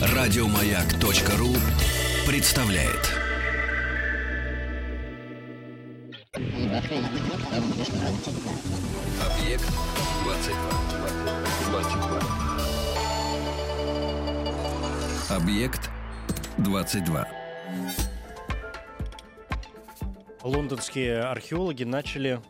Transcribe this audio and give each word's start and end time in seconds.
Радиомаяк.ру 0.00 1.54
представляет. 2.26 3.14
Объект 9.20 9.64
22. 10.24 10.58
22. 11.70 12.20
Объект 15.30 15.90
22. 16.58 17.28
Лондонские 20.42 21.20
археологи 21.20 21.84
начали 21.84 22.40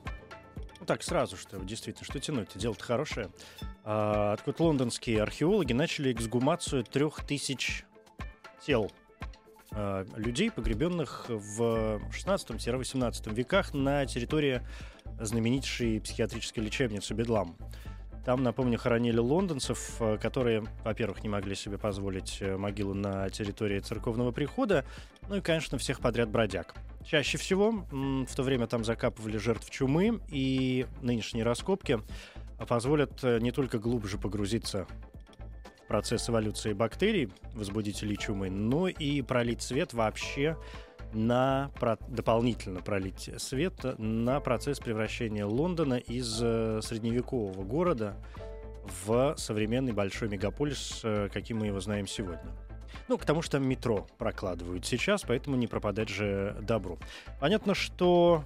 так 0.88 1.02
сразу, 1.02 1.36
что 1.36 1.58
действительно, 1.58 2.06
что 2.06 2.18
тянуть, 2.18 2.48
дело-то 2.54 2.82
хорошее. 2.82 3.28
А, 3.84 4.36
так 4.36 4.46
вот, 4.46 4.58
лондонские 4.58 5.22
археологи 5.22 5.74
начали 5.74 6.10
эксгумацию 6.10 6.82
трех 6.82 7.26
тысяч 7.26 7.84
тел 8.66 8.90
а, 9.70 10.06
людей, 10.16 10.50
погребенных 10.50 11.26
в 11.28 12.00
16-18 12.10 13.34
веках 13.34 13.74
на 13.74 14.06
территории 14.06 14.62
знаменитейшей 15.20 16.00
психиатрической 16.00 16.64
лечебницы 16.64 17.12
Бедлам. 17.12 17.54
Там, 18.24 18.42
напомню, 18.42 18.78
хоронили 18.78 19.18
лондонцев, 19.18 19.96
э, 20.00 20.18
которые, 20.18 20.64
во-первых, 20.84 21.22
не 21.22 21.28
могли 21.30 21.54
себе 21.54 21.78
позволить 21.78 22.38
э, 22.40 22.56
могилу 22.56 22.92
на 22.92 23.28
территории 23.30 23.80
церковного 23.80 24.32
прихода, 24.32 24.84
ну 25.28 25.36
и, 25.36 25.40
конечно, 25.40 25.78
всех 25.78 26.00
подряд 26.00 26.28
бродяг. 26.28 26.74
Чаще 27.04 27.38
всего 27.38 27.86
в 27.90 28.34
то 28.34 28.42
время 28.42 28.66
там 28.66 28.84
закапывали 28.84 29.38
жертв 29.38 29.70
чумы, 29.70 30.20
и 30.28 30.86
нынешние 31.00 31.44
раскопки 31.44 32.00
позволят 32.66 33.22
э, 33.22 33.38
не 33.40 33.52
только 33.52 33.78
глубже 33.78 34.18
погрузиться 34.18 34.86
в 35.84 35.88
процесс 35.88 36.28
эволюции 36.28 36.72
бактерий, 36.72 37.32
возбудителей 37.54 38.16
чумы, 38.16 38.50
но 38.50 38.88
и 38.88 39.22
пролить 39.22 39.62
свет 39.62 39.94
вообще 39.94 40.56
на 41.12 41.70
про, 41.80 41.96
дополнительно 42.08 42.80
пролить 42.80 43.30
свет 43.38 43.98
на 43.98 44.40
процесс 44.40 44.78
превращения 44.78 45.46
Лондона 45.46 45.94
из 45.94 46.40
э, 46.42 46.80
средневекового 46.82 47.62
города 47.64 48.16
в 49.04 49.34
современный 49.36 49.92
большой 49.92 50.28
мегаполис, 50.28 51.00
э, 51.04 51.28
каким 51.32 51.58
мы 51.58 51.66
его 51.66 51.80
знаем 51.80 52.06
сегодня. 52.06 52.67
Ну, 53.08 53.16
к 53.16 53.24
тому, 53.24 53.40
что 53.40 53.58
метро 53.58 54.06
прокладывают 54.18 54.84
сейчас, 54.84 55.22
поэтому 55.22 55.56
не 55.56 55.66
пропадать 55.66 56.10
же 56.10 56.56
добру. 56.60 56.98
Понятно, 57.40 57.74
что 57.74 58.44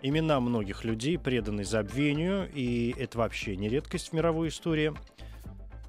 имена 0.00 0.38
многих 0.40 0.84
людей 0.84 1.18
преданы 1.18 1.64
забвению, 1.64 2.48
и 2.54 2.94
это 2.96 3.18
вообще 3.18 3.56
не 3.56 3.68
редкость 3.68 4.10
в 4.10 4.12
мировой 4.12 4.48
истории. 4.48 4.94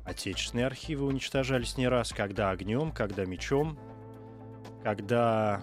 Отечественные 0.04 0.66
архивы 0.66 1.06
уничтожались 1.06 1.78
не 1.78 1.88
раз, 1.88 2.12
когда 2.12 2.50
огнем, 2.50 2.92
когда 2.92 3.26
мечом, 3.26 3.78
когда 4.84 5.62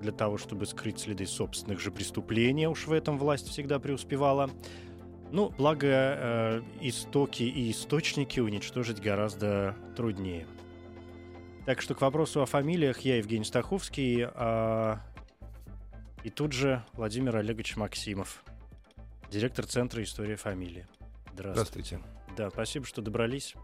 для 0.00 0.12
того, 0.12 0.38
чтобы 0.38 0.66
скрыть 0.66 1.00
следы 1.00 1.26
собственных 1.26 1.80
же 1.80 1.90
преступлений. 1.90 2.68
Уж 2.68 2.86
в 2.86 2.92
этом 2.92 3.18
власть 3.18 3.48
всегда 3.48 3.80
преуспевала. 3.80 4.50
Ну, 5.32 5.52
благо, 5.58 5.88
э, 5.88 6.62
истоки 6.80 7.42
и 7.42 7.70
источники 7.70 8.38
уничтожить 8.38 9.00
гораздо 9.00 9.74
труднее. 9.96 10.46
Так 11.66 11.80
что 11.80 11.94
к 11.94 12.02
вопросу 12.02 12.42
о 12.42 12.46
фамилиях 12.46 13.00
я 13.00 13.16
Евгений 13.16 13.44
Стаховский, 13.44 14.26
а... 14.26 15.00
и 16.22 16.28
тут 16.28 16.52
же 16.52 16.84
Владимир 16.92 17.36
Олегович 17.36 17.76
Максимов, 17.76 18.44
директор 19.30 19.66
Центра 19.66 20.02
истории 20.02 20.34
фамилии. 20.34 20.86
Здравствуйте. 21.32 21.96
Здравствуйте. 21.96 22.34
Да, 22.36 22.50
спасибо, 22.50 22.84
что 22.84 23.00
добрались. 23.00 23.54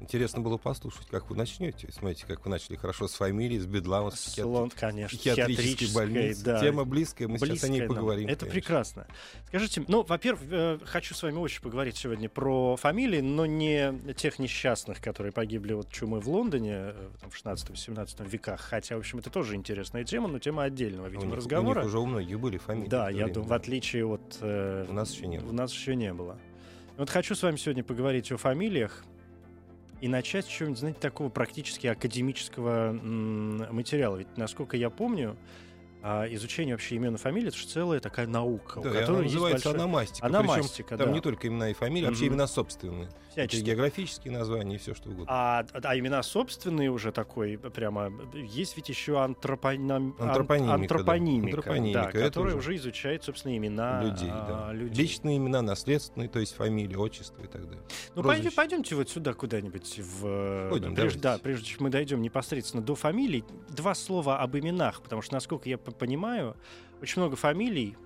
Интересно 0.00 0.42
было 0.42 0.56
послушать, 0.58 1.06
как 1.08 1.30
вы 1.30 1.36
начнете. 1.36 1.90
Смотрите, 1.90 2.26
как 2.26 2.44
вы 2.44 2.50
начали 2.50 2.76
хорошо 2.76 3.08
с 3.08 3.14
фамилией, 3.14 3.58
с 3.58 3.66
бедлама, 3.66 4.10
с 4.10 4.14
психиатри... 4.14 4.78
конечно, 4.78 5.18
психиатрической 5.18 5.94
больницы. 5.94 6.44
Да. 6.44 6.60
Тема 6.60 6.84
близкая, 6.84 7.28
мы 7.28 7.38
близкая 7.38 7.56
сейчас 7.56 7.64
о 7.64 7.72
ней 7.72 7.82
поговорим. 7.82 8.28
Это 8.28 8.40
конечно. 8.40 8.60
прекрасно. 8.60 9.06
Скажите, 9.46 9.84
ну, 9.88 10.02
во-первых, 10.02 10.42
э, 10.50 10.78
хочу 10.84 11.14
с 11.14 11.22
вами 11.22 11.36
очень 11.38 11.62
поговорить 11.62 11.96
сегодня 11.96 12.28
про 12.28 12.76
фамилии, 12.76 13.20
но 13.20 13.46
не 13.46 13.94
тех 14.14 14.38
несчастных, 14.38 15.00
которые 15.00 15.32
погибли 15.32 15.72
от 15.72 15.90
чумы 15.90 16.20
в 16.20 16.28
Лондоне 16.28 16.72
э, 16.74 17.08
в 17.28 17.34
16-17 17.34 18.28
веках. 18.28 18.60
Хотя, 18.60 18.96
в 18.96 18.98
общем, 18.98 19.18
это 19.18 19.30
тоже 19.30 19.54
интересная 19.54 20.04
тема, 20.04 20.28
но 20.28 20.38
тема 20.38 20.64
отдельного, 20.64 21.06
видимо, 21.06 21.22
у 21.22 21.26
них, 21.26 21.36
разговора. 21.36 21.80
У 21.80 21.82
них 21.82 21.88
уже 21.88 21.98
у 21.98 22.06
многих 22.06 22.38
были 22.38 22.58
фамилии. 22.58 22.88
Да, 22.88 23.08
я 23.08 23.28
думаю, 23.28 23.48
в 23.48 23.52
отличие 23.52 24.04
от... 24.06 24.38
Э, 24.40 24.86
у 24.88 24.92
нас 24.92 25.12
еще 25.12 25.26
не 25.26 25.38
было. 25.38 25.50
У 25.50 25.52
нас 25.52 25.72
еще 25.72 25.94
не 25.94 26.12
было. 26.12 26.38
Вот 26.96 27.10
хочу 27.10 27.34
с 27.34 27.42
вами 27.42 27.56
сегодня 27.56 27.84
поговорить 27.84 28.32
о 28.32 28.36
фамилиях 28.36 29.04
и 30.00 30.08
начать 30.08 30.44
с 30.44 30.48
чего-нибудь, 30.48 30.78
знаете, 30.78 31.00
такого 31.00 31.28
практически 31.28 31.86
академического 31.86 32.92
материала. 32.92 34.16
Ведь, 34.16 34.36
насколько 34.36 34.76
я 34.76 34.90
помню, 34.90 35.36
а 36.02 36.26
изучение 36.30 36.74
вообще 36.74 36.96
имен 36.96 37.14
и 37.14 37.18
фамилий 37.18 37.48
это 37.48 37.56
же 37.56 37.66
целая 37.66 38.00
такая 38.00 38.26
наука, 38.26 38.80
да, 38.80 38.90
у 38.90 38.92
которой 38.92 39.24
называется 39.24 39.68
большая... 39.68 39.84
аномастика. 39.84 40.26
Аномастика, 40.26 40.88
Причем, 40.88 40.98
да. 40.98 41.04
Там 41.04 41.14
не 41.14 41.20
только 41.20 41.48
имена 41.48 41.70
и 41.70 41.74
фамилии, 41.74 42.06
mm-hmm. 42.06 42.10
вообще 42.10 42.26
имена 42.28 42.46
собственные. 42.46 43.08
Всячески. 43.32 43.56
Это 43.56 43.66
географические 43.66 44.32
названия 44.32 44.76
и 44.76 44.78
все 44.78 44.94
что 44.94 45.10
угодно. 45.10 45.26
А, 45.28 45.66
а 45.72 45.98
имена 45.98 46.22
собственные 46.22 46.90
уже 46.90 47.12
такой 47.12 47.58
прямо 47.58 48.12
есть 48.34 48.76
ведь 48.76 48.88
еще 48.88 49.20
антропоним... 49.20 50.14
антропонимика, 50.18 50.74
антропонимика, 50.74 51.42
да. 51.42 51.56
антропонимика 51.56 52.12
да, 52.12 52.26
которая 52.26 52.54
уже... 52.54 52.70
уже 52.70 52.76
изучает 52.76 53.24
собственно 53.24 53.56
имена 53.56 54.02
людей, 54.02 54.30
а, 54.30 54.66
да. 54.68 54.72
людей. 54.72 55.02
Личные 55.02 55.36
имена, 55.38 55.62
наследственные, 55.62 56.28
то 56.28 56.38
есть 56.38 56.54
фамилии, 56.54 56.96
отчество 56.96 57.42
и 57.42 57.46
так 57.46 57.64
далее. 57.66 57.82
Ну 58.14 58.22
пойдем, 58.22 58.52
пойдемте 58.52 58.94
вот 58.94 59.10
сюда 59.10 59.34
куда-нибудь 59.34 59.98
в 59.98 60.70
Ходим, 60.70 60.94
прежде, 60.94 61.20
да, 61.20 61.38
прежде 61.38 61.66
чем 61.66 61.84
мы 61.84 61.90
дойдем 61.90 62.22
непосредственно 62.22 62.82
до 62.82 62.94
фамилий, 62.94 63.44
два 63.68 63.94
слова 63.94 64.38
об 64.38 64.56
именах, 64.56 65.02
потому 65.02 65.22
что 65.22 65.34
насколько 65.34 65.68
я 65.68 65.78
понимаю 65.96 66.56
очень 67.00 67.20
много 67.20 67.36
фамилий, 67.36 67.96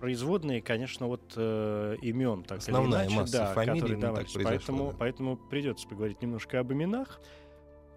производные, 0.00 0.60
конечно, 0.62 1.06
от 1.06 1.34
э, 1.36 1.96
имен, 2.02 2.42
так 2.42 2.58
Основная 2.58 3.04
или 3.04 3.08
иначе, 3.08 3.20
масса 3.20 3.38
да, 3.38 3.54
фамилий 3.54 3.80
которые 3.80 4.00
давались. 4.00 4.36
Поэтому, 4.42 4.90
да. 4.90 4.96
поэтому 4.98 5.36
придется 5.36 5.86
поговорить 5.86 6.20
немножко 6.22 6.58
об 6.58 6.72
именах 6.72 7.20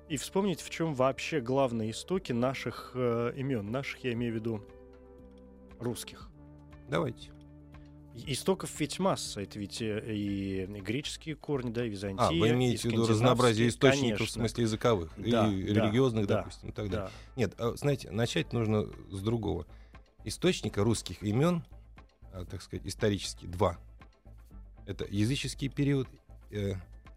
и 0.07 0.17
вспомнить, 0.17 0.61
в 0.61 0.69
чем 0.69 0.93
вообще 0.93 1.41
главные 1.41 1.91
истоки 1.91 2.31
наших 2.31 2.91
э, 2.93 3.33
имен. 3.35 3.71
Наших, 3.71 4.03
я 4.03 4.13
имею 4.13 4.33
в 4.33 4.35
виду, 4.35 4.61
русских. 5.79 6.29
Давайте. 6.89 7.34
Истоков 8.27 8.71
ведь 8.79 8.97
масса. 8.99 9.41
Это 9.41 9.59
ведь 9.59 9.81
э, 9.81 10.13
и, 10.13 10.65
греческие 10.65 11.35
корни, 11.35 11.71
да, 11.71 11.85
и 11.85 11.89
Византия. 11.89 12.27
А, 12.27 12.31
вы 12.31 12.49
имеете 12.49 12.89
в 12.89 12.91
виду 12.91 13.05
разнообразие 13.05 13.67
источников 13.67 14.17
конечно. 14.19 14.25
в 14.25 14.29
смысле 14.29 14.63
языковых 14.63 15.11
да, 15.17 15.47
и 15.47 15.73
да, 15.73 15.81
религиозных, 15.81 16.25
да, 16.25 16.37
допустим, 16.37 16.69
и 16.69 16.71
так 16.71 16.89
далее. 16.89 17.09
Да. 17.09 17.11
Нет, 17.35 17.53
а, 17.57 17.73
знаете, 17.75 18.11
начать 18.11 18.53
нужно 18.53 18.87
с 19.11 19.19
другого. 19.21 19.65
Источника 20.23 20.83
русских 20.83 21.21
имен, 21.23 21.63
а, 22.31 22.45
так 22.45 22.61
сказать, 22.61 22.85
исторически 22.87 23.45
два. 23.45 23.77
Это 24.85 25.05
языческий 25.09 25.67
период. 25.67 26.07
Э, 26.51 26.75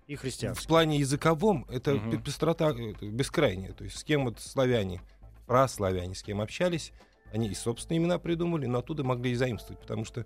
и 0.08 0.16
христианский. 0.16 0.64
В 0.64 0.66
плане 0.66 0.98
языковом 0.98 1.66
это 1.68 1.94
Мгм. 1.94 2.22
пестрота 2.22 2.70
э, 2.70 2.92
бескрайняя. 3.06 3.72
То 3.72 3.84
есть 3.84 3.98
с 3.98 4.04
кем 4.04 4.24
вот 4.24 4.40
славяне, 4.40 5.02
праславяне, 5.46 6.14
с 6.14 6.22
кем 6.22 6.40
общались, 6.40 6.92
они 7.32 7.48
и 7.48 7.54
собственные 7.54 7.98
имена 7.98 8.18
придумали, 8.18 8.66
но 8.66 8.78
оттуда 8.78 9.04
могли 9.04 9.32
и 9.32 9.34
заимствовать, 9.34 9.80
потому 9.80 10.04
что 10.04 10.24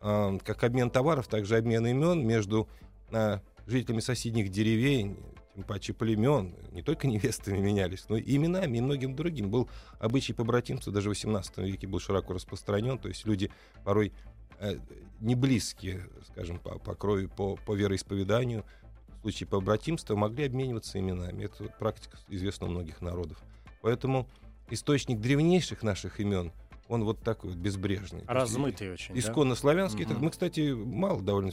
э, 0.00 0.38
как 0.44 0.64
обмен 0.64 0.90
товаров, 0.90 1.28
также 1.28 1.56
обмен 1.56 1.86
имен 1.86 2.26
между 2.26 2.68
э, 3.10 3.38
жителями 3.66 4.00
соседних 4.00 4.50
деревень, 4.50 5.16
тем 5.58 5.64
паче 5.64 5.92
племен, 5.92 6.54
не 6.70 6.82
только 6.82 7.08
невестами 7.08 7.58
менялись, 7.58 8.04
но 8.08 8.16
и 8.16 8.36
именами 8.36 8.78
и 8.78 8.80
многим 8.80 9.16
другим. 9.16 9.50
Был 9.50 9.68
обычай 9.98 10.32
побратимства, 10.32 10.92
даже 10.92 11.10
в 11.10 11.12
XVIII 11.12 11.64
веке 11.64 11.88
был 11.88 11.98
широко 11.98 12.32
распространен, 12.32 12.96
то 12.96 13.08
есть 13.08 13.26
люди 13.26 13.50
порой 13.84 14.12
э, 14.60 14.76
не 15.20 15.34
близкие, 15.34 16.06
скажем, 16.28 16.60
по, 16.60 16.78
по 16.78 16.94
крови, 16.94 17.26
по, 17.26 17.56
по 17.56 17.74
вероисповеданию, 17.74 18.64
в 19.18 19.22
случае 19.22 19.48
побратимства 19.48 20.14
могли 20.14 20.46
обмениваться 20.46 21.00
именами. 21.00 21.46
Это 21.46 21.64
практика 21.80 22.18
известна 22.28 22.68
у 22.68 22.70
многих 22.70 23.00
народов. 23.00 23.42
Поэтому 23.82 24.28
источник 24.70 25.18
древнейших 25.18 25.82
наших 25.82 26.20
имен, 26.20 26.52
он 26.88 27.04
вот 27.04 27.20
такой 27.20 27.50
вот 27.50 27.58
безбрежный. 27.58 28.24
Размытый 28.26 28.92
очень, 28.92 29.14
да? 29.14 29.20
Исконно 29.20 29.54
славянский. 29.54 30.04
Мгм. 30.04 30.12
Это 30.12 30.22
Мы, 30.22 30.30
кстати, 30.30 30.72
мало 30.72 31.22
довольно 31.22 31.52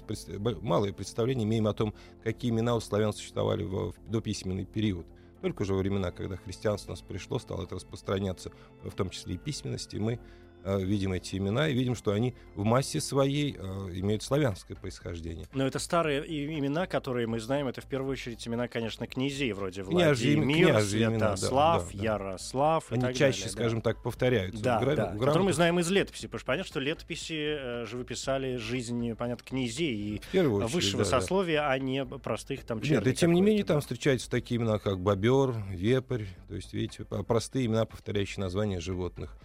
малое 0.62 0.94
представление 0.94 1.46
имеем 1.46 1.68
о 1.68 1.74
том, 1.74 1.94
какие 2.24 2.52
имена 2.52 2.76
у 2.76 2.80
славян 2.80 3.14
существовали 3.14 3.64
в, 3.64 3.92
в 3.92 4.10
дописьменный 4.10 4.66
период. 4.66 5.06
Только 5.42 5.64
уже 5.64 5.74
во 5.74 5.80
времена, 5.80 6.12
когда 6.12 6.38
христианство 6.38 6.92
у 6.92 6.94
нас 6.94 7.02
пришло, 7.02 7.38
стало 7.38 7.64
это 7.64 7.76
распространяться, 7.76 8.52
в 8.84 8.96
том 8.96 9.10
числе 9.10 9.36
и 9.36 9.38
письменности, 9.38 9.98
мы 9.98 10.20
видим 10.66 11.14
эти 11.14 11.36
имена 11.36 11.68
и 11.70 11.74
видим, 11.74 11.96
что 11.96 12.12
они 12.12 12.36
в 12.56 12.64
массе 12.64 13.00
своей 13.00 13.56
э, 13.58 13.64
имеют 13.94 14.24
славянское 14.24 14.76
происхождение. 14.76 15.48
Но 15.54 15.66
это 15.66 15.80
старые 15.80 16.24
имена, 16.58 16.88
которые 16.88 17.28
мы 17.28 17.40
знаем, 17.40 17.68
это 17.68 17.82
в 17.82 17.86
первую 17.86 18.12
очередь 18.12 18.46
имена, 18.48 18.68
конечно, 18.68 19.08
князей 19.08 19.52
вроде 19.54 19.84
Владимир, 19.84 20.44
княжьи 20.44 21.04
имена, 21.04 21.20
да, 21.20 21.38
Святослав, 21.38 21.92
да, 21.92 21.98
да. 21.98 22.04
Ярослав 22.04 22.92
и 22.92 22.96
Они 22.96 23.04
так 23.04 23.16
чаще, 23.16 23.42
далее, 23.42 23.56
да. 23.56 23.62
скажем 23.62 23.82
так, 23.82 24.02
повторяются. 24.02 24.64
Да, 24.64 24.80
гра- 24.80 24.96
да, 24.96 25.12
которые 25.14 25.44
мы 25.44 25.54
знаем 25.54 25.80
из 25.80 25.90
летописи, 25.90 26.28
потому 26.28 26.40
что 26.40 26.48
понятно, 26.48 26.68
что 26.68 26.80
летописи 26.80 27.58
э, 27.58 27.86
живописали 27.86 28.58
жизнь, 28.58 29.14
понятно, 29.16 29.46
князей 29.46 29.96
и 29.96 30.22
очередь, 30.32 30.68
высшего 30.68 31.04
да, 31.04 31.10
да. 31.10 31.22
сословия, 31.22 31.70
а 31.70 31.78
не 31.78 32.06
простых 32.06 32.64
там 32.64 32.80
Нет, 32.80 33.06
и 33.08 33.14
тем 33.14 33.34
не 33.34 33.42
менее 33.42 33.64
да. 33.64 33.74
там 33.74 33.82
встречаются 33.82 34.30
такие 34.30 34.60
имена, 34.60 34.80
как 34.80 35.00
бобер, 35.00 35.54
вепрь, 35.70 36.26
то 36.48 36.56
есть, 36.56 36.74
видите, 36.74 37.06
простые 37.06 37.66
имена, 37.66 37.86
повторяющие 37.86 38.42
названия 38.42 38.80
животных. 38.80 39.38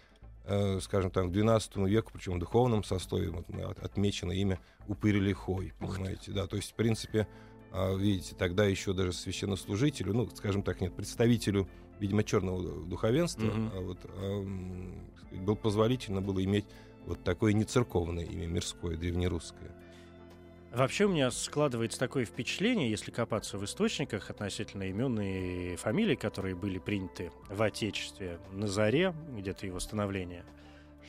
Э, 0.53 0.81
скажем, 0.81 1.13
там, 1.13 1.31
к 1.31 1.37
XII 1.37 1.89
веку, 1.89 2.11
причем 2.13 2.35
в 2.35 2.39
духовном 2.41 2.83
сословии, 2.83 3.29
вот, 3.29 3.47
отмечено 3.79 4.33
имя 4.33 4.59
Упырь 4.89 5.19
Лихой, 5.19 5.73
понимаете, 5.79 6.33
да, 6.33 6.49
то 6.49 6.57
есть, 6.57 6.73
в 6.73 6.75
принципе, 6.75 7.29
а, 7.71 7.95
видите, 7.95 8.35
тогда 8.35 8.65
еще 8.65 8.93
даже 8.93 9.13
священнослужителю, 9.13 10.13
ну, 10.13 10.29
скажем 10.35 10.65
так, 10.65 10.81
нет, 10.81 10.93
представителю, 10.97 11.69
видимо, 12.01 12.25
черного 12.25 12.85
духовенства, 12.85 13.49
а 13.49 13.81
вот, 13.81 14.01
так 14.01 15.21
сказать, 15.21 15.45
было 15.45 15.55
позволительно 15.55 16.21
было 16.21 16.43
иметь 16.43 16.67
вот 17.07 17.23
такое 17.23 17.53
нецерковное 17.53 18.25
имя, 18.25 18.49
мирское, 18.49 18.97
древнерусское. 18.97 19.71
Вообще 20.73 21.07
у 21.07 21.09
меня 21.09 21.33
складывается 21.33 21.99
такое 21.99 22.25
впечатление, 22.25 22.89
если 22.89 23.11
копаться 23.11 23.59
в 23.59 23.65
источниках 23.65 24.31
относительно 24.31 24.85
имен 24.85 25.21
и 25.21 25.75
фамилий, 25.75 26.15
которые 26.15 26.55
были 26.55 26.79
приняты 26.79 27.33
в 27.49 27.61
Отечестве 27.61 28.39
на 28.53 28.69
заре, 28.69 29.13
где-то 29.37 29.67
его 29.67 29.81
становления, 29.81 30.45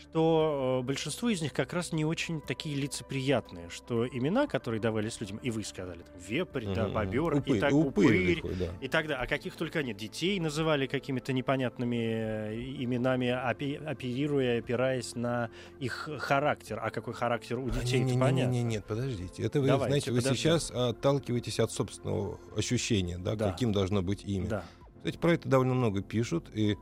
что 0.01 0.79
э, 0.81 0.85
большинство 0.85 1.29
из 1.29 1.41
них 1.41 1.53
как 1.53 1.73
раз 1.73 1.91
не 1.91 2.05
очень 2.05 2.41
такие 2.41 2.75
лицеприятные, 2.75 3.69
что 3.69 4.07
имена, 4.07 4.47
которые 4.47 4.81
давались 4.81 5.19
людям, 5.21 5.37
и 5.37 5.51
вы 5.51 5.63
сказали, 5.63 6.01
там, 6.01 6.19
вепрь, 6.19 6.65
да, 6.73 6.87
бобер, 6.89 7.37
и 7.45 7.59
так 7.59 7.73
упырь 7.73 8.39
упырь, 8.39 8.55
да. 8.57 8.65
и 8.81 8.87
тогда, 8.87 9.17
а 9.17 9.27
каких 9.27 9.55
только 9.55 9.83
нет. 9.83 9.97
Детей 9.97 10.39
называли 10.39 10.87
какими-то 10.87 11.33
непонятными 11.33 11.95
э, 11.97 12.55
именами, 12.79 13.25
опи- 13.27 13.83
оперируя, 13.83 14.59
опираясь 14.59 15.15
на 15.15 15.49
их 15.79 16.09
характер. 16.19 16.79
А 16.81 16.89
какой 16.89 17.13
характер 17.13 17.59
у 17.59 17.69
детей, 17.69 17.99
не, 17.99 18.05
это 18.05 18.15
не, 18.15 18.19
понятно. 18.19 18.51
не, 18.51 18.63
нет, 18.63 18.85
подождите. 18.85 19.43
Это 19.43 19.61
вы, 19.61 19.67
Давайте, 19.67 19.87
знаете, 19.89 20.11
вы 20.11 20.17
подождем. 20.17 20.37
сейчас 20.37 20.71
отталкиваетесь 20.71 21.59
от 21.59 21.71
собственного 21.71 22.39
ощущения, 22.55 23.17
да, 23.17 23.35
Да. 23.35 23.51
каким 23.51 23.71
должно 23.71 24.01
быть 24.01 24.23
имя. 24.25 24.47
Да. 24.47 24.65
Кстати, 24.97 25.17
про 25.17 25.33
это 25.33 25.49
довольно 25.49 25.73
много 25.73 26.01
пишут, 26.01 26.49
и 26.53 26.77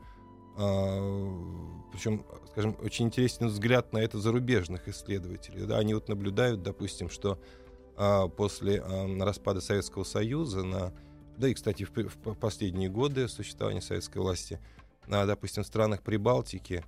причем, 0.56 2.26
скажем, 2.52 2.76
очень 2.82 3.06
интересен 3.06 3.48
взгляд 3.48 3.94
на 3.94 3.98
это 4.00 4.20
зарубежных 4.20 4.88
исследователей. 4.88 5.66
Да, 5.66 5.78
они 5.78 5.94
вот 5.94 6.08
наблюдают, 6.08 6.64
допустим, 6.64 7.10
что 7.10 7.40
а, 7.96 8.28
после 8.28 8.82
а, 8.82 9.08
распада 9.24 9.62
Советского 9.62 10.04
Союза, 10.04 10.64
на, 10.64 10.94
да 11.38 11.48
и, 11.48 11.54
кстати, 11.54 11.84
в, 11.84 11.92
в 11.92 12.18
по- 12.18 12.34
последние 12.34 12.90
годы 12.90 13.28
существования 13.28 13.82
советской 13.82 14.20
власти, 14.20 14.60
на, 15.08 15.26
допустим, 15.26 15.64
в 15.64 15.68
странах 15.68 16.02
Прибалтики 16.02 16.84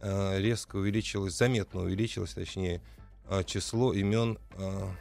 а, 0.00 0.38
резко 0.38 0.76
увеличилось, 0.76 1.34
заметно 1.34 1.82
увеличилось, 1.82 2.34
точнее, 2.34 2.80
а, 3.28 3.42
число 3.44 3.92
имен 3.92 4.38
а, 4.58 4.92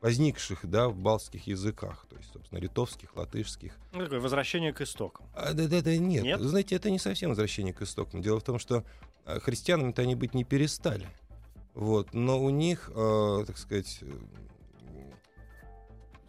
возникших 0.00 0.66
да, 0.68 0.88
в 0.88 0.96
балтских 0.96 1.46
языках, 1.46 2.06
то 2.10 2.16
есть, 2.16 2.30
собственно, 2.32 2.58
литовских, 2.58 3.16
латышских, 3.16 3.74
Ну, 3.92 4.04
такое 4.04 4.20
возвращение 4.20 4.72
к 4.72 4.80
истокам. 4.82 5.26
а, 5.34 5.54
да, 5.54 5.66
да, 5.66 5.80
да, 5.80 5.96
нет. 5.96 6.24
Нет? 6.24 6.40
Знаете, 6.40 6.76
это 6.76 6.90
не 6.90 6.98
совсем 6.98 7.30
возвращение 7.30 7.72
к 7.72 7.80
истокам. 7.82 8.20
Дело 8.20 8.38
в 8.38 8.42
том, 8.44 8.58
что 8.58 8.84
христианами-то 9.26 10.02
они 10.02 10.14
быть 10.14 10.34
не 10.34 10.44
перестали. 10.44 11.08
Вот. 11.74 12.14
Но 12.14 12.42
у 12.42 12.50
них, 12.50 12.90
а, 12.94 13.44
так 13.44 13.58
сказать, 13.58 13.98
э, 14.02 14.12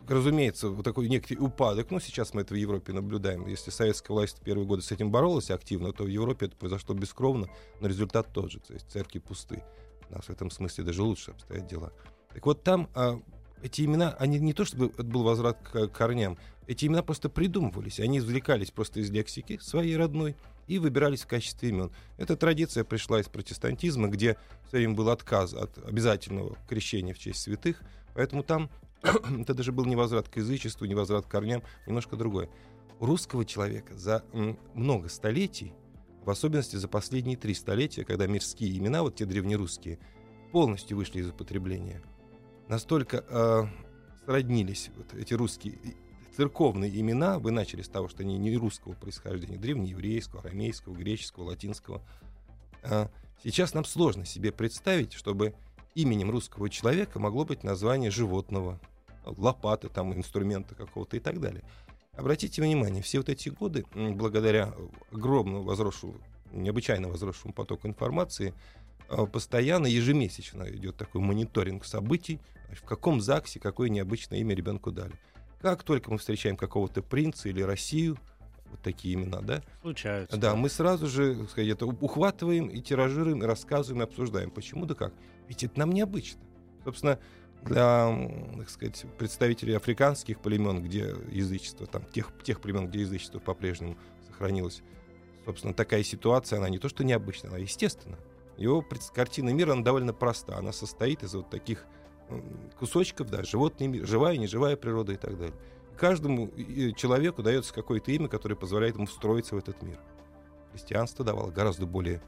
разумеется, 0.08 0.70
вот 0.70 0.84
такой 0.84 1.08
некий 1.08 1.38
упадок. 1.38 1.92
Ну, 1.92 2.00
сейчас 2.00 2.34
мы 2.34 2.42
это 2.42 2.54
в 2.54 2.58
Европе 2.58 2.94
наблюдаем. 2.94 3.48
Если 3.48 3.72
советская 3.72 4.16
власть 4.16 4.40
в 4.40 4.42
первые 4.42 4.66
годы 4.66 4.82
с 4.82 4.92
этим 4.92 5.12
боролась 5.12 5.52
активно, 5.52 5.94
то 5.94 6.04
в 6.04 6.08
Европе 6.08 6.48
это 6.48 6.56
произошло 6.56 6.96
бескровно, 6.96 7.48
но 7.80 7.88
результат 7.88 8.28
тот 8.34 8.52
же. 8.52 8.60
То 8.60 8.74
есть 8.74 8.90
церкви 8.90 9.20
пусты. 9.20 9.64
У 10.10 10.14
нас 10.14 10.26
в 10.26 10.30
этом 10.30 10.50
смысле 10.50 10.84
даже 10.84 11.04
лучше 11.04 11.32
обстоят 11.32 11.68
дела. 11.68 11.92
Так 12.34 12.46
вот, 12.46 12.64
там 12.64 12.90
а, 12.94 13.20
эти 13.62 13.84
имена, 13.84 14.16
они 14.20 14.40
не 14.40 14.54
то 14.54 14.66
чтобы 14.66 14.88
это 14.88 15.04
был 15.04 15.24
возврат 15.24 15.60
к 15.62 15.88
корням, 15.88 16.38
эти 16.68 16.86
имена 16.86 17.04
просто 17.04 17.30
придумывались, 17.30 18.00
они 18.00 18.18
извлекались 18.20 18.72
просто 18.72 19.00
из 19.00 19.10
лексики 19.10 19.58
своей 19.62 19.96
родной 19.98 20.36
и 20.68 20.80
выбирались 20.80 21.24
в 21.24 21.28
качестве 21.28 21.70
имен. 21.70 21.92
Эта 22.18 22.36
традиция 22.36 22.84
пришла 22.84 23.20
из 23.20 23.28
протестантизма, 23.28 24.08
где 24.08 24.38
все 24.68 24.78
время 24.78 24.96
был 24.96 25.10
отказ 25.10 25.54
от 25.54 25.78
обязательного 25.86 26.58
крещения 26.68 27.14
в 27.14 27.20
честь 27.20 27.42
святых, 27.42 27.82
поэтому 28.14 28.44
там 28.44 28.70
это 29.40 29.54
даже 29.54 29.72
был 29.72 29.86
не 29.86 29.96
возврат 29.96 30.30
к 30.30 30.38
язычеству, 30.38 30.86
не 30.86 30.96
возврат 30.96 31.26
к 31.26 31.30
корням, 31.30 31.64
немножко 31.86 32.16
другое. 32.16 32.50
У 33.00 33.06
русского 33.06 33.46
человека 33.46 33.94
за 33.94 34.24
много 34.74 35.10
столетий, 35.10 35.74
в 36.24 36.30
особенности 36.30 36.78
за 36.78 36.88
последние 36.88 37.38
три 37.38 37.54
столетия, 37.54 38.04
когда 38.04 38.26
мирские 38.26 38.78
имена, 38.78 39.04
вот 39.04 39.16
те 39.16 39.26
древнерусские, 39.26 40.00
полностью 40.52 40.98
вышли 40.98 41.20
из 41.20 41.30
употребления, 41.30 42.02
настолько 42.68 43.24
э, 43.28 43.64
сроднились 44.26 44.90
вот 44.96 45.14
эти 45.14 45.34
русские 45.34 45.78
церковные 46.36 47.00
имена, 47.00 47.40
вы 47.40 47.52
начали 47.52 47.82
с 47.82 47.88
того, 47.88 48.08
что 48.08 48.24
они 48.24 48.38
не 48.38 48.56
русского 48.58 48.94
происхождения, 48.94 49.58
древнееврейского, 49.58 50.42
арамейского, 50.42 50.94
греческого, 50.94 51.46
латинского. 51.46 52.02
А 52.84 53.10
сейчас 53.44 53.74
нам 53.74 53.86
сложно 53.86 54.26
себе 54.26 54.52
представить, 54.52 55.14
чтобы 55.14 55.54
именем 55.96 56.30
русского 56.30 56.70
человека 56.70 57.20
могло 57.20 57.46
быть 57.46 57.64
название 57.64 58.12
животного, 58.12 58.80
лопаты, 59.26 59.90
там, 59.90 60.14
инструмента 60.14 60.76
какого-то 60.76 61.18
и 61.18 61.20
так 61.20 61.40
далее. 61.40 61.64
Обратите 62.14 62.62
внимание, 62.62 63.02
все 63.02 63.20
вот 63.20 63.30
эти 63.30 63.50
годы, 63.50 63.86
благодаря 63.94 64.74
огромному 65.12 65.64
возросшему, 65.64 66.16
необычайно 66.52 67.10
возросшему 67.10 67.54
потоку 67.54 67.88
информации, 67.88 68.54
э, 69.10 69.26
постоянно, 69.26 69.88
ежемесячно 69.88 70.64
идет 70.70 70.96
такой 70.96 71.22
мониторинг 71.22 71.86
событий, 71.86 72.40
в 72.72 72.84
каком 72.84 73.20
ЗАГСе 73.20 73.60
какое 73.60 73.90
необычное 73.90 74.40
имя 74.40 74.56
ребенку 74.56 74.92
дали. 74.92 75.14
Как 75.62 75.84
только 75.84 76.12
мы 76.12 76.18
встречаем 76.18 76.58
какого-то 76.58 77.02
принца 77.02 77.50
или 77.50 77.62
Россию, 77.62 78.18
вот 78.70 78.82
такие 78.82 79.16
имена, 79.16 79.42
да, 79.42 79.62
Случаются. 79.82 80.38
да, 80.38 80.56
мы 80.56 80.70
сразу 80.70 81.08
же, 81.08 81.36
так 81.36 81.50
сказать, 81.50 81.70
это 81.72 81.86
ухватываем 81.86 82.68
и 82.68 82.82
тиражируем, 82.82 83.44
и 83.44 83.46
рассказываем, 83.46 84.02
и 84.02 84.06
обсуждаем. 84.06 84.52
Почему 84.52 84.86
да 84.86 84.96
как? 84.96 85.14
Ведь 85.48 85.64
это 85.64 85.80
нам 85.80 85.92
необычно. 85.92 86.42
Собственно, 86.84 87.20
для, 87.64 88.30
так 88.58 88.70
сказать, 88.70 89.06
представителей 89.18 89.74
африканских 89.74 90.40
племен, 90.40 90.84
где 90.84 91.16
язычество, 91.32 91.88
там, 91.88 92.06
тех, 92.06 92.32
тех 92.44 92.62
племен, 92.62 92.88
где 92.88 93.02
язычество 93.02 93.40
по-прежнему 93.40 93.98
сохранилось, 94.28 94.84
собственно, 95.46 95.74
такая 95.74 96.04
ситуация, 96.04 96.58
она 96.58 96.70
не 96.70 96.78
то 96.78 96.90
что 96.90 97.04
необычна, 97.04 97.50
она 97.50 97.58
естественна. 97.58 98.18
Его 98.58 98.86
картина 99.14 99.50
мира, 99.50 99.74
она 99.74 99.84
довольно 99.84 100.14
проста. 100.14 100.58
Она 100.58 100.72
состоит 100.72 101.24
из 101.24 101.34
вот 101.34 101.50
таких 101.50 101.86
кусочков, 102.80 103.30
да, 103.30 103.44
животный 103.44 103.88
мир, 103.88 104.06
живая, 104.08 104.38
неживая 104.38 104.76
природа 104.76 105.14
и 105.14 105.18
так 105.18 105.38
далее. 105.38 105.56
Каждому 105.98 106.50
э, 106.58 106.92
человеку 106.92 107.42
дается 107.44 107.74
какое-то 107.74 108.12
имя, 108.12 108.28
которое 108.28 108.56
позволяет 108.56 108.96
ему 108.96 109.06
встроиться 109.06 109.56
в 109.56 109.60
этот 109.60 109.82
мир. 109.82 110.00
Христианство 110.72 111.24
давало 111.24 111.52
гораздо 111.52 111.86
более, 111.86 112.22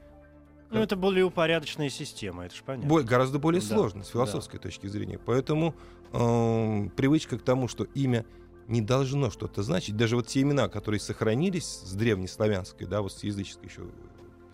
Ну, 0.70 0.80
это 0.80 0.96
более 0.96 1.24
упорядоченная 1.24 1.90
система, 1.90 2.46
это 2.46 2.54
же 2.54 2.62
понятно. 2.64 2.88
бо- 2.88 3.02
гораздо 3.02 3.38
более 3.38 3.60
Да, 3.60 3.66
сложно 3.66 4.04
с 4.04 4.08
философской 4.08 4.58
точки 4.58 4.86
зрения. 4.86 5.18
Поэтому 5.18 5.74
эм, 6.12 6.88
привычка 6.90 7.38
к 7.38 7.42
тому, 7.42 7.68
что 7.68 7.84
имя 7.94 8.24
не 8.68 8.80
должно 8.80 9.30
что-то 9.30 9.62
значить, 9.62 9.96
даже 9.96 10.16
вот 10.16 10.26
те 10.28 10.40
имена, 10.42 10.68
которые 10.68 11.00
сохранились 11.00 11.66
с 11.66 11.92
древнеславянской, 11.94 12.86
да, 12.86 13.02
вот 13.02 13.12
с 13.12 13.22
языческой 13.24 13.68
еще, 13.68 13.82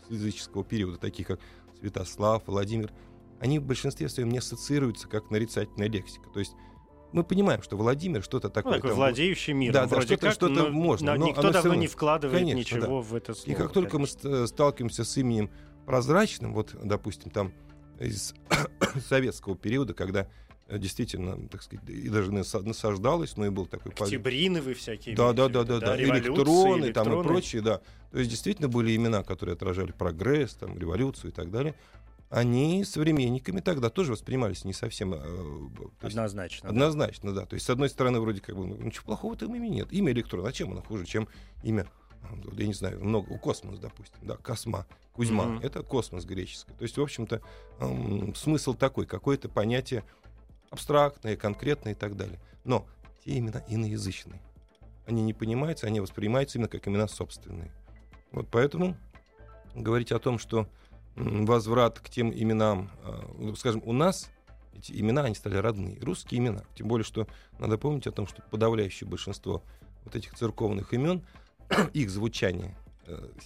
с 0.08 0.10
языческого 0.10 0.64
периода, 0.64 0.98
такие 0.98 1.24
как 1.24 1.38
Святослав, 1.80 2.42
Владимир, 2.46 2.90
они 3.40 3.58
в 3.58 3.62
большинстве 3.64 4.08
своем 4.08 4.30
не 4.30 4.38
ассоциируются 4.38 5.08
как 5.08 5.30
нарицательная 5.30 5.88
лексика. 5.88 6.28
То 6.30 6.38
есть 6.40 6.52
мы 7.12 7.22
понимаем, 7.24 7.62
что 7.62 7.76
Владимир 7.76 8.22
что-то 8.22 8.48
Ну, 8.48 8.52
такое. 8.54 8.74
такой 8.74 8.90
там, 8.90 8.96
владеющий 8.98 9.52
миром. 9.52 9.72
Да, 9.74 9.86
да, 9.86 10.00
что-то- 10.00 10.48
но, 10.48 10.68
можно, 10.70 11.12
но 11.14 11.20
но 11.20 11.26
никто 11.28 11.50
давно 11.50 11.74
не 11.74 11.86
вкладывает 11.86 12.38
Конечно, 12.40 12.58
ничего 12.58 13.00
в 13.02 13.14
это 13.14 13.34
слово. 13.34 13.54
И 13.54 13.58
как 13.58 13.72
только 13.72 13.98
мы 13.98 14.06
конечно. 14.06 14.28
э, 14.28 14.46
сталкиваемся 14.46 15.04
с 15.04 15.16
именем 15.16 15.50
прозрачным, 15.86 16.54
вот, 16.54 16.74
допустим, 16.82 17.30
там 17.30 17.52
из 18.00 18.34
советского 19.08 19.56
периода, 19.56 19.94
когда 19.94 20.28
действительно, 20.70 21.46
так 21.48 21.62
сказать, 21.62 21.88
и 21.88 22.08
даже 22.08 22.32
наса- 22.32 22.62
насаждалось, 22.62 23.36
но 23.36 23.46
и 23.46 23.50
был 23.50 23.66
такой 23.66 23.92
Октябриновы 23.92 24.72
всякие. 24.74 25.14
Да, 25.14 25.32
да, 25.34 25.48
да, 25.48 25.62
да, 25.62 25.78
да, 25.78 25.94
революции, 25.96 26.30
электроны, 26.30 26.92
там 26.92 27.04
и 27.04 27.06
электроны. 27.10 27.22
прочие, 27.22 27.62
да. 27.62 27.80
То 28.12 28.18
есть 28.18 28.30
действительно 28.30 28.68
были 28.68 28.96
имена, 28.96 29.22
которые 29.22 29.54
отражали 29.54 29.92
прогресс, 29.92 30.54
там, 30.54 30.78
революцию 30.78 31.30
и 31.32 31.34
так 31.34 31.50
далее. 31.50 31.74
Они 32.30 32.84
современниками 32.84 33.60
тогда 33.60 33.90
тоже 33.90 34.12
воспринимались 34.12 34.64
не 34.64 34.72
совсем... 34.72 35.14
э, 35.14 35.18
то 35.20 36.06
есть 36.06 36.16
Однозначно. 36.16 36.68
да. 36.68 36.74
Однозначно, 36.74 37.32
да. 37.32 37.46
То 37.46 37.54
есть, 37.54 37.66
с 37.66 37.70
одной 37.70 37.88
стороны, 37.88 38.20
вроде 38.20 38.40
как 38.40 38.56
бы, 38.56 38.66
ну, 38.66 38.76
ничего 38.76 39.04
плохого 39.04 39.32
в 39.34 39.36
этом 39.36 39.54
имени 39.54 39.76
нет. 39.76 39.92
Имя 39.92 40.12
электрон, 40.12 40.44
а 40.46 40.52
чем 40.52 40.72
оно 40.72 40.82
хуже, 40.82 41.04
чем 41.04 41.28
имя 41.62 41.86
вот, 42.30 42.58
я 42.58 42.66
не 42.66 42.72
знаю, 42.72 43.04
много, 43.04 43.36
космос, 43.38 43.78
допустим, 43.78 44.18
да, 44.22 44.36
Косма, 44.36 44.86
Кузьма, 45.12 45.44
Мгм. 45.44 45.58
это 45.60 45.82
космос 45.82 46.24
греческий. 46.24 46.72
То 46.72 46.82
есть, 46.82 46.96
в 46.96 47.02
общем-то, 47.02 47.40
эм, 47.80 48.34
смысл 48.34 48.74
такой, 48.74 49.06
какое-то 49.06 49.48
понятие 49.48 50.04
абстрактное, 50.70 51.36
конкретное 51.36 51.92
и 51.92 51.94
так 51.94 52.16
далее. 52.16 52.40
Но 52.64 52.86
те 53.24 53.38
имена 53.38 53.62
иноязычные. 53.68 54.40
Они 55.06 55.22
не 55.22 55.34
понимаются, 55.34 55.86
они 55.86 56.00
воспринимаются 56.00 56.58
именно 56.58 56.68
как 56.68 56.88
имена 56.88 57.06
собственные. 57.08 57.70
Вот 58.32 58.48
поэтому 58.50 58.96
говорить 59.74 60.10
о 60.10 60.18
том, 60.18 60.38
что 60.38 60.66
возврат 61.16 62.00
к 62.00 62.08
тем 62.08 62.32
именам, 62.32 62.90
э, 63.04 63.20
ну, 63.38 63.56
скажем, 63.56 63.82
у 63.84 63.92
нас 63.92 64.30
эти 64.74 64.92
имена, 64.92 65.22
они 65.22 65.34
стали 65.34 65.56
родные, 65.56 65.98
русские 66.00 66.40
имена. 66.40 66.64
Тем 66.74 66.88
более, 66.88 67.04
что 67.04 67.26
надо 67.58 67.78
помнить 67.78 68.06
о 68.06 68.12
том, 68.12 68.26
что 68.26 68.42
подавляющее 68.50 69.08
большинство 69.08 69.62
вот 70.04 70.16
этих 70.16 70.34
церковных 70.34 70.92
имен, 70.92 71.22
их 71.92 72.10
звучание 72.10 72.76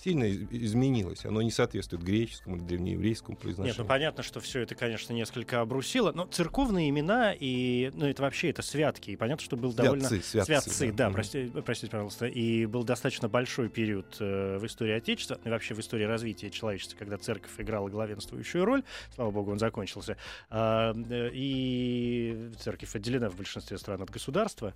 сильно 0.02 0.24
из- 0.24 0.46
изменилось. 0.50 1.24
Оно 1.24 1.42
не 1.42 1.50
соответствует 1.50 2.02
греческому 2.02 2.56
или 2.56 2.62
древнееврейскому 2.64 3.32
Нет, 3.32 3.38
ну 3.38 3.42
произношению. 3.54 3.86
понятно, 3.86 4.22
что 4.22 4.40
все 4.40 4.60
это, 4.60 4.74
конечно, 4.74 5.12
несколько 5.12 5.60
обрусило, 5.60 6.12
но 6.12 6.26
церковные 6.26 6.88
имена 6.90 7.32
и, 7.38 7.90
ну 7.94 8.06
это 8.06 8.22
вообще 8.22 8.50
это 8.50 8.62
святки, 8.62 9.10
и 9.10 9.16
понятно, 9.16 9.44
что 9.44 9.56
был 9.56 9.72
довольно 9.72 10.08
Святцы, 10.08 10.44
святцы, 10.44 10.92
да, 10.92 11.06
Мгм. 11.06 11.14
прости- 11.14 11.52
простите, 11.64 11.90
пожалуйста. 11.90 12.26
И 12.26 12.66
был 12.66 12.84
достаточно 12.84 13.28
большой 13.28 13.68
период 13.68 14.16
э, 14.20 14.58
в 14.58 14.66
истории 14.66 14.92
Отечества, 14.94 15.38
ну 15.44 15.50
и 15.50 15.52
вообще 15.52 15.74
в 15.74 15.80
истории 15.80 16.04
развития 16.04 16.50
человечества, 16.50 16.96
когда 16.98 17.16
церковь 17.18 17.52
играла 17.58 17.88
главенствующую 17.88 18.64
роль. 18.64 18.82
Слава 19.14 19.30
богу, 19.30 19.50
он 19.52 19.58
закончился. 19.58 20.16
А, 20.50 20.94
э, 21.10 21.30
и 21.32 22.50
церковь 22.58 22.94
отделена 22.94 23.28
в 23.30 23.36
большинстве 23.36 23.78
стран 23.78 24.02
от 24.02 24.10
государства. 24.10 24.74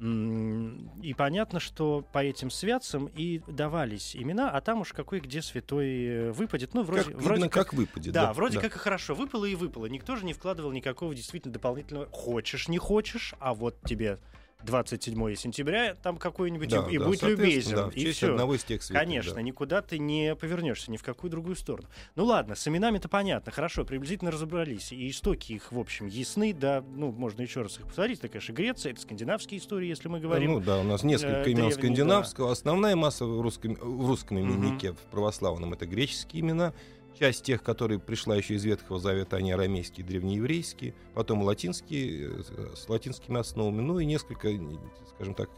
И 0.00 1.14
понятно, 1.16 1.60
что 1.60 2.04
по 2.12 2.18
этим 2.22 2.50
святцам 2.50 3.06
и 3.14 3.40
давались 3.46 4.16
имена, 4.16 4.50
а 4.50 4.60
там 4.60 4.80
уж 4.80 4.92
какой 4.92 5.20
где 5.20 5.40
святой 5.40 6.04
э, 6.04 6.32
выпадет. 6.32 6.74
Ну, 6.74 6.82
вроде, 6.82 7.04
Как, 7.04 7.14
вроде 7.14 7.34
именно 7.40 7.48
как 7.48 7.72
выпадет. 7.72 8.12
да, 8.12 8.32
вроде 8.32 8.60
как 8.60 8.74
и 8.74 8.78
хорошо. 8.78 9.14
Выпало 9.14 9.44
и 9.44 9.54
выпало. 9.54 9.86
Никто 9.86 10.16
же 10.16 10.24
не 10.26 10.32
вкладывал 10.32 10.72
никакого 10.72 11.14
действительно 11.14 11.54
дополнительного. 11.54 12.06
Хочешь, 12.10 12.68
не 12.68 12.78
хочешь, 12.78 13.34
а 13.38 13.54
вот 13.54 13.76
тебе 13.84 14.18
27 14.64 15.34
сентября 15.36 15.94
там 15.94 16.16
какой-нибудь 16.16 16.68
Да, 16.68 16.86
и, 16.88 16.94
и 16.94 16.98
да, 16.98 17.04
будь 17.04 17.22
любезен. 17.22 17.76
да, 17.76 17.90
и 17.94 18.10
все. 18.12 18.30
одного 18.30 18.54
из 18.54 18.64
тех 18.64 18.82
святых, 18.82 19.02
Конечно, 19.02 19.34
да. 19.34 19.42
никуда 19.42 19.82
ты 19.82 19.98
не 19.98 20.34
повернешься, 20.34 20.90
ни 20.90 20.96
в 20.96 21.02
какую 21.02 21.30
другую 21.30 21.56
сторону. 21.56 21.88
Ну 22.16 22.24
ладно, 22.24 22.54
с 22.54 22.66
именами-то 22.66 23.08
понятно, 23.08 23.52
хорошо, 23.52 23.84
приблизительно 23.84 24.30
разобрались. 24.30 24.92
И 24.92 25.10
истоки 25.10 25.52
их, 25.52 25.72
в 25.72 25.78
общем, 25.78 26.06
ясны, 26.06 26.52
да, 26.52 26.82
ну, 26.94 27.12
можно 27.12 27.42
еще 27.42 27.62
раз 27.62 27.78
их 27.78 27.86
повторить. 27.86 28.18
Это, 28.18 28.28
конечно, 28.28 28.52
Греция, 28.52 28.92
это 28.92 29.00
скандинавские 29.00 29.60
истории, 29.60 29.88
если 29.88 30.08
мы 30.08 30.20
говорим. 30.20 30.52
Ну 30.52 30.60
да, 30.60 30.78
у 30.78 30.84
нас 30.84 31.02
несколько 31.02 31.40
э, 31.40 31.44
имен 31.50 31.54
древние, 31.56 31.72
скандинавского. 31.72 32.52
Основная 32.52 32.96
масса 32.96 33.24
в 33.24 33.40
русском, 33.40 33.74
в 33.74 34.06
русском 34.08 34.38
именнике, 34.40 34.92
в 34.92 34.98
православном, 35.10 35.72
это 35.72 35.86
греческие 35.86 36.40
имена. 36.42 36.72
Часть 37.18 37.44
тех, 37.44 37.62
которые 37.62 37.98
пришла 38.00 38.34
еще 38.36 38.54
из 38.54 38.64
Ветхого 38.64 38.98
Завета, 38.98 39.36
они 39.36 39.52
арамейские, 39.52 40.04
древнееврейские. 40.06 40.94
Потом 41.14 41.42
латинские, 41.42 42.30
э, 42.30 42.74
с 42.74 42.88
латинскими 42.88 43.38
основами. 43.38 43.80
Ну 43.82 43.98
и 44.00 44.04
несколько, 44.04 44.52
не- 44.52 44.78
скажем 45.14 45.34
так, 45.34 45.48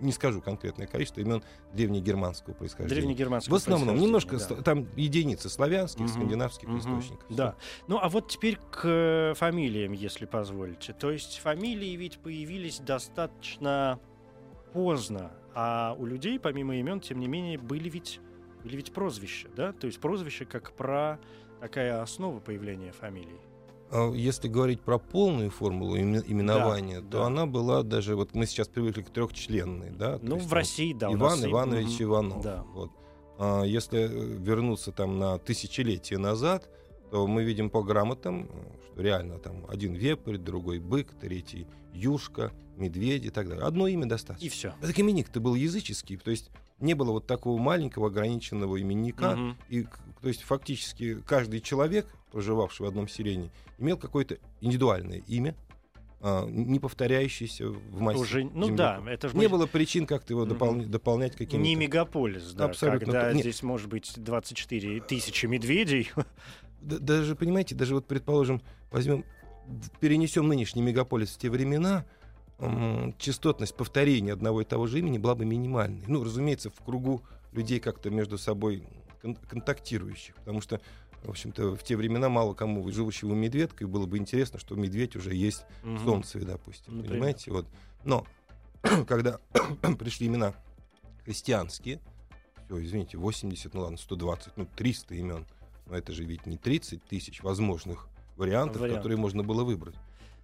не 0.00 0.12
скажу 0.12 0.42
конкретное 0.42 0.86
количество 0.86 1.20
имен 1.20 1.42
древнегерманского 1.72 2.52
происхождения. 2.54 3.00
Древнегерманского 3.00 3.54
В 3.54 3.56
основном, 3.56 3.98
немножко 3.98 4.36
да. 4.36 4.56
там 4.56 4.86
единицы 4.96 5.48
славянских, 5.48 6.00
Мгм, 6.02 6.08
скандинавских 6.08 6.68
мгм, 6.68 6.78
источников. 6.80 7.24
Да. 7.30 7.54
Ну, 7.86 7.98
а 8.02 8.08
вот 8.10 8.28
теперь 8.28 8.58
к 8.70 8.80
э, 8.84 9.34
фамилиям, 9.36 9.92
если 9.92 10.26
позволите. 10.26 10.92
То 10.92 11.10
есть 11.12 11.38
фамилии 11.38 11.96
ведь 11.96 12.18
появились 12.18 12.78
достаточно 12.80 13.98
поздно, 14.74 15.30
а 15.54 15.94
у 15.98 16.04
людей, 16.04 16.38
помимо 16.38 16.76
имен, 16.76 17.00
тем 17.00 17.18
не 17.18 17.28
менее, 17.28 17.56
были 17.56 17.88
ведь, 17.88 18.20
были 18.66 18.76
ведь 18.76 18.92
прозвища, 18.92 19.48
да? 19.56 19.72
То 19.72 19.86
есть 19.86 20.00
прозвище 20.00 20.44
как 20.44 20.72
про 20.72 21.18
такая 21.60 22.02
основа 22.02 22.40
появления 22.40 22.92
фамилий. 22.92 23.38
А 23.90 24.12
Если 24.12 24.48
говорить 24.48 24.80
про 24.80 24.98
полную 24.98 25.50
формулу 25.50 25.96
име- 25.96 26.24
именования, 26.26 27.00
Да, 27.00 27.06
то 27.10 27.18
да. 27.20 27.26
она 27.26 27.46
была 27.46 27.84
даже, 27.84 28.16
вот 28.16 28.34
мы 28.34 28.46
сейчас 28.46 28.66
привыкли 28.66 29.02
к 29.02 29.10
трехчленной, 29.10 29.90
да? 29.90 30.18
Ну, 30.20 30.36
есть 30.36 30.48
в 30.48 30.52
России, 30.52 30.92
да. 30.92 31.08
у 31.08 31.14
Иван 31.14 31.44
и- 31.44 31.46
Иванович 31.50 31.86
мгм. 31.94 32.02
Иванов. 32.02 32.42
Да. 32.42 32.64
Вот. 32.74 32.90
А 33.38 33.62
если 33.62 34.00
э, 34.00 34.08
вернуться 34.42 34.90
там 34.90 35.18
на 35.20 35.38
тысячелетия 35.38 36.18
назад, 36.18 36.68
то 37.12 37.28
мы 37.28 37.44
видим 37.44 37.70
по 37.70 37.82
грамотам, 37.84 38.48
э, 38.50 38.90
что 38.92 39.00
реально 39.02 39.38
там 39.38 39.64
один 39.68 39.94
вепрь, 39.94 40.36
другой 40.38 40.80
бык, 40.80 41.14
третий 41.20 41.68
юшка, 41.92 42.50
медведь 42.76 43.24
и 43.24 43.30
так 43.30 43.48
далее. 43.48 43.64
Одно 43.64 43.86
имя 43.86 44.06
достаточно. 44.06 44.44
И 44.44 44.48
все. 44.48 44.74
Так 44.80 44.98
именник-то 44.98 45.38
был 45.38 45.54
языческий, 45.54 46.16
то 46.16 46.32
есть 46.32 46.50
не 46.80 46.94
было 46.94 47.12
вот 47.12 47.26
такого 47.26 47.58
маленького 47.58 48.08
ограниченного 48.08 48.80
именника, 48.80 49.38
и, 49.68 49.82
к- 49.84 49.98
то 50.20 50.28
есть 50.28 50.42
фактически 50.42 51.20
каждый 51.26 51.60
человек, 51.60 52.06
проживавший 52.32 52.84
в 52.86 52.88
одном 52.88 53.08
селении, 53.08 53.50
имел 53.78 53.96
какое-то 53.96 54.38
индивидуальное 54.60 55.22
имя, 55.26 55.54
а, 56.20 56.44
не 56.46 56.78
повторяющееся 56.80 57.68
в 57.68 58.00
массе 58.00 58.20
Уже, 58.20 58.44
ну 58.44 58.74
да, 58.74 58.96
земляков. 58.96 59.06
это 59.08 59.28
же 59.28 59.36
Не 59.36 59.44
мы- 59.46 59.48
было 59.50 59.66
причин 59.66 60.06
как-то 60.06 60.32
его 60.32 60.44
Мгм. 60.44 60.52
дополни- 60.54 60.86
дополнять 60.86 61.32
какими-то... 61.36 61.56
не 61.58 61.76
мегаполис, 61.76 62.52
да, 62.52 62.66
Абсолютно 62.66 63.00
когда 63.12 63.32
нет. 63.32 63.42
здесь 63.42 63.62
может 63.62 63.88
быть 63.88 64.12
24 64.16 65.00
тысячи 65.00 65.46
медведей. 65.46 66.10
Даже, 66.80 67.36
понимаете, 67.36 67.74
даже 67.74 67.94
вот, 67.94 68.06
предположим, 68.06 68.60
возьмем, 68.90 69.24
перенесем 70.00 70.46
нынешний 70.46 70.82
мегаполис 70.82 71.30
в 71.30 71.38
те 71.38 71.50
времена, 71.50 72.04
частотность 73.18 73.74
повторения 73.76 74.32
одного 74.32 74.62
и 74.62 74.64
того 74.64 74.86
же 74.86 74.98
имени 74.98 75.18
была 75.18 75.34
бы 75.34 75.44
минимальной. 75.44 76.04
Ну, 76.06 76.24
разумеется, 76.24 76.70
в 76.70 76.80
кругу 76.82 77.22
людей 77.52 77.80
как-то 77.80 78.10
между 78.10 78.38
собой 78.38 78.82
кон- 79.20 79.36
контактирующих, 79.36 80.34
потому 80.36 80.60
что, 80.60 80.80
в 81.22 81.30
общем-то, 81.30 81.76
в 81.76 81.82
те 81.82 81.96
времена 81.96 82.28
мало 82.28 82.54
кому, 82.54 82.90
живущего 82.90 83.34
медведкой, 83.34 83.86
было 83.86 84.06
бы 84.06 84.16
интересно, 84.18 84.58
что 84.58 84.74
медведь 84.74 85.16
уже 85.16 85.34
есть 85.34 85.64
в 85.82 85.86
Мгм. 85.86 86.04
Солнцеве, 86.04 86.44
допустим, 86.46 86.96
Например. 86.96 87.12
понимаете? 87.12 87.50
Вот. 87.50 87.66
Но 88.04 88.26
когда 89.06 89.38
пришли 89.98 90.26
имена 90.26 90.54
христианские, 91.24 92.00
все, 92.66 92.82
извините, 92.82 93.18
80, 93.18 93.74
ну 93.74 93.82
ладно, 93.82 93.96
120, 93.98 94.56
ну 94.56 94.66
300 94.76 95.14
имен, 95.14 95.46
но 95.86 95.96
это 95.96 96.12
же 96.12 96.24
ведь 96.24 96.46
не 96.46 96.56
30 96.56 97.04
тысяч 97.04 97.42
возможных 97.42 98.08
вариантов, 98.36 98.80
Вариантов. 98.82 98.96
которые 98.98 99.18
можно 99.18 99.42
было 99.42 99.62
выбрать. 99.64 99.94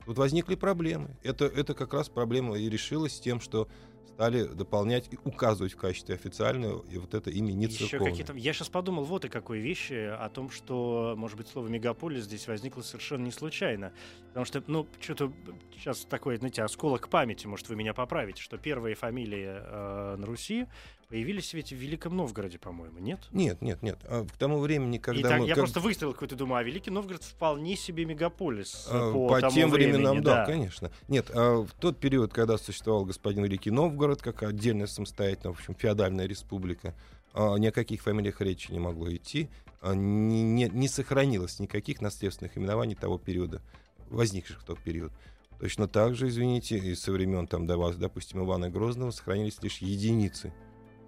Тут 0.06 0.18
возникли 0.18 0.54
проблемы. 0.54 1.16
Это, 1.22 1.44
это 1.44 1.74
как 1.74 1.94
раз 1.94 2.08
проблема 2.08 2.58
и 2.58 2.68
решилась 2.68 3.20
тем, 3.20 3.40
что 3.40 3.68
стали 4.08 4.44
дополнять 4.44 5.12
и 5.12 5.18
указывать 5.24 5.72
в 5.72 5.76
качестве 5.76 6.14
официального 6.14 6.84
и 6.90 6.98
вот 6.98 7.14
это 7.14 7.30
имя 7.30 7.52
не 7.52 7.66
Еще 7.66 7.98
какие-то... 7.98 8.34
Я 8.34 8.52
сейчас 8.52 8.68
подумал 8.68 9.04
вот 9.04 9.24
и 9.24 9.28
какой 9.28 9.60
вещи 9.60 9.94
о 9.94 10.28
том, 10.28 10.50
что, 10.50 11.14
может 11.16 11.36
быть, 11.36 11.48
слово 11.48 11.68
мегаполис 11.68 12.24
здесь 12.24 12.46
возникло 12.46 12.82
совершенно 12.82 13.24
не 13.24 13.32
случайно. 13.32 13.92
Потому 14.28 14.46
что, 14.46 14.62
ну, 14.66 14.86
что-то 15.00 15.32
сейчас 15.74 16.04
такой, 16.04 16.36
знаете, 16.36 16.62
осколок 16.62 17.08
памяти, 17.08 17.46
может, 17.46 17.68
вы 17.68 17.76
меня 17.76 17.94
поправите, 17.94 18.42
что 18.42 18.58
первые 18.58 18.94
фамилии 18.94 19.46
э, 19.48 20.16
на 20.16 20.26
Руси 20.26 20.66
появились 21.12 21.52
ведь 21.52 21.72
в 21.72 21.76
Великом 21.76 22.16
Новгороде, 22.16 22.58
по-моему, 22.58 22.98
нет? 22.98 23.20
Нет, 23.32 23.60
нет, 23.60 23.82
нет. 23.82 23.98
А 24.04 24.24
к 24.24 24.32
тому 24.38 24.60
времени, 24.60 24.96
когда 24.96 25.20
и 25.20 25.22
так, 25.22 25.40
мы... 25.40 25.46
я 25.46 25.54
как- 25.54 25.64
просто 25.64 25.80
выставил 25.80 26.14
какой-то, 26.14 26.36
думаю, 26.36 26.60
а 26.60 26.62
Великий 26.62 26.90
Новгород 26.90 27.22
вполне 27.22 27.76
себе 27.76 28.06
мегаполис 28.06 28.88
А, 28.90 29.12
по, 29.12 29.28
По, 29.28 29.40
тому 29.40 29.52
тем 29.52 29.70
времени, 29.70 29.96
временам, 29.96 30.22
да, 30.22 30.46
конечно. 30.46 30.90
Нет, 31.08 31.30
а 31.34 31.66
в 31.66 31.72
тот 31.78 31.98
период, 31.98 32.32
когда 32.32 32.56
существовал 32.56 33.04
господин 33.04 33.44
Великий 33.44 33.70
Новгород, 33.70 33.91
как 34.22 34.42
отдельная 34.42 34.86
самостоятельная, 34.86 35.54
в 35.54 35.58
общем, 35.58 35.74
феодальная 35.74 36.26
республика, 36.26 36.94
а, 37.32 37.56
ни 37.56 37.66
о 37.66 37.72
каких 37.72 38.02
фамилиях 38.02 38.40
речи 38.40 38.70
не 38.72 38.78
могло 38.78 39.12
идти, 39.14 39.48
а, 39.80 39.94
не, 39.94 40.42
не- 40.42 40.68
не 40.70 40.88
сохранилось 40.88 41.60
никаких 41.60 42.00
наследственных 42.00 42.56
именований 42.58 42.94
того 42.94 43.18
периода, 43.18 43.62
возникших 44.10 44.60
в 44.60 44.64
тот 44.64 44.78
период. 44.80 45.12
Точно 45.60 45.86
так 45.86 46.14
же, 46.16 46.28
извините, 46.28 46.76
и 46.76 46.94
со 46.94 47.12
времен, 47.12 47.46
там, 47.46 47.66
до 47.66 47.92
допустим, 47.92 48.44
Ивана 48.44 48.68
Грозного 48.68 49.12
сохранились 49.12 49.62
лишь 49.62 49.78
единицы 49.78 50.52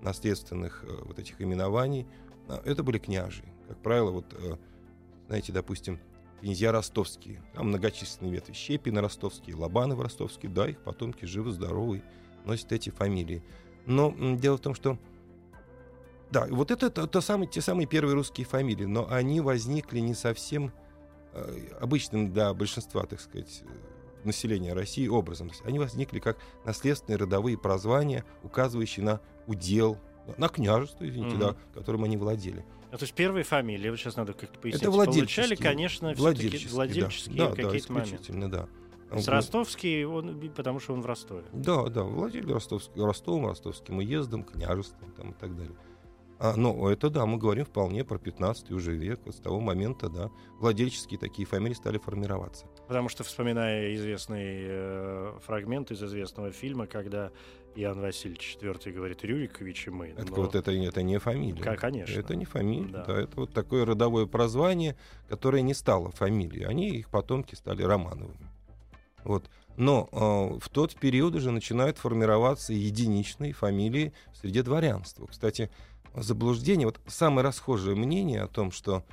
наследственных 0.01 0.85
э, 0.85 1.03
вот 1.05 1.19
этих 1.19 1.41
именований. 1.41 2.07
А, 2.49 2.63
Это 2.65 2.83
были 2.83 2.99
княжи. 2.99 3.43
Как 3.69 3.79
правило, 3.79 4.11
вот, 4.11 4.27
э, 4.33 4.57
знаете, 5.27 5.53
допустим, 5.53 5.99
князья 6.41 6.73
ростовские. 6.73 7.43
Там 7.55 7.69
многочисленные 7.69 8.33
ветви. 8.33 8.53
Щепины 8.53 9.01
ростовские, 9.01 9.57
Лобановы 9.57 10.03
ростовские. 10.05 10.53
Да, 10.53 10.69
их 10.69 10.79
потомки 10.81 11.25
живы-здоровы, 11.25 12.03
носят 12.45 12.73
эти 12.73 12.91
фамилии. 12.91 13.43
Но 13.87 14.15
дело 14.37 14.57
в 14.57 14.61
том, 14.61 14.75
что 14.75 14.99
да, 16.31 16.47
вот 16.51 16.71
это, 16.71 16.91
то, 16.91 17.07
то 17.07 17.21
самые, 17.21 17.49
те 17.49 17.61
самые 17.61 17.87
первые 17.87 18.15
русские 18.15 18.47
фамилии, 18.47 18.87
но 18.87 19.09
они 19.11 19.41
возникли 19.41 20.01
не 20.01 20.15
совсем 20.15 20.73
э, 21.33 21.59
обычным 21.81 22.33
для 22.33 22.53
большинства, 22.55 23.05
так 23.07 23.21
сказать, 23.21 23.63
э, 23.63 24.27
населения 24.27 24.73
России 24.73 25.07
образом. 25.07 25.49
То 25.49 25.55
есть 25.55 25.67
они 25.67 25.79
возникли 25.79 26.19
как 26.19 26.39
наследственные 26.65 27.19
родовые 27.19 27.59
прозвания, 27.59 28.25
указывающие 28.43 29.05
на 29.05 29.21
удел, 29.47 29.99
на 30.39 30.49
княжество, 30.49 31.07
извините, 31.07 31.37
Мгм. 31.37 31.41
да, 31.41 31.57
которым 31.75 32.05
они 32.05 32.17
владели. 32.17 32.65
Ну, 32.91 32.99
то 32.99 33.05
есть 33.05 33.15
первые 33.15 33.45
фамилии, 33.45 33.91
вот 33.91 33.99
сейчас 33.99 34.17
надо 34.17 34.33
как-то 34.33 34.59
пояснить, 34.59 34.83
Это 34.83 34.91
получали, 34.93 35.55
конечно, 35.57 36.15
Владельческие, 36.17 36.71
владельческие 36.73 37.37
да. 37.37 37.49
Да, 37.49 37.55
да, 37.55 37.63
какие-то 37.65 37.93
моменты. 37.93 38.15
исключительно, 38.15 38.51
да. 38.51 38.69
С 39.13 39.29
Ростовский, 39.29 40.05
он, 40.05 40.41
потому 40.55 40.81
что 40.81 40.93
он 40.95 41.03
в 41.03 41.07
Ростове. 41.07 41.45
Да, 41.53 41.85
да, 41.89 42.03
владели 42.03 42.51
Ростовским, 42.53 43.05
Ростовом, 43.05 43.47
Ростовским 43.47 43.99
уездом, 43.99 44.45
княжеством 44.45 45.13
там, 45.13 45.31
и 45.31 45.35
так 45.35 45.57
далее. 45.57 45.77
А, 46.39 46.57
но 46.57 46.91
это, 46.91 47.11
да, 47.11 47.27
мы 47.27 47.39
говорим 47.39 47.65
вполне 47.65 48.05
про 48.05 48.19
15 48.19 48.71
уже 48.73 48.95
век. 48.95 49.21
Вот 49.25 49.35
с 49.35 49.39
того 49.39 49.61
момента, 49.61 50.09
да, 50.09 50.31
владельческие 50.59 51.19
такие 51.19 51.47
фамилии 51.47 51.75
стали 51.75 51.99
формироваться. 51.99 52.67
Потому 52.89 53.09
что, 53.09 53.23
вспоминая 53.25 53.95
известный 53.95 54.65
э, 54.67 55.39
фрагмент 55.45 55.91
из 55.91 56.03
известного 56.03 56.51
фильма, 56.51 56.87
когда 56.87 57.31
Иоанн 57.77 58.01
Васильевич 58.01 58.57
IV 58.61 58.93
говорит 58.93 59.25
Рюрикович 59.25 59.87
и 59.87 59.91
мы. 59.91 60.09
Это, 60.09 60.27
но... 60.31 60.37
вот 60.37 60.55
это, 60.55 60.73
это 60.73 61.03
не 61.03 61.19
фамилия. 61.19 61.63
Как, 61.63 61.81
конечно. 61.81 62.19
Это 62.19 62.37
не 62.37 62.45
фамилия, 62.45 62.93
да. 62.93 63.05
да. 63.05 63.23
Это 63.23 63.37
вот 63.37 63.53
такое 63.53 63.85
родовое 63.85 64.27
прозвание, 64.27 64.97
которое 65.29 65.63
не 65.63 65.75
стало 65.75 66.11
фамилией. 66.11 66.65
Они, 66.65 66.91
их 66.91 67.09
потомки, 67.11 67.55
стали 67.55 67.83
Романовыми. 67.83 68.51
Вот. 69.25 69.51
Но 69.77 70.09
э, 70.13 70.59
в 70.61 70.69
тот 70.69 70.95
период 70.95 71.35
уже 71.35 71.51
начинают 71.51 71.99
формироваться 71.99 72.73
единичные 72.73 73.53
фамилии 73.53 74.13
среди 74.33 74.63
дворянства. 74.63 75.27
Кстати, 75.27 75.71
заблуждение, 76.15 76.87
вот 76.87 77.01
самое 77.07 77.45
расхожее 77.45 77.97
мнение 77.97 78.43
о 78.43 78.49
том, 78.49 78.71
что 78.71 79.05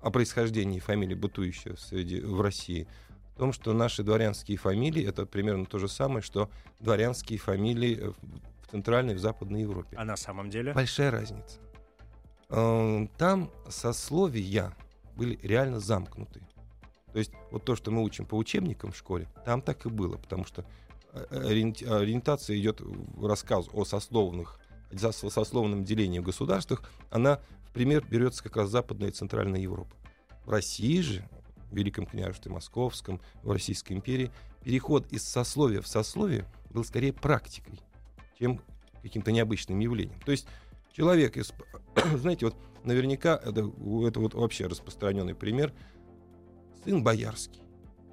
о 0.00 0.10
происхождении 0.10 0.80
фамилии, 0.80 1.14
бытующей 1.14 1.76
среди, 1.76 2.20
в 2.20 2.40
России, 2.40 2.88
в 3.34 3.38
том, 3.38 3.52
что 3.52 3.72
наши 3.72 4.02
дворянские 4.02 4.58
фамилии 4.58 5.06
это 5.06 5.26
примерно 5.26 5.66
то 5.66 5.78
же 5.78 5.88
самое, 5.88 6.22
что 6.22 6.50
дворянские 6.80 7.38
фамилии 7.38 8.12
в 8.62 8.70
Центральной 8.70 9.14
и 9.14 9.16
в 9.16 9.20
Западной 9.20 9.62
Европе. 9.62 9.96
А 9.96 10.04
на 10.04 10.16
самом 10.16 10.50
деле? 10.50 10.72
Большая 10.72 11.10
разница. 11.10 11.60
Эм, 12.48 13.08
там 13.18 13.50
сословия 13.68 14.74
были 15.16 15.38
реально 15.42 15.80
замкнуты. 15.80 16.42
То 17.12 17.18
есть 17.18 17.32
вот 17.50 17.64
то, 17.64 17.76
что 17.76 17.90
мы 17.90 18.02
учим 18.02 18.26
по 18.26 18.34
учебникам 18.34 18.92
в 18.92 18.96
школе, 18.96 19.28
там 19.44 19.62
так 19.62 19.86
и 19.86 19.88
было, 19.88 20.16
потому 20.16 20.44
что 20.44 20.64
э, 21.12 21.24
ориентация 21.30 22.58
идет 22.58 22.80
в 22.80 23.26
рассказ 23.26 23.66
о 23.72 23.84
сословных, 23.84 24.60
о 24.92 25.12
сословном 25.12 25.84
делении 25.84 26.18
в 26.18 26.24
государствах, 26.24 26.82
она 27.10 27.40
в 27.68 27.72
пример 27.72 28.04
берется 28.08 28.42
как 28.42 28.56
раз 28.56 28.70
Западная 28.70 29.08
и 29.08 29.12
Центральная 29.12 29.60
Европа. 29.60 29.94
В 30.44 30.50
России 30.50 31.00
же, 31.00 31.28
в 31.70 31.76
Великом 31.76 32.06
княжестве 32.06 32.52
Московском, 32.52 33.20
в 33.42 33.50
Российской 33.50 33.94
империи, 33.94 34.30
переход 34.62 35.10
из 35.10 35.24
сословия 35.24 35.80
в 35.80 35.88
сословие 35.88 36.44
был 36.70 36.84
скорее 36.84 37.12
практикой, 37.12 37.80
чем 38.38 38.60
каким-то 39.02 39.32
необычным 39.32 39.78
явлением. 39.78 40.20
То 40.20 40.32
есть 40.32 40.46
человек 40.92 41.36
из... 41.36 41.52
Знаете, 42.16 42.46
вот 42.46 42.56
наверняка 42.84 43.36
это, 43.36 43.60
это 43.60 44.20
вот 44.20 44.34
вообще 44.34 44.66
распространенный 44.66 45.34
пример– 45.34 45.72
сын 46.84 47.02
боярский. 47.02 47.62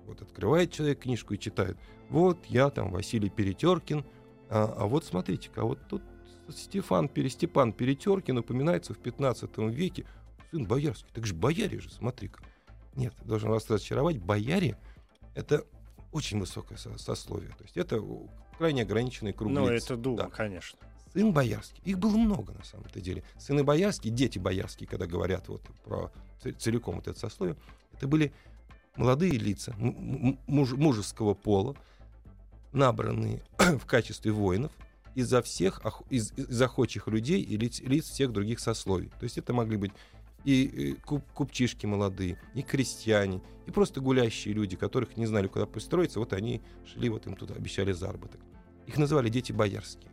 Вот 0.05 0.21
открывает 0.21 0.71
человек 0.71 0.99
книжку 0.99 1.33
и 1.33 1.39
читает. 1.39 1.77
Вот 2.09 2.45
я 2.45 2.69
там 2.69 2.91
Василий 2.91 3.29
Перетеркин, 3.29 4.05
а, 4.49 4.75
а 4.77 4.85
вот 4.85 5.03
смотрите-ка, 5.05 5.63
вот 5.63 5.79
тут 5.87 6.03
Стефан 6.49 7.09
Перестепан 7.09 7.73
Перетеркин 7.73 8.37
упоминается 8.37 8.93
в 8.93 8.99
15 8.99 9.57
веке. 9.69 10.05
Сын 10.51 10.65
боярский. 10.67 11.09
Так 11.13 11.25
же 11.25 11.33
бояре 11.33 11.79
же, 11.79 11.89
смотри-ка. 11.89 12.43
Нет, 12.95 13.13
должен 13.23 13.49
вас 13.49 13.69
разочаровать. 13.69 14.19
Бояре— 14.19 14.77
это 15.35 15.65
очень 16.11 16.39
высокое 16.39 16.77
сословие. 16.77 17.49
То 17.57 17.63
есть 17.63 17.75
это 17.77 18.01
крайне 18.57 18.83
ограниченный 18.83 19.33
круг 19.33 19.51
Ну, 19.51 19.69
лиц. 19.69 19.85
это 19.85 19.97
дума, 19.97 20.17
да. 20.17 20.29
конечно. 20.29 20.77
Сын 21.11 21.33
боярский. 21.33 21.81
Их 21.83 21.97
было 21.97 22.15
много, 22.15 22.53
на 22.53 22.63
самом-то 22.63 23.01
деле. 23.01 23.23
Сыны 23.39 23.63
боярские, 23.63 24.13
дети 24.13 24.37
боярские, 24.37 24.87
когда 24.87 25.07
говорят 25.07 25.47
вот 25.47 25.61
про 25.83 26.11
целиком 26.59 26.95
вот 26.95 27.07
это 27.07 27.17
сословие, 27.19 27.57
это 27.93 28.07
были 28.07 28.31
молодые 28.95 29.33
лица 29.33 29.73
муж, 29.77 30.73
мужеского 30.73 31.33
пола, 31.33 31.75
набранные 32.71 33.43
в 33.57 33.85
качестве 33.85 34.31
воинов 34.31 34.71
изо 35.15 35.41
всех 35.41 35.81
из, 36.09 36.33
из 36.33 36.61
охочих 36.61 37.07
людей 37.07 37.41
и 37.41 37.57
лиц, 37.57 37.79
лиц 37.79 38.05
всех 38.05 38.31
других 38.33 38.59
сословий. 38.59 39.09
То 39.19 39.23
есть 39.23 39.37
это 39.37 39.53
могли 39.53 39.77
быть 39.77 39.91
и 40.43 40.95
куп, 41.05 41.23
купчишки 41.33 41.85
молодые, 41.85 42.39
и 42.53 42.61
крестьяне, 42.61 43.41
и 43.65 43.71
просто 43.71 43.99
гулящие 43.99 44.53
люди, 44.53 44.75
которых 44.75 45.17
не 45.17 45.25
знали, 45.25 45.47
куда 45.47 45.65
пристроиться, 45.65 46.19
вот 46.19 46.33
они 46.33 46.61
шли, 46.85 47.09
вот 47.09 47.25
им 47.25 47.35
туда 47.35 47.55
обещали 47.55 47.91
заработок. 47.91 48.39
Их 48.85 48.97
называли 48.97 49.29
дети 49.29 49.51
боярские. 49.51 50.11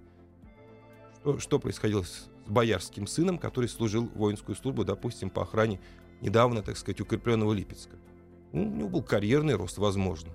Что, 1.20 1.38
что 1.38 1.58
происходило 1.58 2.02
с 2.02 2.28
боярским 2.46 3.06
сыном, 3.06 3.38
который 3.38 3.68
служил 3.68 4.08
воинскую 4.14 4.56
службу, 4.56 4.84
допустим, 4.84 5.28
по 5.28 5.42
охране 5.42 5.80
недавно, 6.22 6.62
так 6.62 6.78
сказать, 6.78 7.00
укрепленного 7.00 7.52
Липецка? 7.52 7.96
Ну, 8.52 8.62
у 8.62 8.71
него 8.71 8.88
был 8.88 9.02
карьерный 9.02 9.54
рост, 9.54 9.78
возможно. 9.78 10.30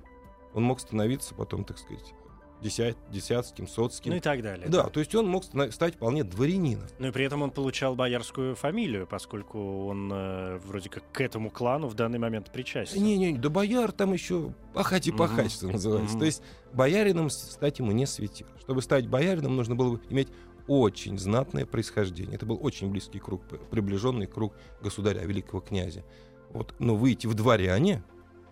Он 0.54 0.64
мог 0.64 0.80
становиться 0.80 1.36
потом, 1.36 1.64
так 1.64 1.78
сказать, 1.78 2.14
десят, 2.62 2.98
десятским, 3.12 3.68
сотским. 3.68 4.12
Ну 4.12 4.18
и 4.18 4.20
так 4.20 4.42
далее. 4.42 4.68
Да, 4.68 4.84
да, 4.84 4.90
то 4.90 5.00
есть 5.00 5.14
он 5.14 5.28
мог 5.28 5.44
стать 5.44 5.96
вполне 5.96 6.24
дворянином. 6.24 6.88
Ну 7.00 7.08
и 7.08 7.12
при 7.12 7.26
этом 7.26 7.42
он 7.42 7.52
получал 7.52 7.96
боярскую 7.96 8.56
фамилию, 8.56 9.08
поскольку 9.08 9.86
он 9.88 10.12
э, 10.12 10.58
вроде 10.66 10.90
как 10.90 11.04
к 11.12 11.22
этому 11.22 11.50
клану 11.50 11.88
в 11.88 11.94
данный 11.94 12.20
момент 12.20 12.52
причастен. 12.52 13.02
Не-не, 13.02 13.38
да 13.38 13.50
бояр 13.50 13.92
там 13.92 14.14
еще 14.14 14.54
пахать 14.74 15.08
и 15.08 15.12
пахать, 15.12 15.52
что 15.52 15.68
называется. 15.68 16.16
Mm-hmm. 16.16 16.20
То 16.20 16.26
есть 16.26 16.42
боярином 16.74 17.30
стать 17.30 17.80
ему 17.80 17.92
не 17.92 18.06
светило. 18.06 18.50
Чтобы 18.60 18.82
стать 18.82 19.08
боярином, 19.08 19.56
нужно 19.56 19.76
было 19.76 20.00
иметь 20.10 20.30
очень 20.68 21.18
знатное 21.18 21.66
происхождение. 21.66 22.36
Это 22.36 22.46
был 22.46 22.60
очень 22.62 22.90
близкий 22.90 23.20
круг, 23.20 23.42
приближенный 23.70 24.28
круг 24.28 24.54
государя, 24.82 25.22
великого 25.22 25.62
князя. 25.62 26.04
Вот, 26.50 26.74
но 26.80 26.96
выйти 26.96 27.28
в 27.28 27.34
дворяне, 27.34 28.04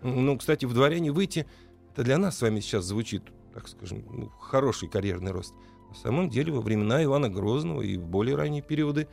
ну, 0.02 0.36
кстати, 0.38 0.64
в 0.64 0.74
дворяне 0.74 1.12
выйти, 1.12 1.46
это 1.92 2.04
для 2.04 2.18
нас 2.18 2.38
с 2.38 2.42
вами 2.42 2.60
сейчас 2.60 2.84
звучит, 2.84 3.22
так 3.54 3.68
скажем, 3.68 4.04
ну, 4.10 4.28
хороший 4.40 4.88
карьерный 4.88 5.32
рост. 5.32 5.54
На 5.88 5.94
самом 5.94 6.28
деле, 6.28 6.52
во 6.52 6.60
времена 6.60 7.02
Ивана 7.02 7.28
Грозного 7.28 7.82
и 7.82 7.96
в 7.96 8.06
более 8.06 8.36
ранние 8.36 8.62
периоды 8.62 9.08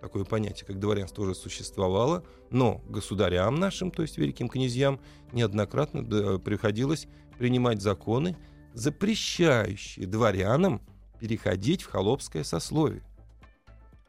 такое 0.00 0.24
понятие, 0.24 0.66
как 0.66 0.78
дворянство, 0.78 1.22
уже 1.22 1.34
существовало, 1.34 2.24
но 2.50 2.82
государям 2.88 3.56
нашим, 3.56 3.90
то 3.90 4.02
есть 4.02 4.16
великим 4.18 4.48
князьям, 4.48 5.00
неоднократно 5.32 6.38
приходилось 6.38 7.08
принимать 7.36 7.82
законы, 7.82 8.36
запрещающие 8.74 10.06
дворянам 10.06 10.80
переходить 11.18 11.82
в 11.82 11.90
холопское 11.90 12.44
сословие. 12.44 13.02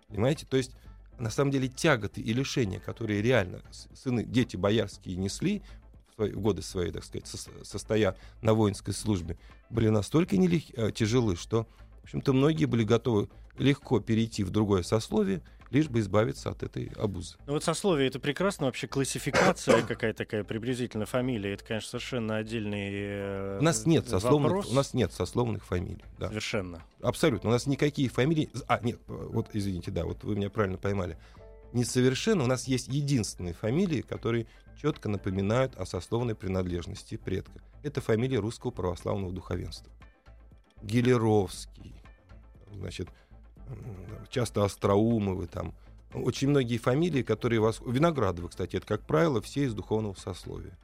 Понимаете? 0.07 0.45
То 0.45 0.57
есть 0.57 0.75
на 1.17 1.29
самом 1.29 1.51
деле 1.51 1.67
тяготы 1.67 2.21
и 2.21 2.33
лишения, 2.33 2.79
которые 2.79 3.21
реально 3.21 3.61
сыны, 3.93 4.23
дети 4.23 4.57
боярские 4.57 5.15
несли 5.15 5.63
в 6.19 6.39
годы 6.39 6.61
своей, 6.61 6.91
так 6.91 7.03
сказать, 7.03 7.27
состоя 7.63 8.15
на 8.41 8.53
воинской 8.53 8.93
службе, 8.93 9.37
были 9.69 9.89
настолько 9.89 10.37
нелег... 10.37 10.65
Э, 10.73 10.91
тяжелы, 10.91 11.35
что, 11.35 11.67
в 12.01 12.03
общем-то, 12.05 12.33
многие 12.33 12.65
были 12.65 12.83
готовы 12.83 13.29
легко 13.57 13.99
перейти 13.99 14.43
в 14.43 14.49
другое 14.49 14.83
сословие, 14.83 15.41
лишь 15.71 15.87
бы 15.87 15.99
избавиться 15.99 16.49
от 16.49 16.63
этой 16.63 16.91
обузы. 16.97 17.35
Ну 17.45 17.53
вот 17.53 17.63
сословие 17.63 18.07
это 18.07 18.19
прекрасно, 18.19 18.65
вообще 18.65 18.87
классификация 18.87 19.81
какая 19.87 20.13
такая 20.13 20.43
приблизительно 20.43 21.05
фамилия, 21.05 21.53
это, 21.53 21.63
конечно, 21.63 21.89
совершенно 21.89 22.37
отдельный 22.37 22.89
э, 22.91 23.57
У 23.59 23.63
нас 23.63 23.85
нет 23.85 24.07
сословных, 24.07 24.51
вопрос. 24.51 24.71
у 24.71 24.75
нас 24.75 24.93
нет 24.93 25.13
сословных 25.13 25.63
фамилий. 25.65 26.03
Да. 26.17 26.29
Совершенно. 26.29 26.83
Абсолютно. 27.01 27.49
У 27.49 27.53
нас 27.53 27.67
никакие 27.67 28.09
фамилии... 28.09 28.49
А, 28.67 28.79
нет, 28.81 28.99
вот, 29.07 29.49
извините, 29.53 29.91
да, 29.91 30.05
вот 30.05 30.23
вы 30.23 30.35
меня 30.35 30.49
правильно 30.49 30.77
поймали. 30.77 31.17
Несовершенно 31.73 32.43
у 32.43 32.47
нас 32.47 32.67
есть 32.67 32.87
единственные 32.87 33.53
фамилии, 33.53 34.01
которые 34.01 34.47
четко 34.81 35.09
напоминают 35.09 35.75
о 35.75 35.85
сословной 35.85 36.35
принадлежности 36.35 37.17
предка. 37.17 37.61
Это 37.83 38.01
фамилия 38.01 38.39
русского 38.39 38.71
православного 38.71 39.33
духовенства. 39.33 39.91
Гелеровский, 40.81 41.95
значит, 42.73 43.09
часто 44.29 44.63
Остроумовы, 44.63 45.47
там, 45.47 45.73
очень 46.13 46.49
многие 46.49 46.77
фамилии, 46.77 47.21
которые 47.21 47.59
вас... 47.59 47.81
Виноградовы, 47.85 48.49
кстати, 48.49 48.77
это, 48.77 48.87
как 48.87 49.05
правило, 49.05 49.41
все 49.41 49.65
из 49.65 49.73
духовного 49.73 50.15
сословия. 50.15 50.77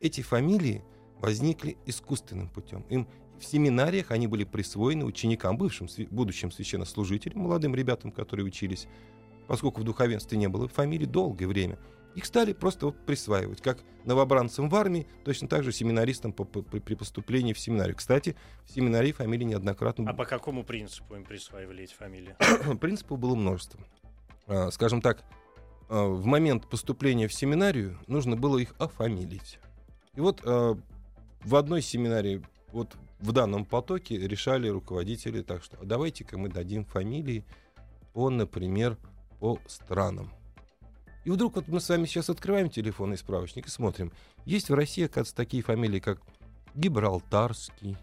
Эти 0.00 0.20
фамилии 0.20 0.84
возникли 1.18 1.76
искусственным 1.86 2.48
путем. 2.48 2.82
Им 2.90 3.08
в 3.40 3.44
семинариях 3.44 4.10
они 4.10 4.26
были 4.26 4.44
присвоены 4.44 5.04
ученикам, 5.04 5.56
бывшим, 5.56 5.88
будущим 6.10 6.52
священнослужителям, 6.52 7.40
молодым 7.40 7.74
ребятам, 7.74 8.12
которые 8.12 8.46
учились, 8.46 8.86
поскольку 9.46 9.80
в 9.80 9.84
духовенстве 9.84 10.38
не 10.38 10.48
было 10.48 10.68
фамилий 10.68 11.06
долгое 11.06 11.46
время. 11.46 11.78
Их 12.14 12.24
стали 12.24 12.52
просто 12.52 12.86
вот 12.86 13.06
присваивать, 13.06 13.60
как 13.60 13.78
новобранцам 14.04 14.68
в 14.68 14.74
армии, 14.74 15.06
точно 15.24 15.46
так 15.48 15.62
же 15.62 15.72
семинаристам 15.72 16.32
по, 16.32 16.44
по, 16.44 16.62
при 16.62 16.94
поступлении 16.94 17.52
в 17.52 17.58
семинарию. 17.58 17.94
Кстати, 17.94 18.34
в 18.64 18.70
семинарии 18.70 19.12
фамилии 19.12 19.44
неоднократно... 19.44 20.10
А 20.10 20.14
по 20.14 20.24
какому 20.24 20.64
принципу 20.64 21.14
им 21.14 21.24
присваивали 21.24 21.84
эти 21.84 21.94
фамилии? 21.94 22.34
Принципов 22.80 23.18
было 23.18 23.34
множество. 23.34 23.80
А, 24.46 24.70
скажем 24.70 25.02
так, 25.02 25.22
а, 25.88 26.06
в 26.06 26.24
момент 26.24 26.68
поступления 26.68 27.28
в 27.28 27.34
семинарию 27.34 27.98
нужно 28.06 28.36
было 28.36 28.58
их 28.58 28.74
офамилить. 28.78 29.58
И 30.14 30.20
вот 30.20 30.40
а, 30.44 30.76
в 31.44 31.54
одной 31.54 31.82
семинарии, 31.82 32.42
вот 32.72 32.96
в 33.20 33.32
данном 33.32 33.64
потоке 33.64 34.18
решали 34.18 34.68
руководители, 34.68 35.42
так 35.42 35.62
что 35.62 35.76
давайте-ка 35.84 36.38
мы 36.38 36.48
дадим 36.48 36.84
фамилии 36.84 37.44
по, 38.12 38.30
например, 38.30 38.96
по 39.38 39.58
странам. 39.66 40.32
И 41.28 41.30
вдруг 41.30 41.56
вот 41.56 41.68
мы 41.68 41.78
с 41.78 41.86
вами 41.90 42.06
сейчас 42.06 42.30
открываем 42.30 42.70
телефонный 42.70 43.18
справочник 43.18 43.66
и 43.66 43.68
смотрим. 43.68 44.12
Есть 44.46 44.70
в 44.70 44.74
России, 44.74 45.04
оказывается, 45.04 45.36
такие 45.36 45.62
фамилии, 45.62 46.00
как 46.00 46.22
гибралтарский, 46.74 47.98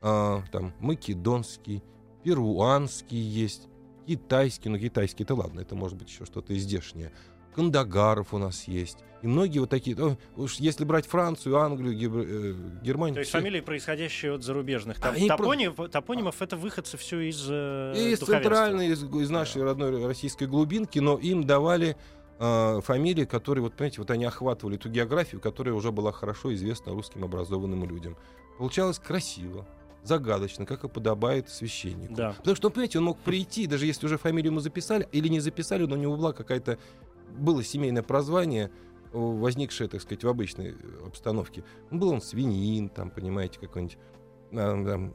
а, 0.00 0.42
там, 0.50 0.72
македонский, 0.80 1.82
перуанский 2.24 3.18
есть, 3.18 3.68
китайский, 4.06 4.70
ну 4.70 4.78
китайский 4.78 5.24
это 5.24 5.34
ладно, 5.34 5.60
это 5.60 5.74
может 5.74 5.98
быть 5.98 6.08
еще 6.08 6.24
что-то 6.24 6.56
издешнее. 6.56 7.12
Кандагаров 7.54 8.32
у 8.32 8.38
нас 8.38 8.66
есть. 8.66 8.98
И 9.20 9.26
многие 9.26 9.58
вот 9.58 9.68
такие, 9.68 9.94
ну, 9.96 10.16
уж 10.36 10.54
если 10.54 10.84
брать 10.84 11.06
Францию, 11.06 11.56
Англию, 11.58 11.92
Гибр... 11.92 12.20
э, 12.20 12.54
Германию... 12.82 13.14
То 13.14 13.20
есть 13.20 13.30
все- 13.30 13.40
фамилии, 13.40 13.60
происходящие 13.60 14.32
от 14.32 14.42
зарубежных. 14.42 14.98
Топ- 15.00 15.16
Они 15.16 15.28
про- 15.28 15.36
топоним- 15.36 15.88
Топонимов 15.88 16.40
это 16.40 16.56
выходцы 16.56 16.96
все 16.96 17.20
из 17.28 17.44
э, 17.50 17.94
из 18.12 18.20
центральной, 18.20 18.88
из, 18.88 19.02
из 19.02 19.28
нашей 19.28 19.64
родной 19.64 20.06
российской 20.06 20.46
глубинки, 20.46 20.98
но 21.00 21.18
им 21.18 21.44
давали 21.44 21.96
э, 22.38 22.80
фамилии, 22.82 23.24
которые, 23.24 23.62
вот 23.62 23.74
понимаете, 23.74 24.00
вот 24.00 24.10
они 24.10 24.24
охватывали 24.24 24.76
ту 24.76 24.88
географию, 24.88 25.40
которая 25.40 25.74
уже 25.74 25.92
была 25.92 26.12
хорошо 26.12 26.54
известна 26.54 26.92
русским 26.92 27.24
образованным 27.24 27.84
людям. 27.88 28.16
Получалось 28.58 28.98
красиво, 28.98 29.66
загадочно, 30.02 30.66
как 30.66 30.84
и 30.84 30.88
подобает 30.88 31.48
священнику. 31.48 32.14
Да. 32.14 32.32
Потому 32.38 32.56
что, 32.56 32.68
ну, 32.68 32.72
понимаете, 32.72 32.98
он 32.98 33.04
мог 33.04 33.18
прийти, 33.18 33.66
даже 33.66 33.86
если 33.86 34.06
уже 34.06 34.18
фамилию 34.18 34.52
ему 34.52 34.60
записали 34.60 35.08
или 35.12 35.28
не 35.28 35.40
записали, 35.40 35.86
но 35.86 35.94
у 35.94 35.98
него 35.98 36.16
была 36.16 36.32
какая-то 36.32 36.78
было 37.36 37.62
семейное 37.62 38.02
прозвание, 38.02 38.70
о, 39.12 39.32
возникшее, 39.32 39.88
так 39.88 40.02
сказать, 40.02 40.24
в 40.24 40.28
обычной 40.28 40.70
э, 40.70 41.06
обстановке. 41.06 41.64
Был 41.90 42.10
он 42.10 42.20
свинин, 42.20 42.88
там, 42.88 43.10
понимаете, 43.10 43.58
какой-нибудь 43.58 43.98
там, 44.50 45.12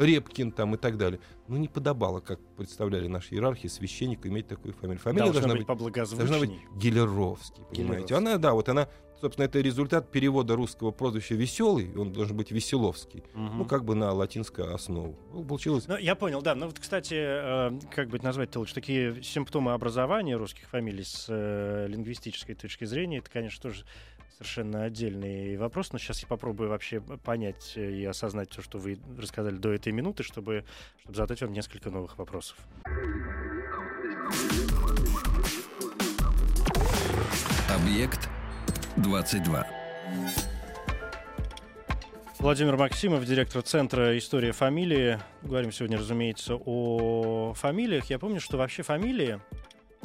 Репкин 0.00 0.52
там 0.52 0.74
и 0.74 0.78
так 0.78 0.96
далее. 0.96 1.20
Ну, 1.46 1.56
не 1.56 1.68
подобало, 1.68 2.20
как 2.20 2.40
представляли 2.56 3.06
наши 3.06 3.34
иерархи, 3.34 3.66
священнику 3.68 4.28
иметь 4.28 4.48
такую 4.48 4.72
фамилию. 4.74 5.00
Фамилия 5.00 5.24
Должна 5.24 5.40
должна, 5.42 5.54
быть 5.56 5.66
быть, 5.66 6.18
должна 6.18 6.38
быть. 6.38 6.50
Гелеровский, 6.76 7.62
понимаете. 7.70 8.06
Гелеровский. 8.06 8.16
Она, 8.16 8.38
да, 8.38 8.54
вот 8.54 8.68
она, 8.68 8.88
собственно, 9.20 9.44
это 9.44 9.60
результат 9.60 10.10
перевода 10.10 10.56
русского 10.56 10.90
прозвища 10.90 11.34
«Веселый», 11.34 11.92
он 11.96 12.12
должен 12.12 12.36
быть 12.36 12.50
«Веселовский», 12.50 13.22
Мгм. 13.34 13.58
ну, 13.58 13.64
как 13.66 13.84
бы 13.84 13.94
на 13.94 14.12
латинскую 14.12 14.74
основу. 14.74 15.18
Ну, 15.32 15.44
получилось... 15.44 15.86
Ну, 15.86 15.96
я 15.98 16.14
понял, 16.14 16.40
да. 16.40 16.54
Ну, 16.54 16.66
вот, 16.66 16.78
кстати, 16.78 17.14
э, 17.14 17.78
как 17.94 18.08
бы 18.08 18.16
это 18.16 18.24
назвать-то 18.24 18.58
лучше, 18.58 18.74
такие 18.74 19.22
симптомы 19.22 19.72
образования 19.72 20.36
русских 20.36 20.66
фамилий 20.68 21.04
с 21.04 21.26
э, 21.28 21.86
лингвистической 21.88 22.54
точки 22.54 22.84
зрения, 22.84 23.18
это, 23.18 23.30
конечно, 23.30 23.60
тоже 23.70 23.84
совершенно 24.40 24.84
отдельный 24.84 25.58
вопрос, 25.58 25.92
но 25.92 25.98
сейчас 25.98 26.22
я 26.22 26.26
попробую 26.26 26.70
вообще 26.70 27.00
понять 27.00 27.74
э, 27.76 27.92
и 27.92 28.04
осознать 28.06 28.50
все, 28.50 28.62
что 28.62 28.78
вы 28.78 28.98
рассказали 29.18 29.56
до 29.56 29.70
этой 29.70 29.92
минуты, 29.92 30.22
чтобы, 30.22 30.64
чтобы 31.02 31.14
задать 31.14 31.42
вам 31.42 31.52
несколько 31.52 31.90
новых 31.90 32.16
вопросов. 32.16 32.56
Объект 37.68 38.30
22. 38.96 39.66
Владимир 42.38 42.78
Максимов, 42.78 43.26
директор 43.26 43.60
Центра 43.60 44.16
«История 44.16 44.52
фамилии». 44.52 45.18
Говорим 45.42 45.70
сегодня, 45.70 45.98
разумеется, 45.98 46.54
о 46.54 47.52
фамилиях. 47.52 48.06
Я 48.06 48.18
помню, 48.18 48.40
что 48.40 48.56
вообще 48.56 48.82
фамилии, 48.82 49.38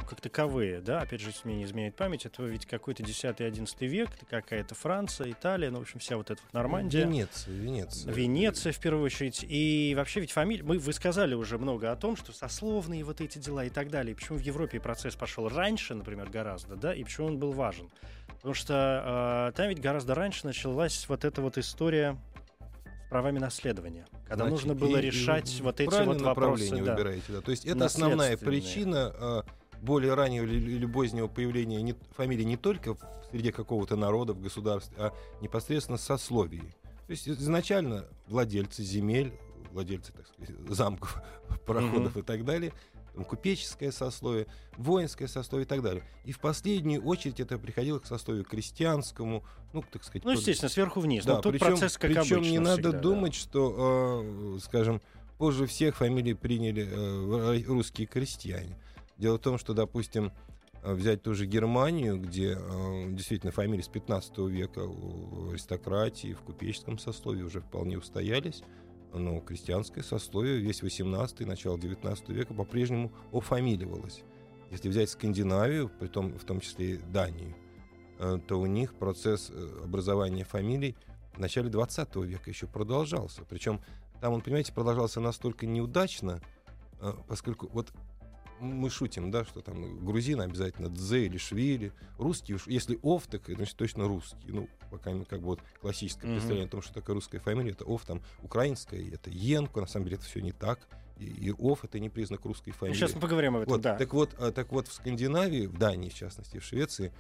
как 0.05 0.21
таковые, 0.21 0.81
да, 0.81 1.01
опять 1.01 1.21
же, 1.21 1.29
если 1.29 1.47
мне 1.47 1.57
не 1.57 1.63
изменяет 1.65 1.95
память, 1.95 2.25
это 2.25 2.43
ведь 2.43 2.65
какой-то 2.65 3.03
10-11 3.03 3.85
век, 3.87 4.09
какая-то 4.29 4.75
Франция, 4.75 5.31
Италия, 5.31 5.69
ну, 5.71 5.79
в 5.79 5.81
общем, 5.81 5.99
вся 5.99 6.17
вот 6.17 6.31
эта 6.31 6.41
вот 6.43 6.53
Нормандия. 6.53 7.05
Венеция, 7.05 7.53
Венеция. 7.53 8.13
Венеция, 8.13 8.71
в 8.71 8.79
первую 8.79 9.05
очередь. 9.05 9.45
И 9.47 9.93
вообще 9.95 10.21
ведь 10.21 10.31
фамилия... 10.31 10.63
Мы, 10.63 10.79
вы 10.79 10.93
сказали 10.93 11.33
уже 11.33 11.57
много 11.57 11.91
о 11.91 11.95
том, 11.95 12.15
что 12.15 12.31
сословные 12.31 13.03
вот 13.03 13.21
эти 13.21 13.37
дела 13.37 13.65
и 13.65 13.69
так 13.69 13.89
далее. 13.89 14.13
И 14.13 14.15
почему 14.15 14.37
в 14.37 14.41
Европе 14.41 14.79
процесс 14.79 15.15
пошел 15.15 15.49
раньше, 15.49 15.95
например, 15.95 16.29
гораздо, 16.29 16.75
да, 16.75 16.93
и 16.93 17.03
почему 17.03 17.27
он 17.27 17.37
был 17.37 17.51
важен. 17.51 17.89
Потому 18.35 18.53
что 18.53 19.49
э, 19.51 19.57
там 19.57 19.69
ведь 19.69 19.81
гораздо 19.81 20.13
раньше 20.15 20.45
началась 20.45 21.07
вот 21.09 21.25
эта 21.25 21.41
вот 21.41 21.57
история 21.57 22.17
с 23.05 23.09
правами 23.09 23.39
наследования. 23.39 24.05
Когда 24.27 24.45
Значит, 24.45 24.51
нужно 24.51 24.75
было 24.75 24.97
и- 24.97 24.99
и 24.99 25.05
решать 25.05 25.53
вы 25.59 25.63
вот 25.65 25.79
эти 25.79 25.89
вот 25.89 26.21
вопросы. 26.21 26.23
направление 26.25 26.83
да. 26.83 26.91
выбираете, 26.93 27.25
да. 27.29 27.41
То 27.41 27.51
есть 27.51 27.65
это 27.65 27.85
основная 27.85 28.37
причина 28.37 29.13
а, 29.15 29.45
более 29.81 30.13
раннего 30.13 30.45
или, 30.45 30.85
позднего 30.85 31.27
появления 31.27 31.81
не- 31.81 31.95
фамилии 32.15 32.43
не 32.43 32.57
только 32.57 32.93
в 32.95 32.99
среде 33.31 33.51
какого-то 33.51 33.95
народа, 33.95 34.33
в 34.33 34.41
государстве, 34.41 34.95
а 34.97 35.13
непосредственно 35.41 35.97
сословий. 35.97 36.61
То 37.07 37.11
есть 37.11 37.27
изначально 37.29 38.05
владельцы 38.27 38.83
земель, 38.83 39.33
владельцы, 39.71 40.11
так 40.13 40.25
сказать, 40.27 40.55
замков, 40.69 41.21
пароходов 41.65 42.17
и 42.17 42.21
так 42.21 42.45
далее, 42.45 42.71
купеческое 43.27 43.91
сословие, 43.91 44.45
воинское 44.77 45.27
сословие 45.27 45.65
и 45.65 45.67
так 45.67 45.81
далее. 45.81 46.03
И 46.25 46.31
в 46.31 46.39
последнюю 46.39 47.03
очередь 47.05 47.39
это 47.39 47.57
приходило 47.57 47.99
к 47.99 48.05
сословию 48.05 48.43
крестьянскому, 48.43 49.43
ну, 49.73 49.83
так 49.89 50.03
сказать... 50.03 50.25
Ну, 50.25 50.31
под- 50.31 50.39
естественно, 50.39 50.69
сверху 50.69 50.99
вниз. 50.99 51.23
да, 51.25 51.35
Но 51.35 51.41
тут 51.41 51.53
причем, 51.53 51.67
процесс 51.67 51.97
как 51.97 52.11
причем 52.11 52.41
не 52.41 52.59
надо 52.59 52.73
всегда, 52.81 52.91
да. 52.91 52.99
думать, 52.99 53.33
что, 53.35 54.21
э, 54.23 54.59
скажем, 54.63 55.01
позже 55.37 55.65
всех 55.67 55.95
фамилии 55.97 56.33
приняли 56.33 56.87
э, 56.89 57.63
русские 57.67 58.07
крестьяне. 58.07 58.77
Дело 59.17 59.37
в 59.37 59.41
том, 59.41 59.57
что, 59.57 59.73
допустим, 59.73 60.31
э, 60.83 60.93
взять 60.93 61.21
ту 61.23 61.33
же 61.33 61.45
Германию, 61.45 62.19
где 62.19 62.57
э, 62.59 63.05
действительно 63.11 63.51
фамилии 63.51 63.81
с 63.81 63.87
15 63.87 64.37
века 64.49 64.81
в 64.85 65.51
аристократии, 65.51 66.33
в 66.33 66.41
купеческом 66.41 66.97
сословии 66.97 67.41
уже 67.41 67.61
вполне 67.61 67.97
устоялись, 67.97 68.61
но 69.13 69.39
крестьянское 69.39 70.03
сословие 70.03 70.57
весь 70.57 70.81
18 70.81 71.41
и 71.41 71.45
начало 71.45 71.79
19 71.79 72.29
века 72.29 72.53
по-прежнему 72.53 73.13
офамиливалось. 73.31 74.23
Если 74.69 74.89
взять 74.89 75.09
Скандинавию, 75.09 75.89
при 75.99 76.07
том, 76.07 76.37
в 76.37 76.43
том 76.43 76.59
числе 76.59 76.95
и 76.95 76.97
Данию, 76.97 77.55
э, 78.19 78.39
то 78.45 78.59
у 78.59 78.65
них 78.65 78.95
процесс 78.95 79.51
образования 79.81 80.43
фамилий 80.43 80.97
в 81.33 81.39
начале 81.39 81.69
20 81.69 82.15
века 82.17 82.49
еще 82.49 82.67
продолжался. 82.67 83.43
Причем 83.47 83.79
там 84.19 84.33
он, 84.33 84.41
понимаете, 84.41 84.73
продолжался 84.73 85.21
настолько 85.21 85.65
неудачно, 85.65 86.41
поскольку 87.27 87.67
вот 87.67 87.91
мы 88.59 88.89
шутим, 88.89 89.31
да, 89.31 89.43
что 89.43 89.61
там 89.61 90.05
грузин 90.05 90.41
обязательно 90.41 90.89
Дзе 90.89 91.25
или 91.25 91.37
Швили, 91.37 91.91
русский, 92.17 92.53
уж 92.53 92.67
если 92.67 92.97
Ов, 93.01 93.27
так 93.27 93.43
значит 93.47 93.75
точно 93.75 94.07
русский. 94.07 94.47
Ну, 94.51 94.69
пока 94.89 95.11
как 95.25 95.39
бы 95.41 95.47
вот 95.47 95.61
классическое 95.81 96.27
Мгм. 96.27 96.35
представление 96.35 96.67
о 96.67 96.71
том, 96.71 96.81
что 96.81 96.93
такое 96.93 97.15
русская 97.15 97.39
фамилия, 97.39 97.71
это 97.71 97.85
Ов, 97.85 98.05
там 98.05 98.21
украинская, 98.41 99.01
это 99.11 99.29
Енко, 99.29 99.81
на 99.81 99.87
самом 99.87 100.05
деле 100.05 100.17
это 100.17 100.25
все 100.25 100.41
не 100.41 100.51
так. 100.51 100.79
И, 101.17 101.25
и 101.25 101.51
Ов 101.51 101.83
это 101.83 101.99
не 101.99 102.09
признак 102.09 102.43
русской 102.45 102.69
Ну, 102.69 102.75
фамилии. 102.75 102.97
Сейчас 102.97 103.15
мы 103.15 103.21
поговорим 103.21 103.55
об 103.55 103.61
этом, 103.63 103.73
Вот, 103.73 103.81
да. 103.81 103.97
так, 103.97 104.13
вот, 104.13 104.35
а, 104.37 104.51
так 104.51 104.71
вот, 104.71 104.87
в 104.87 104.93
Скандинавии, 104.93 105.65
в 105.65 105.77
Дании, 105.77 106.09
в 106.09 106.13
частности, 106.15 106.57
в 106.59 106.63
Швеции, 106.63 107.13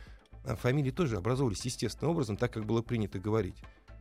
а, 0.43 0.55
фамилии 0.55 0.91
тоже 0.91 1.17
образовывались 1.17 1.63
естественным 1.65 2.11
образом, 2.11 2.37
так, 2.37 2.51
как 2.51 2.65
было 2.65 2.81
принято 2.81 3.19
говорить. 3.19 3.55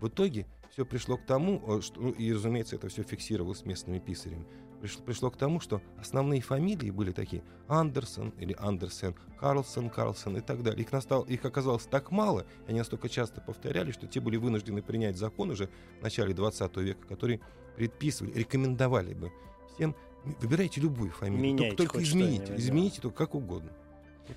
В 0.05 0.09
итоге 0.09 0.47
все 0.71 0.85
пришло 0.85 1.17
к 1.17 1.25
тому, 1.25 1.62
э, 1.67 1.81
что, 1.81 1.99
ну, 1.99 2.11
и, 2.11 2.31
разумеется, 2.31 2.77
это 2.77 2.88
все 2.90 3.05
фиксировалось 3.05 3.64
местными 3.64 3.99
писарями, 3.99 4.45
пришло, 4.83 5.03
пришло 5.03 5.31
к 5.31 5.38
тому, 5.38 5.61
что 5.61 5.81
основные 5.99 6.43
фамилии 6.43 6.90
были 6.90 7.11
такие 7.11 7.43
Андерсон 7.69 8.29
или 8.38 8.55
Андерсен, 8.59 9.14
Карлсон, 9.40 9.88
Карлсон 9.88 10.37
и 10.37 10.40
так 10.43 10.62
далее. 10.62 10.83
Их, 10.83 10.93
настал, 10.93 11.23
их 11.23 11.43
оказалось 11.47 11.87
так 11.87 12.11
мало, 12.11 12.45
и 12.67 12.71
они 12.71 12.81
настолько 12.81 13.09
часто 13.09 13.40
повторяли, 13.40 13.93
что 13.93 14.07
те 14.07 14.21
были 14.21 14.37
вынуждены 14.37 14.83
принять 14.83 15.17
закон 15.17 15.49
уже 15.49 15.71
в 16.01 16.03
начале 16.03 16.35
20 16.35 16.77
века, 16.77 17.07
который 17.09 17.40
предписывали, 17.75 18.35
рекомендовали 18.35 19.14
бы 19.14 19.33
всем 19.75 19.97
Выбирайте 20.40 20.81
любую 20.81 21.11
фамилию. 21.11 21.43
Меняйте 21.43 21.77
только, 21.77 21.95
только 21.95 22.05
измените. 22.05 22.47
да. 22.47 22.57
Измените 22.57 23.01
только 23.01 23.17
как 23.17 23.35
угодно. 23.35 23.73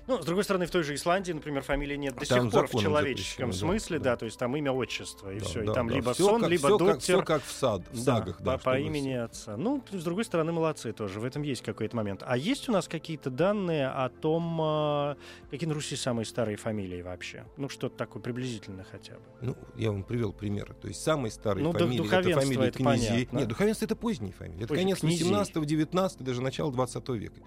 Ну, 0.06 0.20
с 0.22 0.24
другой 0.24 0.44
стороны, 0.44 0.66
в 0.66 0.70
той 0.70 0.82
же 0.82 0.94
Исландии, 0.94 1.32
например, 1.32 1.62
фамилии 1.62 1.96
нет 1.96 2.14
до 2.16 2.26
Там 2.26 2.50
сих 2.50 2.52
пор 2.52 2.66
в 2.66 2.80
человеческом 2.80 3.52
смысле, 3.52 3.98
да. 3.98 4.04
да, 4.12 4.16
то 4.18 4.24
есть 4.26 4.38
там 4.38 4.56
имя, 4.56 4.70
отчество, 4.72 5.32
и 5.32 5.38
Да, 5.38 5.44
все. 5.44 5.62
да, 5.64 5.72
и 5.72 5.74
там 5.74 5.88
да. 5.88 5.94
либо 5.94 6.14
Всё 6.14 6.24
сон, 6.26 6.40
как- 6.42 6.50
либо 6.50 6.68
как- 6.68 6.78
доктор. 6.78 6.98
всё 7.00 7.22
как 7.22 7.42
в, 7.42 7.50
сад, 7.50 7.82
в 7.90 7.96
Да, 8.04 8.16
сагах. 8.16 8.40
Да, 8.40 8.58
по, 8.58 8.64
по 8.64 8.78
имени 8.78 9.12
отца. 9.12 9.56
Ну, 9.56 9.82
с 9.90 10.04
другой 10.04 10.24
стороны, 10.24 10.52
молодцы 10.52 10.92
тоже. 10.92 11.20
В 11.20 11.24
этом 11.24 11.42
есть 11.42 11.62
какой-то 11.62 11.96
момент. 11.96 12.22
А 12.26 12.36
есть 12.36 12.68
у 12.68 12.72
нас 12.72 12.88
какие-то 12.88 13.30
данные 13.30 13.88
о 13.88 14.08
том, 14.08 14.58
а, 14.60 15.16
какие 15.50 15.68
на 15.68 15.74
Руси 15.74 15.96
самые 15.96 16.26
старые 16.26 16.56
фамилии 16.56 17.02
вообще? 17.02 17.44
Ну, 17.56 17.68
что-то 17.68 17.96
такое 17.96 18.22
приблизительно 18.22 18.84
хотя 18.90 19.14
бы. 19.14 19.20
Ну, 19.40 19.56
я 19.76 19.90
вам 19.90 20.02
привел 20.02 20.32
примеры. 20.32 20.74
То 20.74 20.88
есть 20.88 21.00
самые 21.02 21.30
старые 21.32 21.64
Ну, 21.64 21.72
фамилии 21.72 22.04
это 22.06 22.40
фамилии 22.40 22.68
это 22.68 22.78
князей. 22.78 23.08
понятно. 23.08 23.38
Нет, 23.38 23.48
духовенство 23.48 23.84
это 23.84 23.96
поздние 23.96 24.32
фамилии. 24.32 24.64
Это 24.64 24.74
конец 24.74 24.98
князей. 25.00 25.24
18 25.24 25.64
19 25.66 26.22
даже 26.22 26.40
начало 26.42 26.72
20 26.72 27.16
века. 27.16 27.40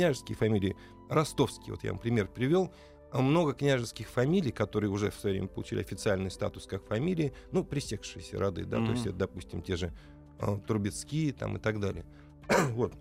Княжеские 0.00 0.36
фамилии. 0.36 0.76
Ростовские, 1.08 1.72
вот 1.72 1.82
я 1.82 1.90
вам 1.92 1.98
пример 1.98 2.28
привел. 2.28 2.70
А 3.12 3.22
Много 3.22 3.54
княжеских 3.54 4.08
фамилий, 4.10 4.50
которые 4.52 4.90
уже 4.90 5.10
в 5.10 5.14
свое 5.14 5.36
время 5.36 5.48
получили 5.48 5.80
официальный 5.80 6.30
статус 6.30 6.66
как 6.66 6.84
фамилии, 6.84 7.32
ну, 7.50 7.64
пресекшиеся 7.64 8.38
роды, 8.38 8.66
да, 8.66 8.76
Мгм. 8.78 8.86
то 8.88 8.92
есть 8.92 9.06
это, 9.06 9.16
допустим, 9.16 9.62
те 9.62 9.76
же 9.76 9.94
а, 10.38 10.58
Трубецкие 10.58 11.32
там 11.32 11.56
и 11.56 11.58
так 11.58 11.80
далее. 11.80 12.04
вот. 12.72 12.92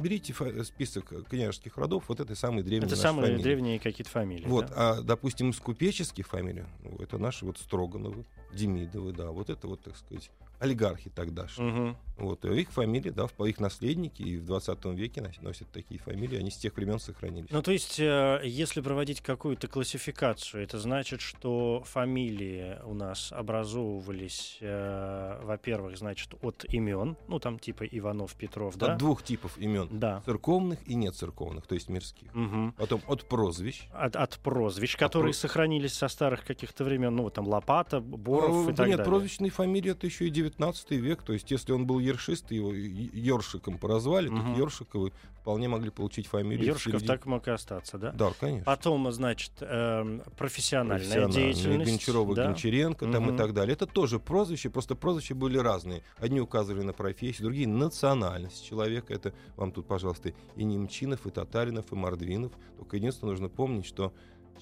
Берите 0.00 0.32
фа- 0.32 0.64
список 0.64 1.12
княжеских 1.28 1.76
родов, 1.76 2.08
вот 2.08 2.18
это 2.18 2.34
самые 2.34 2.64
древние 2.64 2.88
Это 2.88 2.96
самые 2.96 3.26
фамилии. 3.26 3.42
древние 3.44 3.78
какие-то 3.78 4.10
фамилии. 4.10 4.44
Вот, 4.46 4.66
да? 4.70 4.74
а, 4.98 5.00
допустим, 5.02 5.50
из 5.50 5.60
купеческих 5.60 6.26
фамилий, 6.26 6.64
ну, 6.82 6.96
это 6.98 7.18
наши 7.18 7.44
вот 7.44 7.58
Строгановы, 7.58 8.24
Демидовы, 8.52 9.12
да, 9.12 9.30
вот 9.30 9.50
это 9.50 9.68
вот, 9.68 9.82
так 9.84 9.96
сказать, 9.96 10.32
олигархи 10.58 11.10
тогдашние. 11.10 11.70
Мгм. 11.70 11.96
Вот, 12.20 12.44
их 12.44 12.70
фамилии, 12.70 13.10
да, 13.10 13.26
их 13.46 13.58
наследники 13.60 14.22
и 14.22 14.36
в 14.36 14.44
20 14.44 14.84
веке 14.94 15.20
нос- 15.22 15.40
носят 15.40 15.70
такие 15.72 16.00
фамилии, 16.00 16.38
они 16.38 16.50
с 16.50 16.56
тех 16.56 16.76
времен 16.76 16.98
сохранились. 16.98 17.50
Ну, 17.50 17.62
то 17.62 17.72
есть, 17.72 17.98
э, 17.98 18.40
если 18.44 18.80
проводить 18.80 19.20
какую-то 19.20 19.66
классификацию, 19.68 20.62
это 20.62 20.78
значит, 20.78 21.20
что 21.20 21.82
фамилии 21.86 22.78
у 22.84 22.94
нас 22.94 23.32
образовывались, 23.32 24.58
э, 24.60 25.40
во-первых, 25.42 25.96
значит, 25.98 26.34
от 26.42 26.64
имен, 26.72 27.16
ну, 27.28 27.38
там 27.38 27.58
типа 27.58 27.84
Иванов, 27.84 28.34
Петров, 28.34 28.76
да? 28.76 28.92
От 28.92 28.98
двух 28.98 29.22
типов 29.22 29.56
имен. 29.58 29.88
Да. 29.90 30.22
Церковных 30.26 30.78
и 30.88 30.94
нецерковных, 30.94 31.66
то 31.66 31.74
есть 31.74 31.88
мирских. 31.88 32.34
Мгм. 32.34 32.72
Потом 32.76 33.00
от 33.06 33.24
прозвищ. 33.28 33.82
От, 33.92 34.16
от 34.16 34.38
прозвищ, 34.38 34.96
которые 34.96 35.32
про- 35.32 35.38
сохранились 35.38 35.94
со 35.94 36.08
старых 36.08 36.44
каких-то 36.44 36.84
времен, 36.84 37.14
ну, 37.16 37.24
вот 37.24 37.34
там 37.34 37.48
Лопата, 37.48 38.00
Боров 38.00 38.68
Э, 38.68 38.72
и 38.72 38.74
так 38.74 38.86
нет, 38.88 38.98
далее. 38.98 39.04
прозвищные 39.12 39.50
фамилии 39.50 39.92
это 39.92 40.06
еще 40.06 40.26
и 40.26 40.30
19 40.30 40.96
век. 40.98 41.22
То 41.22 41.32
есть, 41.32 41.50
если 41.50 41.72
он 41.72 41.86
был 41.86 41.98
ершист, 42.10 42.50
его 42.52 42.72
Ёршиком 42.72 43.78
прозвали, 43.78 44.28
Мгм. 44.28 44.54
то 44.54 44.60
Ёршиковы 44.60 45.12
вполне 45.40 45.68
могли 45.68 45.90
получить 45.90 46.26
фамилию. 46.26 46.64
в 46.64 46.66
Ёршиков 46.76 47.00
середине- 47.00 47.06
так 47.06 47.26
мог 47.26 47.48
и 47.48 47.50
остаться, 47.50 47.98
да? 47.98 48.12
Да, 48.12 48.30
конечно. 48.38 48.64
Потом, 48.64 49.10
значит, 49.12 49.52
эм, 49.60 50.22
профессиональная 50.36 50.98
профессиональные, 50.98 51.52
деятельность. 51.54 51.90
Гончарова, 51.90 52.34
да? 52.34 52.46
Гончаренко 52.46 53.06
там 53.10 53.24
Мгм. 53.24 53.34
и 53.34 53.38
так 53.38 53.54
далее. 53.54 53.72
Это 53.72 53.86
тоже 53.86 54.18
прозвища, 54.20 54.70
просто 54.70 54.94
прозвища 54.94 55.34
были 55.34 55.56
разные. 55.58 56.02
Одни 56.18 56.40
указывали 56.40 56.82
на 56.84 56.92
профессию, 56.92 57.44
другие— 57.44 57.66
национальность 57.68 58.64
человека. 58.66 59.12
Это 59.14 59.32
вам 59.56 59.72
тут, 59.72 59.86
пожалуйста, 59.86 60.32
и 60.56 60.64
Немчинов, 60.64 61.26
и 61.26 61.30
Татаринов, 61.30 61.90
и 61.92 61.94
Мордвинов. 61.94 62.52
Только 62.76 62.96
единственное, 62.96 63.30
нужно 63.32 63.48
помнить, 63.48 63.86
что 63.86 64.12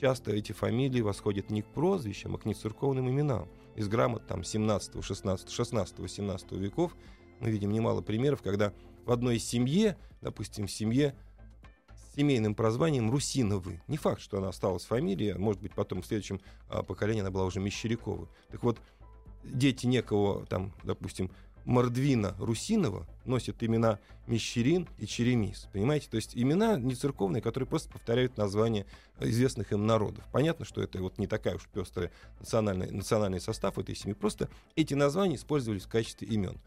часто 0.01 0.31
эти 0.33 0.53
фамилии 0.53 1.01
восходят 1.01 1.51
не 1.51 1.63
к 1.63 1.67
прозвищам, 1.67 2.35
а 2.37 2.39
к 2.39 2.45
нецерковным 2.45 3.09
именам. 3.11 3.49
Из 3.75 3.89
грамот 3.89 4.27
там 4.27 4.43
17, 4.45 5.03
16, 5.03 5.51
16, 5.51 6.09
17 6.09 6.53
веков 6.59 6.97
мы 7.41 7.51
видим 7.51 7.71
немало 7.71 8.01
примеров, 8.01 8.43
когда 8.43 8.73
в 9.05 9.13
одной 9.13 9.39
семье, 9.39 9.97
допустим, 10.21 10.67
в 10.67 10.71
семье 10.71 11.15
с 11.95 12.17
семейным 12.17 12.55
прозванием 12.55 13.11
Русиновы. 13.11 13.81
Не 13.89 13.97
факт, 13.97 14.21
что 14.21 14.39
она 14.39 14.49
осталась 14.49 14.85
фамилия, 14.85 15.37
может 15.37 15.63
быть, 15.63 15.73
потом 15.75 16.03
в 16.03 16.07
следующем 16.07 16.41
а, 16.69 16.83
поколении 16.83 17.21
она 17.21 17.31
была 17.31 17.45
уже 17.45 17.61
Мещерякова. 17.61 18.29
Так 18.51 18.63
вот, 18.63 18.81
дети 19.45 19.87
некого, 19.87 20.45
там, 20.47 20.73
допустим, 20.83 21.31
Мордвина 21.69 22.35
Русинова 22.39 23.07
носят 23.27 23.63
имена 23.63 23.99
Мещерин 24.27 24.89
и 24.97 25.07
Черемис. 25.07 25.69
Понимаете? 25.71 26.09
То 26.11 26.17
есть 26.17 26.35
имена 26.35 26.79
не 26.79 26.95
церковные, 26.95 27.43
которые 27.43 27.69
просто 27.69 27.91
повторяют 27.91 28.39
названия 28.39 28.87
известных 29.21 29.71
им 29.73 29.87
народов. 29.87 30.25
Понятно, 30.33 30.65
что 30.65 30.81
это 30.81 30.99
вот 31.03 31.19
не 31.19 31.27
такая 31.27 31.57
уж 31.57 31.69
пестрая 31.69 32.11
национальный, 32.41 32.91
национальный 32.91 33.41
состав 33.41 33.79
этой 33.79 33.95
семьи. 33.95 34.15
Просто 34.15 34.49
эти 34.77 34.95
названия 34.95 35.37
использовались 35.37 35.85
в 35.85 35.91
качестве 35.91 36.27
имен. 36.29 36.59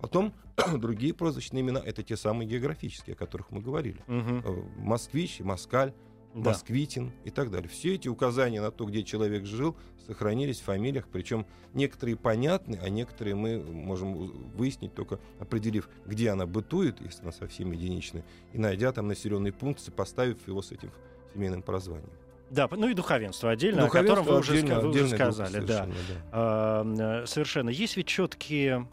Потом 0.00 0.32
другие 0.76 1.14
прозвищные 1.14 1.62
имена— 1.62 1.80
это 1.84 2.02
те 2.02 2.16
самые 2.16 2.48
географические, 2.48 3.14
о 3.14 3.16
которых 3.16 3.50
мы 3.50 3.60
говорили. 3.60 4.00
Э, 4.06 4.42
Москвич, 4.78 5.40
Москаль, 5.40 5.92
Да. 6.34 6.50
Москвитин 6.50 7.12
и 7.24 7.30
так 7.30 7.50
далее. 7.50 7.68
Все 7.68 7.94
эти 7.94 8.08
указания 8.08 8.60
на 8.60 8.70
то, 8.70 8.84
где 8.84 9.02
человек 9.02 9.44
жил, 9.46 9.74
сохранились 10.06 10.60
в 10.60 10.64
фамилиях, 10.64 11.08
причем 11.10 11.46
некоторые 11.74 12.16
понятны, 12.16 12.78
а 12.82 12.88
некоторые 12.90 13.34
мы 13.34 13.58
можем 13.58 14.14
выяснить 14.56 14.94
только 14.94 15.18
определив, 15.40 15.88
где 16.04 16.30
она 16.30 16.46
бытует, 16.46 17.00
если 17.00 17.22
она 17.22 17.32
совсем 17.32 17.72
единичная, 17.72 18.22
и 18.52 18.58
найдя 18.58 18.92
там 18.92 19.08
населенный 19.08 19.52
пункт, 19.52 19.80
сопоставив 19.80 20.46
его 20.46 20.62
с 20.62 20.72
этим 20.72 20.90
семейным 21.34 21.62
прозванием. 21.62 22.10
Да, 22.50 22.68
ну 22.70 22.88
и 22.88 22.94
духовенство 22.94 23.50
отдельно, 23.50 23.82
о 23.82 23.86
Духовенство 23.86 24.14
котором 24.16 24.34
вы 24.34 24.38
уже, 24.40 24.52
отдельно- 24.52 24.80
вы 24.80 24.88
уже 24.90 25.08
сказали. 25.08 25.60
Да. 25.66 25.86
да. 25.86 25.92
А, 26.30 27.24
совершенно. 27.26 27.70
Есть 27.70 27.96
ведь 27.96 28.06
четкие, 28.06 28.86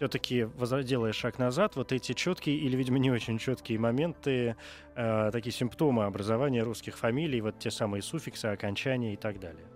все-таки 0.00 0.48
делая 0.84 1.12
шаг 1.12 1.38
назад, 1.38 1.76
вот 1.76 1.92
эти 1.92 2.14
четкие 2.14 2.56
или, 2.56 2.74
видимо, 2.74 2.98
не 2.98 3.10
очень 3.10 3.36
четкие 3.36 3.78
моменты, 3.78 4.56
э, 4.96 5.30
такие 5.30 5.52
симптомы 5.52 6.04
образования 6.06 6.62
русских 6.62 6.96
фамилий, 6.96 7.42
вот 7.42 7.58
те 7.58 7.70
самые 7.70 8.00
суффиксы, 8.00 8.46
окончания 8.46 9.12
и 9.12 9.16
так 9.18 9.38
далее. 9.38 9.66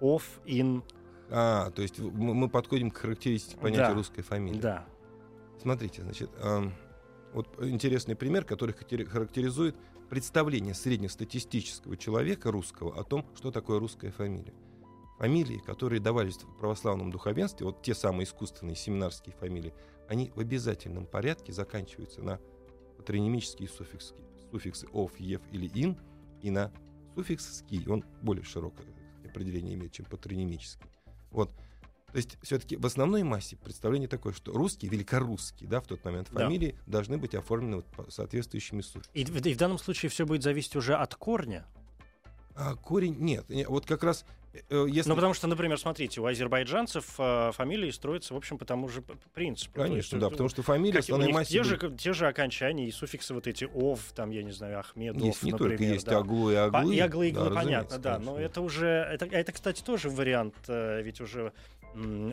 Off, 0.00 0.22
in, 0.46 0.82
А, 1.30 1.70
то 1.72 1.82
есть 1.82 1.98
мы, 1.98 2.32
мы 2.32 2.48
подходим 2.48 2.90
к 2.90 2.96
характеристике 2.96 3.58
понятия 3.58 3.88
Да. 3.88 3.94
русской 3.94 4.22
фамилии. 4.22 4.60
да. 4.60 4.86
Смотрите, 5.60 6.00
значит, 6.02 6.30
ам, 6.42 6.72
вот 7.34 7.46
интересный 7.62 8.16
пример, 8.16 8.44
который 8.44 8.74
характеризует 8.74 9.76
представление 10.08 10.72
среднестатистического 10.72 11.98
человека 11.98 12.50
русского 12.50 12.98
о 12.98 13.04
том, 13.04 13.26
что 13.36 13.50
такое 13.50 13.78
русская 13.78 14.10
фамилия. 14.10 14.54
Фамилии, 15.24 15.56
которые 15.56 16.00
давались 16.00 16.36
в 16.36 16.54
православном 16.58 17.10
духовенстве, 17.10 17.64
вот 17.64 17.80
те 17.80 17.94
самые 17.94 18.26
искусственные 18.26 18.76
семинарские 18.76 19.34
фамилии, 19.34 19.72
они 20.06 20.30
в 20.34 20.40
обязательном 20.40 21.06
порядке 21.06 21.50
заканчиваются 21.50 22.20
на 22.20 22.38
патронимические 22.98 23.70
суффиксы, 23.70 24.14
суффиксы 24.50 24.86
«ов», 24.92 25.18
«ев» 25.18 25.40
или 25.50 25.66
«ин» 25.82 25.96
и 26.42 26.50
на 26.50 26.70
суффикс 27.14 27.60
«ски». 27.60 27.88
Он 27.88 28.04
более 28.20 28.44
широкое 28.44 28.86
определение 29.26 29.76
имеет, 29.76 29.92
чем 29.92 30.04
патронимический. 30.04 30.90
Вот. 31.30 31.50
То 32.12 32.18
есть 32.18 32.36
все-таки 32.42 32.76
в 32.76 32.84
основной 32.84 33.22
массе 33.22 33.56
представление 33.56 34.10
такое, 34.10 34.34
что 34.34 34.52
русские, 34.52 34.90
великорусские, 34.90 35.70
да, 35.70 35.80
в 35.80 35.86
тот 35.86 36.04
момент 36.04 36.28
Да. 36.32 36.40
фамилии 36.40 36.78
должны 36.86 37.16
быть 37.16 37.34
оформлены 37.34 37.76
вот 37.76 38.12
соответствующими 38.12 38.82
суффиксами. 38.82 39.18
И, 39.18 39.50
и 39.50 39.54
в 39.54 39.56
данном 39.56 39.78
случае 39.78 40.10
все 40.10 40.26
будет 40.26 40.42
зависеть 40.42 40.76
уже 40.76 40.94
от 40.94 41.14
корня. 41.14 41.64
А 42.54 42.76
корень 42.76 43.16
нет. 43.18 43.48
Не, 43.48 43.66
Вот 43.66 43.84
как 43.84 44.04
раз 44.04 44.24
э, 44.52 44.86
если... 44.88 45.08
Ну, 45.08 45.16
потому 45.16 45.34
что, 45.34 45.48
например, 45.48 45.78
смотрите, 45.78 46.20
у 46.20 46.26
азербайджанцев 46.26 47.14
э, 47.18 47.50
фамилии 47.52 47.90
строятся, 47.90 48.34
в 48.34 48.36
общем, 48.36 48.58
по 48.58 48.64
тому 48.64 48.88
же 48.88 49.02
принципу. 49.34 49.80
Конечно, 49.80 49.96
есть, 49.96 50.18
да, 50.18 50.28
э, 50.28 50.30
потому 50.30 50.48
что 50.48 50.62
фамилия 50.62 50.92
Как, 50.92 51.02
основной 51.02 51.32
массе 51.32 51.52
те, 51.52 51.64
же, 51.64 51.96
те 51.98 52.12
же 52.12 52.28
окончания 52.28 52.86
и 52.86 52.92
суффиксы 52.92 53.34
вот 53.34 53.48
эти 53.48 53.68
ов, 53.74 54.00
там, 54.14 54.30
я 54.30 54.44
не 54.44 54.52
знаю, 54.52 54.78
Ахмедов, 54.78 55.22
есть 55.22 55.42
не 55.42 55.50
например. 55.50 55.78
только 55.78 55.92
есть 55.92 56.06
да. 56.06 56.18
аглу 56.18 56.50
и 56.50 56.54
По- 56.54 56.78
аглы. 56.78 56.94
И 56.94 56.98
аглы, 57.00 57.26
и 57.26 57.30
иглы, 57.30 57.50
понятно, 57.50 57.98
да. 57.98 58.18
Но 58.20 58.38
это 58.38 58.60
уже, 58.60 58.86
это, 58.86 59.26
это, 59.26 59.50
кстати, 59.52 59.82
тоже 59.82 60.08
вариант, 60.08 60.54
э, 60.68 61.02
ведь 61.02 61.20
уже 61.20 61.52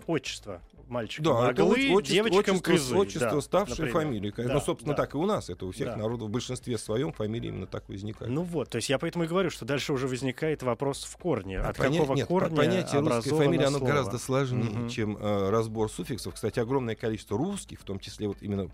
отчество 0.07 0.61
мальчикам 0.87 1.23
Да, 1.25 1.51
это 1.51 1.61
аглы, 1.63 1.73
от- 1.89 1.95
отчество, 1.97 2.13
девочкам 2.15 2.55
отчество, 2.55 2.71
кызы. 2.71 2.95
отчество 2.97 3.31
да, 3.31 3.41
ставшей 3.41 3.71
например. 3.85 3.93
фамилии. 3.93 4.33
Да, 4.35 4.53
ну, 4.53 4.59
собственно, 4.61 4.93
да. 4.93 5.03
так 5.03 5.13
и 5.15 5.17
у 5.17 5.25
нас. 5.25 5.49
Это 5.49 5.65
у 5.65 5.71
всех 5.71 5.87
Да. 5.87 5.95
народов 5.95 6.27
в 6.27 6.31
большинстве 6.31 6.77
своем 6.77 7.13
фамилии 7.13 7.47
именно 7.47 7.67
так 7.67 7.87
возникают. 7.87 8.33
Ну 8.33 8.41
вот, 8.43 8.69
то 8.69 8.75
есть 8.77 8.89
я 8.89 8.97
поэтому 8.99 9.23
и 9.23 9.27
говорю, 9.27 9.49
что 9.49 9.63
дальше 9.65 9.93
уже 9.93 10.07
возникает 10.07 10.63
вопрос 10.63 11.03
в 11.05 11.15
корне. 11.17 11.59
От 11.59 11.77
Поня- 11.77 11.99
какого 11.99 12.15
нет, 12.15 12.27
корня 12.27 12.55
понятие 12.55 12.99
русской 13.01 13.29
фамилии, 13.29 13.63
оно 13.65 13.77
слово? 13.77 13.89
гораздо 13.91 14.17
сложнее, 14.17 14.63
Мгм. 14.69 14.89
чем 14.89 15.17
э, 15.17 15.49
разбор 15.49 15.89
суффиксов. 15.89 16.33
Кстати, 16.33 16.59
огромное 16.59 16.95
количество 16.95 17.37
русских, 17.37 17.79
в 17.79 17.83
том 17.83 17.99
числе 17.99 18.27
вот 18.27 18.37
именно 18.41 18.69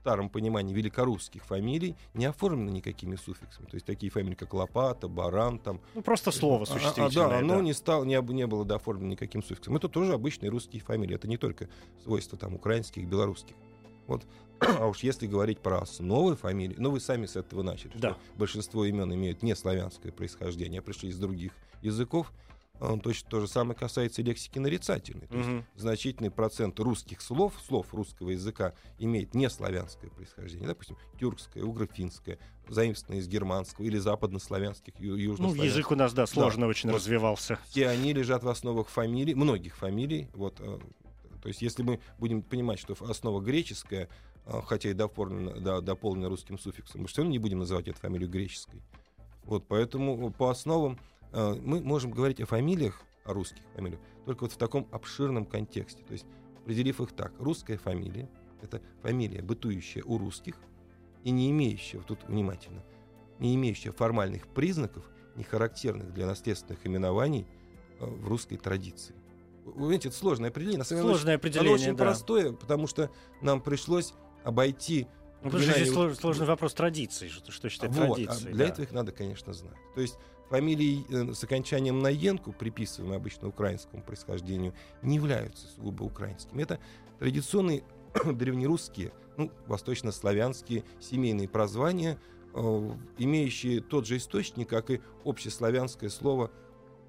старом 0.00 0.30
понимании 0.30 0.72
великорусских 0.72 1.44
фамилий, 1.44 1.94
не 2.14 2.24
оформлены 2.24 2.70
никакими 2.70 3.16
суффиксами. 3.16 3.66
То 3.66 3.74
есть 3.74 3.84
такие 3.86 4.10
фамилии, 4.10 4.34
как 4.34 4.54
Лопата, 4.54 5.08
Баран, 5.08 5.58
там. 5.58 5.80
Ну, 5.94 6.00
просто 6.02 6.30
слово 6.30 6.60
А- 6.60 6.62
а, 6.62 6.66
существительное. 6.66 7.28
да, 7.28 7.38
оно 7.38 7.56
да. 7.56 7.60
не, 7.62 7.74
стало, 7.74 8.04
не, 8.04 8.18
не 8.32 8.46
было 8.46 8.64
дооформлено 8.64 9.10
никаким 9.10 9.42
суффиксом. 9.42 9.76
Это 9.76 9.88
тоже 9.88 10.14
обычные 10.14 10.48
русские 10.50 10.80
фамилии. 10.82 11.14
Это 11.14 11.28
не 11.28 11.36
только 11.36 11.68
свойства 12.02 12.38
там 12.38 12.54
украинских, 12.54 13.06
белорусских. 13.06 13.54
Вот. 14.06 14.26
А 14.60 14.86
уж 14.86 15.00
если 15.00 15.26
говорить 15.26 15.60
про 15.60 15.80
основы 15.80 16.34
фамилий, 16.36 16.76
ну 16.78 16.90
вы 16.90 17.00
сами 17.00 17.26
с 17.26 17.36
этого 17.36 17.62
начали, 17.62 17.92
Да. 17.96 18.10
что 18.12 18.18
большинство 18.36 18.84
имен 18.86 19.12
имеют 19.14 19.42
не 19.42 19.54
славянское 19.54 20.12
происхождение, 20.12 20.80
а 20.80 20.82
пришли 20.82 21.10
из 21.10 21.18
других 21.18 21.52
языков. 21.82 22.32
Точно 23.02 23.28
то 23.28 23.40
же 23.40 23.46
самое 23.46 23.78
касается 23.78 24.22
и 24.22 24.24
лексики 24.24 24.58
нарицательной. 24.58 25.26
То 25.26 25.36
есть 25.36 25.48
Мгм. 25.48 25.64
значительный 25.76 26.30
процент 26.30 26.80
русских 26.80 27.20
слов, 27.20 27.54
слов 27.66 27.92
русского 27.92 28.30
языка, 28.30 28.72
имеет 28.98 29.34
не 29.34 29.50
славянское 29.50 30.10
происхождение. 30.10 30.66
Допустим, 30.66 30.96
тюркское, 31.18 31.62
угрофинское, 31.62 32.38
заимствованное 32.68 33.20
из 33.20 33.28
германского 33.28 33.84
или 33.84 33.98
западнославянских, 33.98 34.94
ю- 34.98 35.10
Ну, 35.12 35.16
южнославянских. 35.16 35.64
язык 35.64 35.90
у 35.90 35.94
нас, 35.94 36.12
да, 36.14 36.26
сложно 36.26 36.66
очень 36.68 36.90
Вот. 36.90 36.96
развивался. 36.96 37.58
Все 37.68 37.86
они 37.88 38.14
лежат 38.14 38.42
в 38.44 38.48
основах 38.48 38.88
фамилий, 38.88 39.34
многих 39.34 39.76
фамилий. 39.76 40.28
Вот, 40.32 40.56
э, 40.60 40.78
то 41.42 41.48
есть, 41.48 41.60
если 41.60 41.82
мы 41.82 42.00
будем 42.18 42.40
понимать, 42.42 42.78
что 42.78 42.96
основа 43.06 43.40
греческая, 43.42 44.08
э, 44.46 44.60
хотя 44.66 44.88
и 44.88 44.94
дополнена, 44.94 45.60
да, 45.60 45.80
дополнена 45.82 46.30
русским 46.30 46.58
суффиксом, 46.58 47.02
мы 47.02 47.08
все 47.08 47.20
равно 47.20 47.32
не 47.32 47.38
будем 47.38 47.58
называть 47.58 47.88
эту 47.88 47.98
фамилию 47.98 48.30
греческой. 48.30 48.80
Вот, 49.44 49.66
поэтому 49.68 50.30
по 50.32 50.48
основам 50.50 50.98
мы 51.32 51.80
можем 51.80 52.10
говорить 52.10 52.40
о 52.40 52.46
фамилиях, 52.46 53.02
о 53.24 53.32
русских 53.32 53.62
фамилиях, 53.74 54.00
только 54.24 54.44
вот 54.44 54.52
в 54.52 54.56
таком 54.56 54.88
обширном 54.90 55.46
контексте. 55.46 56.02
То 56.04 56.12
есть, 56.12 56.26
определив 56.58 57.00
их 57.00 57.12
так, 57.12 57.32
русская 57.38 57.78
фамилия— 57.78 58.28
это 58.62 58.80
фамилия, 59.02 59.42
бытующая 59.42 60.02
у 60.04 60.18
русских 60.18 60.56
и 61.24 61.30
не 61.30 61.50
имеющая, 61.50 61.98
вот 61.98 62.06
тут 62.06 62.24
внимательно, 62.28 62.82
не 63.38 63.54
имеющая 63.54 63.92
формальных 63.92 64.46
признаков, 64.48 65.04
не 65.36 65.44
характерных 65.44 66.12
для 66.12 66.26
наследственных 66.26 66.86
именований 66.86 67.46
э, 67.98 68.06
в 68.06 68.28
русской 68.28 68.56
традиции. 68.56 69.14
Вы 69.64 69.86
знаете, 69.86 70.08
это 70.08 70.16
сложное 70.16 70.50
определение. 70.50 70.78
На 70.78 70.84
самом 70.84 71.02
деле, 71.02 71.14
Сложное 71.14 71.34
оно 71.34 71.38
определение, 71.38 71.74
очень 71.74 71.96
да. 71.96 72.04
простое, 72.04 72.52
потому 72.52 72.86
что 72.86 73.10
нам 73.40 73.60
пришлось 73.60 74.14
обойти 74.42 75.06
Ну, 75.42 75.50
потому 75.50 75.62
что 75.62 75.72
здесь 75.74 76.18
сложный 76.18 76.46
вопрос 76.46 76.74
традиции, 76.74 77.28
что, 77.28 77.52
что 77.52 77.68
считать 77.68 77.90
вот, 77.92 78.18
а 78.18 78.24
традицией. 78.24 78.54
для 78.54 78.66
да. 78.66 78.72
этого 78.72 78.84
их 78.84 78.92
надо, 78.92 79.12
конечно, 79.12 79.52
знать. 79.52 79.76
То 79.94 80.00
есть 80.00 80.16
фамилии 80.50 81.06
э, 81.08 81.32
с 81.32 81.42
окончанием 81.44 82.00
на 82.00 82.08
«енку», 82.08 82.52
приписываемые 82.52 83.16
обычно 83.16 83.48
украинскому 83.48 84.02
происхождению, 84.02 84.74
не 85.00 85.16
являются 85.16 85.66
сугубо 85.68 86.02
украинскими. 86.02 86.62
Это 86.62 86.78
традиционные 87.18 87.84
древнерусские, 88.24 89.12
ну, 89.36 89.50
восточнославянские 89.66 90.84
семейные 90.98 91.48
прозвания, 91.48 92.18
э, 92.52 92.90
имеющие 93.18 93.80
тот 93.80 94.06
же 94.06 94.16
источник, 94.16 94.68
как 94.68 94.90
и 94.90 95.00
общеславянское 95.24 96.10
слово, 96.10 96.50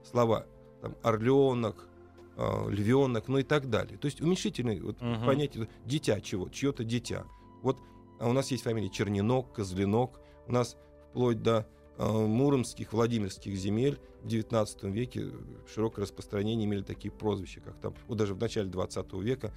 слова 0.04 0.46
там, 0.82 0.96
орленок, 1.02 1.90
э, 2.38 2.70
львенок, 2.70 3.28
ну 3.28 3.40
и 3.40 3.44
так 3.44 3.72
далее. 3.72 3.98
То 3.98 4.06
есть 4.06 4.22
уменьшительное 4.22 4.80
вот, 4.82 5.02
Мгм. 5.02 5.26
понятие 5.26 5.68
дитя 5.86 6.22
чего, 6.22 6.48
чье-то 6.48 6.84
дитя. 6.84 7.26
Вот 7.64 7.80
а 8.20 8.30
у 8.30 8.34
нас 8.34 8.52
есть 8.52 8.64
фамилии 8.64 8.90
Черненок, 8.90 9.52
Козленок, 9.52 10.20
у 10.48 10.52
нас 10.52 10.78
вплоть 11.10 11.42
до 11.42 11.68
муромских, 11.98 12.94
владимирских 12.94 13.56
земель 13.56 14.00
в 14.24 14.28
XIX 14.28 14.92
веке 14.92 15.30
широкое 15.74 16.04
распространение 16.04 16.66
имели 16.66 16.84
такие 16.84 17.12
прозвища, 17.12 17.62
как 17.62 17.80
там, 17.80 17.96
вот 18.08 18.18
даже 18.18 18.34
в 18.34 18.40
начале 18.40 18.70
XX 18.70 19.22
века 19.22 19.54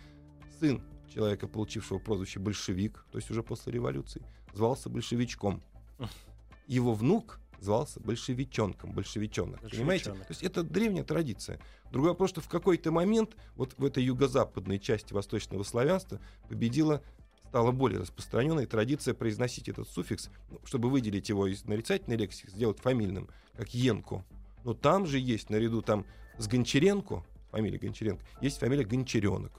сын 0.61 0.83
человека, 1.09 1.49
получившего 1.49 1.99
прозвище 1.99 2.41
большевик, 2.41 3.05
то 3.11 3.19
есть 3.19 3.31
уже 3.31 3.43
после 3.43 3.73
революции, 3.73 4.23
звался 4.53 4.89
большевичком. 4.89 5.63
Его 6.67 6.95
внук 6.95 7.41
звался 7.61 8.01
большевичонком, 8.01 8.93
большевичонок. 8.93 9.61
Понимаете? 9.71 10.13
То 10.13 10.27
есть 10.29 10.43
это 10.43 10.63
древняя 10.63 11.05
традиция. 11.05 11.61
Другой 11.91 12.11
вопрос, 12.11 12.31
что 12.31 12.41
в 12.41 12.49
какой-то 12.49 12.91
момент 12.91 13.37
вот 13.57 13.75
в 13.79 13.85
этой 13.85 14.05
юго-западной 14.05 14.79
части 14.79 15.13
восточного 15.13 15.63
славянства 15.63 16.21
победила 16.49 17.03
стала 17.55 17.71
более 17.71 18.01
распространенной 18.01 18.67
традиция 18.67 19.15
произносить 19.15 19.69
этот 19.69 19.89
суффикс, 19.89 20.29
ну, 20.51 20.59
чтобы 20.65 20.91
выделить 20.91 21.29
его 21.29 21.47
из 21.47 21.65
нарицательной 21.67 22.17
лексики, 22.17 22.51
сделать 22.51 22.81
фамильным, 22.81 23.29
как 23.57 23.73
Енко. 23.73 24.25
Но 24.65 24.75
там 24.75 25.07
же 25.07 25.21
есть, 25.21 25.51
наряду 25.51 25.81
там 25.81 26.05
с 26.37 26.49
Гончаренко, 26.49 27.23
фамилия 27.53 27.79
Гончаренко, 27.79 28.25
есть 28.41 28.59
фамилия 28.59 28.83
Гончаренок 28.85 29.53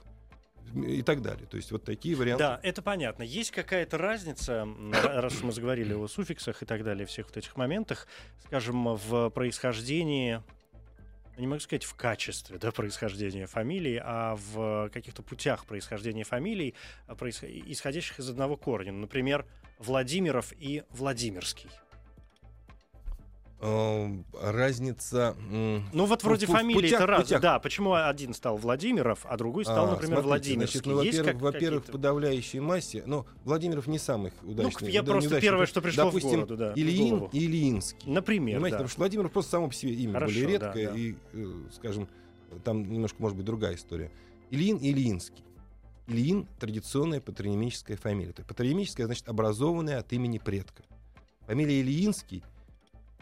и 0.75 1.03
так 1.03 1.21
далее. 1.21 1.47
То 1.47 1.55
есть 1.55 1.71
вот 1.71 1.86
такие 1.86 2.17
варианты. 2.17 2.43
Да, 2.43 2.60
это 2.63 2.81
понятно. 2.81 3.23
Есть 3.23 3.51
какая-то 3.51 3.97
разница, 3.97 4.67
раз 4.91 5.41
мы 5.41 5.53
заговорили 5.53 5.93
о 5.93 6.05
суффиксах 6.10 6.63
и 6.63 6.65
так 6.65 6.84
далее, 6.84 7.05
всех 7.05 7.27
вот 7.27 7.38
этих 7.38 7.55
моментах, 7.55 8.10
скажем, 8.45 8.93
в 8.93 9.29
происхождении, 9.29 10.43
не 11.38 11.48
могу 11.48 11.60
сказать 11.60 11.84
в 11.84 11.95
качестве 11.95 12.58
да, 12.58 12.71
происхождения 12.71 13.48
фамилий, 13.48 14.00
а 14.04 14.36
в 14.36 14.89
каких-то 14.89 15.21
путях 15.24 15.65
происхождения 15.65 16.24
фамилий, 16.24 16.76
а, 17.08 17.15
происход- 17.15 17.50
исходящих 17.50 18.19
из 18.19 18.30
одного 18.30 18.58
корня. 18.58 18.91
Например, 18.91 19.45
Владимиров 19.80 20.54
и 20.58 20.84
Владимирский. 20.89 21.69
Э, 23.67 24.17
разница... 24.43 25.36
Ну 25.49 26.06
вот 26.06 26.21
в- 26.21 26.23
вроде 26.23 26.45
в- 26.45 26.49
в 26.49 26.51
фамилии 26.51 26.93
это 26.93 27.08
раз. 27.08 27.23
путях. 27.23 27.41
Да, 27.41 27.58
почему 27.60 27.93
один 27.93 28.34
стал 28.36 28.58
Владимиров, 28.58 29.25
а 29.28 29.38
другой 29.38 29.65
стал, 29.65 29.88
А, 29.88 29.91
например, 29.91 30.21
смотрите, 30.21 30.28
Владимирский. 30.28 30.80
Значит, 30.82 30.86
ну, 30.86 30.95
во-первых, 30.97 31.32
как- 31.34 31.41
во-первых, 31.41 31.84
в 31.86 31.91
подавляющей 31.91 32.60
массе, 32.60 33.04
но 33.08 33.25
Владимиров 33.43 33.88
не 33.88 33.97
самых 33.97 34.34
удачных. 34.43 34.89
я 34.91 35.01
да, 35.01 35.12
просто 35.13 35.41
первое, 35.41 35.65
что 35.65 35.82
пришло 35.82 36.04
в 36.04 36.08
Допустим, 36.08 36.32
городу, 36.41 36.58
да, 36.58 36.73
в 36.73 36.78
Ильин 36.78 37.23
и 37.32 37.39
Ильинский. 37.45 38.12
Например, 38.12 38.58
Понимаете, 38.58 38.73
да. 38.73 38.78
потому 38.78 38.89
что 38.89 38.99
Владимир 38.99 39.30
просто 39.30 39.51
само 39.51 39.67
по 39.67 39.73
себе 39.73 39.93
имя 39.95 40.13
Хорошо, 40.13 40.34
более 40.34 40.60
да, 40.60 40.65
редкое, 40.67 40.89
да. 40.91 40.97
и, 40.99 41.15
э, 41.34 41.54
скажем, 41.73 42.08
там 42.63 42.88
немножко, 42.91 43.17
может 43.19 43.36
быть, 43.36 43.45
другая 43.47 43.75
история. 43.75 44.12
Ильин 44.51 44.78
и 44.78 44.91
Ильинский. 44.91 45.43
Ильин— 46.08 46.47
традиционная 46.60 47.19
патронимическая 47.19 47.97
фамилия. 47.97 48.32
Патронимическая, 48.47 49.08
значит, 49.08 49.28
образованная 49.28 49.97
от 49.97 50.13
имени 50.13 50.38
предка. 50.38 50.84
Фамилия 51.47 51.82
Ильинский 51.82 52.43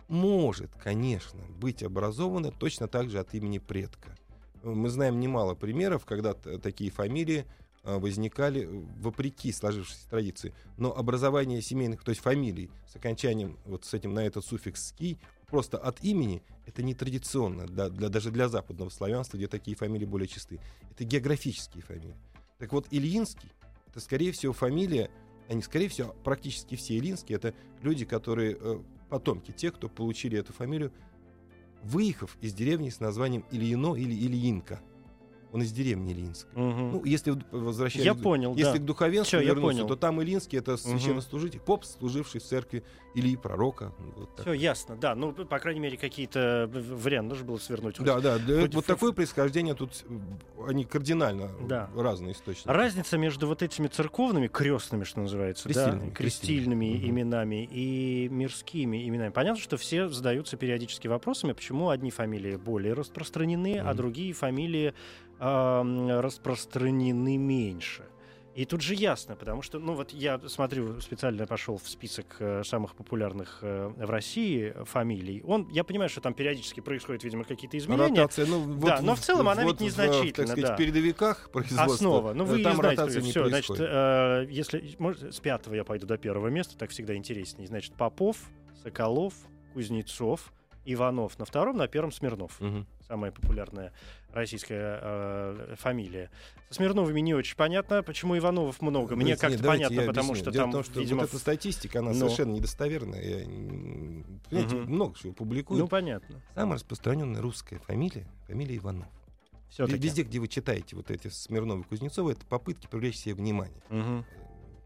может, 0.07 0.71
конечно, 0.75 1.41
быть 1.59 1.83
образована 1.83 2.51
точно 2.51 2.87
так 2.87 3.09
же 3.09 3.19
от 3.19 3.33
имени 3.33 3.59
предка. 3.59 4.15
Мы 4.63 4.89
знаем 4.89 5.19
немало 5.19 5.55
примеров, 5.55 6.05
когда 6.05 6.33
такие 6.33 6.89
фамилии 6.89 7.45
э, 7.83 7.97
возникали 7.97 8.63
э, 8.63 8.83
вопреки 9.01 9.51
сложившейся 9.51 10.09
традиции. 10.09 10.53
Но 10.77 10.95
образование 10.95 11.61
семейных, 11.61 12.03
то 12.03 12.09
есть 12.09 12.21
фамилий 12.21 12.69
с 12.87 12.95
окончанием 12.95 13.57
вот 13.65 13.83
с 13.85 13.93
этим 13.93 14.13
на 14.13 14.21
этот 14.21 14.45
суффикс 14.45 14.89
«ский» 14.89 15.17
просто 15.47 15.77
от 15.77 16.01
имени 16.03 16.41
это 16.65 16.81
не 16.81 16.95
традиционно, 16.95 17.67
для, 17.67 17.89
для- 17.89 18.09
даже 18.09 18.31
для 18.31 18.47
западного 18.47 18.89
славянства, 18.89 19.37
где 19.37 19.47
такие 19.47 19.75
фамилии 19.75 20.05
более 20.05 20.27
чисты. 20.27 20.59
Это 20.91 21.03
географические 21.03 21.83
фамилии. 21.83 22.15
Так 22.57 22.71
вот, 22.71 22.87
Ильинский— 22.89 23.51
это, 23.87 23.99
скорее 23.99 24.31
всего, 24.31 24.53
фамилия, 24.53 25.11
они, 25.49 25.61
скорее 25.61 25.89
всего, 25.89 26.15
практически 26.23 26.75
все 26.75 26.97
Ильинские— 26.97 27.35
это 27.37 27.53
люди, 27.81 28.05
которые, 28.05 28.57
э, 28.59 28.81
потомки 29.13 29.51
тех, 29.51 29.75
кто 29.75 29.89
получили 29.89 30.39
эту 30.39 30.53
фамилию, 30.53 30.91
выехав 31.83 32.35
из 32.41 32.51
деревни 32.51 32.89
с 32.89 32.99
названием 32.99 33.45
Ильино 33.51 33.93
или 33.93 34.11
Ильинка. 34.11 34.81
Он 35.53 35.61
из 35.61 35.71
деревни 35.71 36.11
Ильинска. 36.11 36.49
Мгм. 36.59 36.91
Ну, 36.93 37.05
если 37.05 37.37
возвращаясь 37.51 38.05
Я 38.05 38.15
понял, 38.15 38.55
если 38.55 38.73
да. 38.73 38.79
к 38.79 38.85
духовенству 38.85 39.37
я 39.37 39.43
вернуться, 39.45 39.81
понял. 39.83 39.87
то 39.87 39.95
там 39.95 40.21
Илинский 40.21 40.57
это 40.57 40.77
священнослужитель, 40.77 41.59
поп, 41.59 41.85
служивший 41.85 42.41
в 42.41 42.43
церкви 42.43 42.83
Ильи 43.13 43.37
Пророка. 43.37 43.93
Вот 44.17 44.35
так. 44.35 44.45
Все 44.45 44.53
ясно, 44.53 44.95
да. 44.95 45.13
Ну, 45.13 45.31
по 45.31 45.59
крайней 45.59 45.79
мере, 45.79 45.95
какие-то 45.97 46.67
в- 46.73 47.03
варианты 47.03 47.29
нужно 47.29 47.45
было 47.45 47.57
свернуть. 47.59 47.97
хоть. 47.97 48.05
Да, 48.07 48.19
да, 48.19 48.39
да, 48.39 48.61
хоть 48.61 48.73
вот 48.73 48.83
в- 48.83 48.87
такое 48.87 49.11
происхождение 49.11 49.75
тут, 49.75 50.03
э, 50.09 50.17
они 50.67 50.85
кардинально 50.85 51.51
Да. 51.67 51.87
разные 51.95 52.31
источники. 52.33 52.67
Разница 52.67 53.19
между 53.19 53.45
вот 53.47 53.61
этими 53.61 53.85
церковными, 53.87 54.47
крестными, 54.47 55.03
что 55.03 55.19
называется, 55.21 55.69
да, 55.69 55.73
Крестильными, 55.73 56.09
крестильными 56.09 56.13
крестильными. 56.13 56.97
Мгм. 56.97 57.09
именами 57.11 57.69
и 57.71 58.27
мирскими 58.31 59.07
именами. 59.07 59.29
Понятно, 59.29 59.61
что 59.61 59.77
все 59.77 60.09
задаются 60.09 60.57
периодически 60.57 61.07
вопросами, 61.07 61.53
почему 61.53 61.89
одни 61.89 62.09
фамилии 62.09 62.55
более 62.55 62.93
распространены, 62.93 63.77
а 63.79 63.89
Мгм. 63.89 63.97
другие 63.97 64.33
фамилии 64.33 64.95
распространены 65.43 67.37
меньше. 67.37 68.03
И 68.55 68.65
тут 68.65 68.81
же 68.81 68.93
ясно, 68.93 69.35
потому 69.35 69.63
что, 69.63 69.79
ну 69.79 69.95
вот 69.95 70.11
я 70.11 70.39
смотрю, 70.47 71.01
специально 71.01 71.47
пошел 71.47 71.77
в 71.77 71.89
список 71.89 72.35
э, 72.37 72.61
самых 72.63 72.93
популярных 72.93 73.59
э, 73.63 73.91
в 73.97 74.09
России 74.09 74.75
фамилий. 74.85 75.41
Он, 75.43 75.67
я 75.69 75.83
понимаю, 75.83 76.07
что 76.07 76.21
там 76.21 76.35
периодически 76.35 76.79
происходят, 76.79 77.23
видимо, 77.23 77.45
какие-то 77.45 77.79
изменения. 77.79 78.21
Ротация, 78.21 78.45
ну, 78.45 78.59
вот 78.59 78.85
Да, 78.85 79.01
но 79.01 79.15
в 79.15 79.19
целом 79.19 79.49
она 79.49 79.63
ведь 79.63 79.71
вот 79.71 79.79
в, 79.79 79.83
незначительна, 79.83 80.33
так 80.33 80.47
сказать, 80.49 80.65
да. 80.67 80.75
в 80.75 80.77
передовиках 80.77 81.49
производства. 81.49 81.93
Основа. 81.95 82.33
Ну, 82.33 82.45
вы 82.45 82.61
там 82.61 82.75
знаете, 82.75 83.01
ротация 83.01 83.21
не 83.23 83.31
все, 83.31 83.49
значит, 83.49 83.75
э, 83.79 84.45
если 84.49 84.95
может, 84.99 85.33
с 85.33 85.39
пятого 85.39 85.73
я 85.73 85.83
пойду 85.83 86.05
до 86.05 86.19
первого 86.19 86.49
места, 86.49 86.77
так 86.77 86.91
всегда 86.91 87.15
интереснее. 87.15 87.67
Значит, 87.67 87.95
Попов, 87.95 88.37
Соколов, 88.83 89.33
Кузнецов, 89.73 90.53
Иванов 90.85 91.39
на 91.39 91.45
втором, 91.45 91.77
на 91.77 91.87
первом 91.87 92.11
Смирнов. 92.11 92.59
Мгм. 92.59 92.85
Самая 93.07 93.31
популярная 93.31 93.93
российская 94.33 94.99
э, 95.01 95.75
фамилия. 95.77 96.29
Со 96.69 96.75
Смирновыми 96.75 97.19
не 97.19 97.33
очень 97.33 97.55
понятно, 97.55 98.03
почему 98.03 98.37
Ивановов 98.37 98.81
много. 98.81 99.15
Мне 99.15 99.37
как-то 99.37 99.63
понятно, 99.63 100.03
потому 100.05 100.31
объясню. 100.31 100.35
что 100.35 100.51
Дело 100.51 100.63
там, 100.65 100.71
том, 100.71 100.83
что 100.83 100.99
видимо, 100.99 101.21
вот 101.21 101.29
эта 101.29 101.37
статистика, 101.39 101.99
она 101.99 102.09
но- 102.11 102.15
совершенно 102.19 102.51
недостоверная. 102.53 103.21
Я, 103.21 103.45
понимаете, 103.45 104.75
Мгм. 104.75 104.91
много 104.91 105.17
чего 105.19 105.33
публикуют. 105.33 105.81
ну 105.81 105.87
понятно. 105.87 106.41
Самая 106.55 106.75
распространенная 106.75 107.41
русская 107.41 107.79
фамилия— 107.79 108.27
фамилия 108.47 108.77
Иванов. 108.77 109.07
Все-таки. 109.69 109.97
Везде, 109.99 110.23
где 110.23 110.39
вы 110.39 110.47
читаете 110.47 110.95
вот 110.95 111.09
эти 111.09 111.29
Смирновы 111.29 111.81
и 111.81 111.83
Кузнецовы, 111.83 112.33
это 112.33 112.45
попытки 112.45 112.87
привлечь 112.87 113.17
себе 113.17 113.33
внимание. 113.35 113.81
Э, 113.89 114.21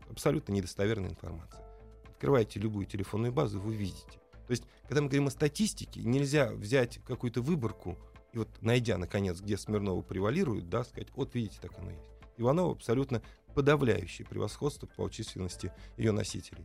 Абсолютно 0.09 0.53
недостоверная 0.53 1.09
информация. 1.09 1.61
Открывайте 2.09 2.59
любую 2.59 2.85
телефонную 2.85 3.33
базу, 3.33 3.59
вы 3.59 3.75
видите. 3.75 4.19
То 4.47 4.51
есть, 4.51 4.63
когда 4.83 5.01
мы 5.01 5.07
говорим 5.09 5.27
о 5.27 5.29
статистике, 5.31 6.01
нельзя 6.03 6.49
взять 6.53 6.99
какую-то 7.05 7.41
выборку 7.41 7.97
и 8.37 8.39
вот, 8.39 8.49
найдя, 8.61 8.99
наконец, 8.99 9.41
где 9.41 9.57
Смирнова 9.57 10.03
превалирует, 10.03 10.69
да, 10.69 10.83
сказать, 10.83 11.07
вот 11.15 11.33
видите, 11.33 11.57
так 11.59 11.71
оно 11.79 11.89
есть. 11.89 12.11
Иванова 12.37 12.73
абсолютно 12.73 13.23
подавляющее 13.55 14.27
превосходство 14.27 14.85
по 14.85 15.09
численности 15.09 15.73
ее 15.97 16.11
носителей. 16.11 16.63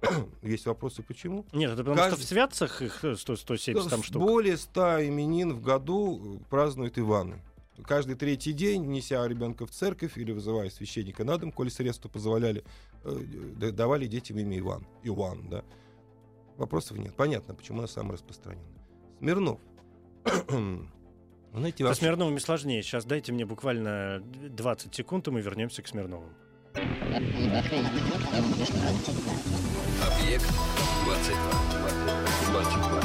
Есть 0.42 0.66
вопросы, 0.66 1.02
почему? 1.02 1.44
Нет, 1.52 1.72
это 1.72 1.78
потому 1.78 1.96
Каждый- 1.96 2.18
что 2.18 2.24
в 2.24 2.28
Святцах 2.28 2.82
их 2.82 3.04
э, 3.04 3.16
100, 3.16 3.34
170 3.36 3.90
там 3.90 4.04
штук. 4.04 4.22
Более 4.22 4.56
100 4.56 5.08
именин 5.08 5.52
в 5.54 5.60
году 5.60 6.38
э, 6.40 6.44
празднуют 6.48 7.00
Иваны. 7.00 7.42
Каждый 7.84 8.14
третий 8.14 8.52
день, 8.52 8.84
неся 8.86 9.26
ребенка 9.26 9.66
в 9.66 9.72
церковь 9.72 10.16
или 10.16 10.30
вызывая 10.30 10.70
священника 10.70 11.24
на 11.24 11.36
дом, 11.36 11.50
коли 11.50 11.68
средства 11.68 12.08
позволяли, 12.08 12.62
э, 13.02 13.18
давали 13.72 14.06
детям 14.06 14.38
имя 14.38 14.56
Иван. 14.60 14.86
Иван, 15.02 15.48
да. 15.48 15.64
Вопросов 16.58 16.96
нет. 16.98 17.16
Понятно, 17.16 17.54
почему 17.56 17.78
она 17.78 17.88
самая 17.88 18.12
распространенная. 18.12 18.68
Смирнов. 19.18 19.58
Знаете, 21.54 21.78
Со 21.78 21.84
вообще- 21.84 22.00
Смирновыми 22.00 22.38
сложнее. 22.38 22.82
Сейчас 22.82 23.04
дайте 23.04 23.32
мне 23.32 23.44
буквально 23.44 24.20
20 24.20 24.94
секунд, 24.94 25.28
и 25.28 25.30
мы 25.30 25.40
вернемся 25.40 25.82
к 25.82 25.88
Смирновым. 25.88 26.30
Объект 30.00 30.46
22. 31.04 31.36
22. 32.50 33.02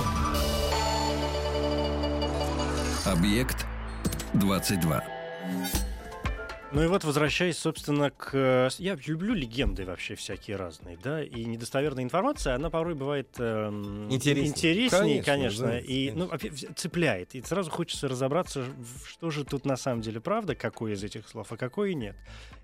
Объект 3.12 3.66
22. 4.34 5.04
Ну 6.74 6.84
и 6.84 6.88
вот, 6.88 7.06
возвращаясь, 7.06 7.58
собственно, 7.58 8.12
к... 8.12 8.32
э, 8.34 8.70
Я 8.78 8.98
люблю 9.08 9.34
легенды 9.34 9.86
вообще 9.86 10.16
всякие 10.16 10.58
разные, 10.58 10.98
да, 11.02 11.24
и 11.24 11.46
недостоверная 11.46 12.04
информация, 12.04 12.56
она 12.56 12.70
порой 12.70 12.94
бывает 12.94 13.30
эм, 13.40 14.10
Интереснее. 14.12 14.50
интереснее, 14.50 15.24
Конечно, 15.24 15.24
конечно, 15.24 15.68
да, 15.68 15.80
и 15.80 16.12
ну, 16.12 16.28
конечно. 16.28 16.36
опять 16.68 16.78
цепляет. 16.78 17.36
И 17.36 17.42
сразу 17.42 17.72
хочется 17.72 18.10
разобраться, 18.10 18.66
что 19.06 19.30
же 19.30 19.46
тут 19.46 19.66
на 19.66 19.78
самом 19.78 20.02
деле 20.02 20.20
правда, 20.20 20.56
какое 20.56 20.94
из 20.96 21.04
этих 21.06 21.30
слов, 21.30 21.54
а 21.54 21.58
какое 21.58 21.94
нет. 21.94 22.18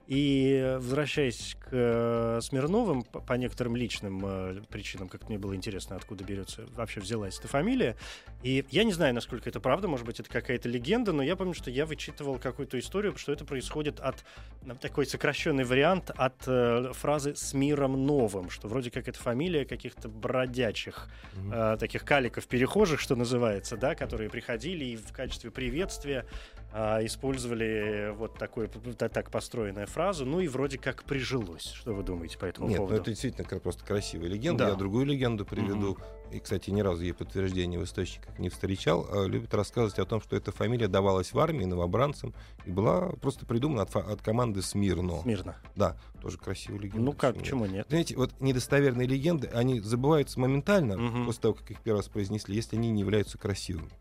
И 0.07 0.75
возвращаясь 0.79 1.55
к 1.61 1.69
э, 1.71 2.39
Смирновым, 2.41 3.03
по, 3.03 3.33
некоторым 3.33 3.77
личным 3.77 4.21
э, 4.25 4.61
причинам, 4.69 5.07
как 5.07 5.29
мне 5.29 5.37
было 5.37 5.55
интересно, 5.55 5.95
откуда 5.95 6.25
берется, 6.25 6.65
вообще 6.75 6.99
взялась 6.99 7.39
эта 7.39 7.47
фамилия. 7.47 7.95
И 8.41 8.65
я 8.69 8.83
не 8.83 8.91
знаю, 8.91 9.13
насколько 9.13 9.47
это 9.47 9.61
правда, 9.61 9.87
может 9.87 10.05
быть, 10.05 10.19
это 10.19 10.29
какая-то 10.29 10.67
легенда, 10.67 11.13
но 11.13 11.23
я 11.23 11.37
помню, 11.37 11.53
что 11.53 11.71
я 11.71 11.85
вычитывал 11.85 12.37
какую-то 12.37 12.77
историю, 12.79 13.15
что 13.15 13.31
это 13.31 13.45
происходит 13.45 14.01
от 14.01 14.25
э, 14.65 14.75
такой 14.81 15.05
сокращенный 15.05 15.63
вариант 15.63 16.11
от 16.13 16.35
э, 16.47 16.91
фразы 16.93 17.35
«с 17.37 17.53
миром 17.53 18.05
новым», 18.05 18.49
что 18.49 18.67
вроде 18.67 18.91
как 18.91 19.07
это 19.07 19.17
фамилия 19.17 19.63
каких-то 19.63 20.09
бродячих, 20.09 21.07
э, 21.49 21.77
таких 21.79 22.03
каликов-перехожих, 22.03 22.99
что 22.99 23.15
называется, 23.15 23.77
да, 23.77 23.95
которые 23.95 24.29
приходили 24.29 24.83
и 24.83 24.97
в 24.97 25.13
качестве 25.13 25.49
приветствия 25.49 26.25
использовали 26.73 28.13
вот 28.17 28.37
такой, 28.37 28.67
так 28.67 29.29
построенная 29.29 29.85
фразу, 29.85 30.25
ну 30.25 30.39
и 30.39 30.47
вроде 30.47 30.77
как 30.77 31.03
прижилось. 31.03 31.65
Что 31.65 31.93
вы 31.93 32.03
думаете 32.03 32.37
по 32.37 32.45
этому 32.45 32.67
Нет, 32.67 32.77
поводу? 32.77 32.95
ну 32.95 33.01
это 33.01 33.11
действительно 33.11 33.47
просто 33.59 33.85
красивая 33.85 34.27
легенда. 34.27 34.65
Да. 34.65 34.69
Я 34.71 34.75
другую 34.75 35.05
легенду 35.05 35.45
приведу. 35.45 35.97
И, 36.31 36.39
кстати, 36.39 36.71
ни 36.71 36.81
разу 36.81 37.03
ей 37.03 37.13
подтверждения 37.13 37.77
в 37.77 37.83
источниках 37.83 38.39
не 38.39 38.49
встречал. 38.49 39.07
А 39.11 39.27
любит 39.27 39.53
рассказывать 39.53 39.99
о 39.99 40.05
том, 40.05 40.19
что 40.19 40.35
эта 40.35 40.51
фамилия 40.51 40.87
давалась 40.87 41.31
в 41.31 41.37
армии 41.37 41.65
новобранцам 41.65 42.33
и 42.65 42.71
была 42.71 43.09
просто 43.21 43.45
придумана 43.45 43.83
от, 43.83 43.95
от 43.95 44.21
команды 44.23 44.63
Смирно. 44.63 45.21
Мирно. 45.25 45.57
Да, 45.75 45.95
тоже 46.21 46.39
красивая 46.39 46.79
легенда. 46.79 47.05
Ну 47.05 47.13
как, 47.13 47.37
почему 47.37 47.65
нет? 47.65 47.73
нет? 47.73 47.85
Знаете, 47.89 48.15
вот 48.17 48.31
недостоверные 48.39 49.07
легенды, 49.07 49.47
они 49.53 49.79
забываются 49.79 50.39
моментально 50.39 50.97
Мгм. 50.97 51.25
после 51.27 51.41
того, 51.41 51.53
как 51.53 51.69
их 51.69 51.81
первый 51.81 51.99
раз 51.99 52.07
произнесли, 52.07 52.55
если 52.55 52.77
они 52.77 52.89
не 52.89 53.01
являются 53.01 53.37
красивыми. 53.37 53.91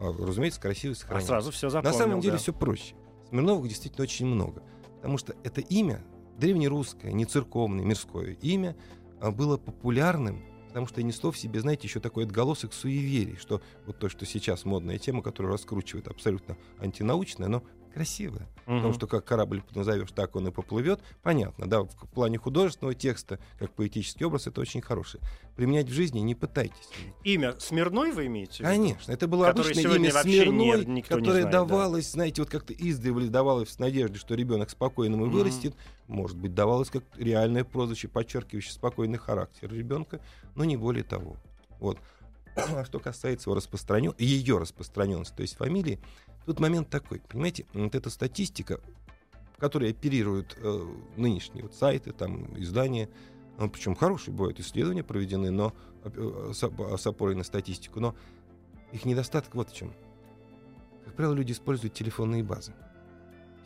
А, 0.00 0.12
разумеется, 0.18 0.60
красивые 0.60 0.94
А 0.94 0.98
сохраняются. 0.98 1.28
сразу 1.28 1.50
все 1.50 1.66
На 1.66 1.70
запомнил. 1.70 1.98
самом 1.98 2.20
деле 2.20 2.32
да. 2.32 2.38
все 2.38 2.52
проще. 2.52 2.94
Смирновых 3.28 3.68
действительно 3.68 4.02
очень 4.02 4.26
много. 4.26 4.62
Потому 4.96 5.18
что 5.18 5.34
это 5.44 5.60
имя, 5.60 6.02
древнерусское, 6.38 7.12
не 7.12 7.26
церковное, 7.26 7.84
мирское 7.84 8.32
имя, 8.40 8.76
а, 9.20 9.30
было 9.30 9.56
популярным, 9.58 10.42
потому 10.68 10.86
что 10.86 11.02
несло 11.02 11.30
в 11.30 11.38
себе, 11.38 11.60
знаете, 11.60 11.86
еще 11.86 12.00
такой 12.00 12.24
отголосок 12.24 12.72
суеверий, 12.72 13.36
что 13.36 13.60
вот 13.86 13.98
то, 13.98 14.08
что 14.08 14.24
сейчас 14.24 14.64
модная 14.64 14.98
тема, 14.98 15.22
которую 15.22 15.52
раскручивает 15.52 16.08
абсолютно 16.08 16.56
антинаучная, 16.78 17.48
но 17.48 17.62
красивая. 17.90 18.48
Потому 18.64 18.80
Мгм. 18.88 18.94
что 18.94 19.06
как 19.06 19.24
корабль 19.24 19.62
назовешь, 19.74 20.10
так 20.12 20.36
он 20.36 20.46
и 20.48 20.50
поплывет. 20.50 21.00
Понятно, 21.22 21.68
да, 21.68 21.82
в 21.82 21.88
плане 22.14 22.38
художественного 22.38 22.94
текста, 22.94 23.38
как 23.58 23.72
поэтический 23.72 24.24
образ, 24.24 24.46
это 24.46 24.60
очень 24.60 24.80
хороший. 24.80 25.20
Применять 25.56 25.88
в 25.88 25.92
жизни 25.92 26.20
не 26.20 26.34
пытайтесь. 26.34 26.88
Имя 27.24 27.58
Смирной 27.58 28.12
вы 28.12 28.26
имеете? 28.26 28.62
Конечно, 28.62 29.12
это 29.12 29.26
было 29.26 29.46
Которое 29.46 29.70
обычное 29.72 29.96
имя 29.96 30.10
Смирной, 30.12 30.84
не- 30.84 30.92
никто 30.96 31.14
не 31.16 31.20
которое 31.20 31.42
знает, 31.42 31.44
да. 31.44 31.58
давалось, 31.64 32.10
знаете, 32.12 32.42
вот 32.42 32.50
как-то 32.50 32.72
издревле 32.72 33.28
давалось 33.28 33.70
с 33.70 33.78
надеждой, 33.78 34.18
что 34.18 34.34
ребенок 34.34 34.70
спокойным 34.70 35.22
и 35.22 35.26
Мгм. 35.26 35.34
вырастет. 35.34 35.74
Может 36.06 36.36
быть, 36.36 36.54
давалось 36.54 36.90
как 36.90 37.02
реальное 37.16 37.64
прозвище, 37.64 38.08
подчеркивающее 38.08 38.72
спокойный 38.72 39.18
характер 39.18 39.72
ребенка, 39.72 40.20
но 40.54 40.64
не 40.64 40.76
более 40.76 41.04
того. 41.04 41.36
Вот. 41.80 41.98
А 42.56 42.84
что 42.84 42.98
касается 42.98 43.48
его 43.48 43.54
распространен... 43.56 44.12
ее 44.18 44.58
распространенности, 44.58 45.34
то 45.34 45.42
есть 45.42 45.56
фамилии, 45.56 46.00
тут 46.46 46.60
момент 46.60 46.88
такой, 46.88 47.20
понимаете, 47.20 47.66
вот 47.72 47.94
эта 47.94 48.10
статистика, 48.10 48.80
которой 49.58 49.90
оперируют 49.90 50.56
э, 50.58 50.86
нынешние 51.16 51.64
вот 51.64 51.74
сайты, 51.74 52.12
там, 52.12 52.58
издания, 52.58 53.08
ну, 53.58 53.68
причем 53.68 53.94
хорошие 53.94 54.34
бывают 54.34 54.58
исследования 54.58 55.04
проведены, 55.04 55.50
но 55.50 55.74
э, 56.04 56.52
с, 56.54 56.64
оп- 56.64 56.98
с 56.98 57.06
опорой 57.06 57.34
на 57.34 57.44
статистику, 57.44 58.00
но 58.00 58.14
их 58.92 59.04
недостаток 59.04 59.54
вот 59.54 59.70
в 59.70 59.74
чем. 59.74 59.92
Как 61.04 61.14
правило, 61.14 61.34
люди 61.34 61.52
используют 61.52 61.94
телефонные 61.94 62.42
базы. 62.42 62.72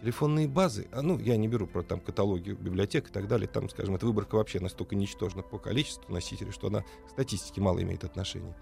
Телефонные 0.01 0.49
базы, 0.49 0.89
а, 0.93 1.01
ну, 1.01 1.19
я 1.19 1.37
не 1.37 1.49
беру 1.49 1.67
про 1.67 1.83
там 1.83 2.01
каталоги 2.01 2.51
библиотек 2.51 3.09
и 3.09 3.13
так 3.13 3.27
далее, 3.29 3.49
там, 3.49 3.71
скажем, 3.71 3.95
эта 3.95 4.05
выборка 4.05 4.35
вообще 4.35 4.61
настолько 4.61 4.97
ничтожна 4.97 5.43
по 5.43 5.59
количеству 5.59 6.13
носителей, 6.13 6.53
что 6.53 6.67
она 6.67 6.83
к 6.83 7.11
статистике 7.11 7.61
мало 7.61 7.81
имеет 7.83 8.05
отношения. 8.05 8.55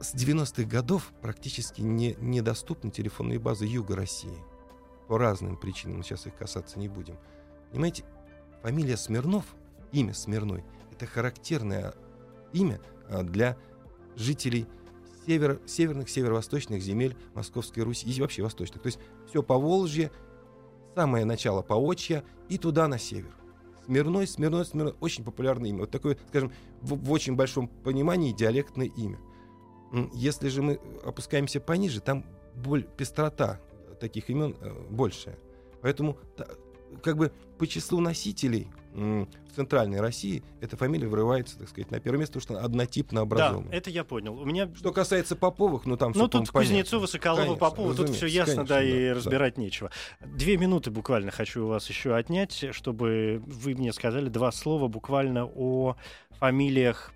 С 0.00 0.14
90-х 0.14 0.64
годов 0.64 1.12
практически 1.20 1.82
не, 1.82 2.14
недоступны 2.20 2.90
телефонные 2.90 3.38
базы 3.38 3.66
Юга 3.66 3.96
России. 3.96 4.36
По 5.08 5.18
разным 5.18 5.56
причинам, 5.56 6.02
сейчас 6.02 6.26
их 6.26 6.34
касаться 6.36 6.78
не 6.78 6.88
будем. 6.88 7.18
Понимаете, 7.70 8.04
фамилия 8.62 8.96
Смирнов, 8.96 9.44
имя 9.92 10.14
Смирной, 10.14 10.64
это 10.90 11.06
характерное 11.06 11.94
имя 12.52 12.80
а, 13.08 13.22
для 13.22 13.58
жителей 14.16 14.66
север, 15.26 15.60
северных, 15.66 16.08
северо-восточных 16.08 16.82
земель 16.82 17.16
Московской 17.34 17.82
Руси 17.82 18.08
и 18.10 18.20
вообще 18.20 18.42
восточных. 18.42 18.82
То 18.82 18.86
есть 18.86 18.98
все 19.28 19.42
по 19.42 19.58
Волжье, 19.58 20.10
самое 20.94 21.24
начало 21.24 21.62
Поволжья 21.62 22.24
и 22.48 22.58
туда 22.58 22.88
на 22.88 22.98
север. 22.98 23.34
Смирной, 23.86 24.26
Смирной, 24.26 24.64
Смирной. 24.64 24.94
Очень 25.00 25.24
популярное 25.24 25.70
имя. 25.70 25.80
Вот 25.80 25.90
такое, 25.90 26.16
скажем, 26.28 26.52
в, 26.80 26.94
в 26.94 27.12
очень 27.12 27.36
большом 27.36 27.68
понимании 27.68 28.32
диалектное 28.32 28.86
имя. 28.86 29.18
Если 30.12 30.48
же 30.48 30.62
мы 30.62 30.80
опускаемся 31.04 31.60
пониже, 31.60 32.00
там 32.00 32.24
боль, 32.54 32.84
пестрота 32.96 33.60
таких 34.00 34.28
имен 34.30 34.56
э, 34.60 34.72
большая. 34.90 35.38
Поэтому 35.82 36.18
как 37.02 37.16
бы 37.16 37.32
по 37.58 37.66
числу 37.66 38.00
носителей 38.00 38.68
в 38.94 39.26
центральной 39.56 40.00
России 40.00 40.44
эта 40.60 40.76
фамилия 40.76 41.08
вырывается, 41.08 41.58
так 41.58 41.68
сказать, 41.68 41.90
на 41.90 41.98
первое 41.98 42.20
место, 42.20 42.34
потому 42.38 42.42
что 42.42 42.58
она 42.58 42.64
однотипно 42.66 43.16
Да, 43.16 43.22
образована. 43.22 43.70
это 43.72 43.90
я 43.90 44.04
понял. 44.04 44.38
У 44.38 44.44
меня 44.44 44.70
Что 44.76 44.92
касается 44.92 45.34
Поповых, 45.34 45.84
ну 45.84 45.96
там 45.96 46.12
Ну, 46.14 46.28
тут. 46.28 46.48
Кузнецова, 46.50 47.06
Соколова, 47.06 47.40
Конечно, 47.42 47.58
Попова, 47.58 47.94
тут 47.94 48.10
все 48.10 48.26
ясно, 48.26 48.64
конечно, 48.64 48.74
да, 48.76 48.82
и 48.84 49.08
да. 49.08 49.14
разбирать 49.14 49.58
нечего. 49.58 49.90
Две 50.20 50.56
минуты 50.56 50.92
буквально 50.92 51.32
хочу 51.32 51.64
у 51.64 51.68
вас 51.68 51.88
еще 51.88 52.14
отнять, 52.14 52.66
чтобы 52.70 53.42
вы 53.46 53.74
мне 53.74 53.92
сказали 53.92 54.28
два 54.28 54.52
слова 54.52 54.86
буквально 54.86 55.44
о 55.44 55.96
фамилиях 56.38 57.12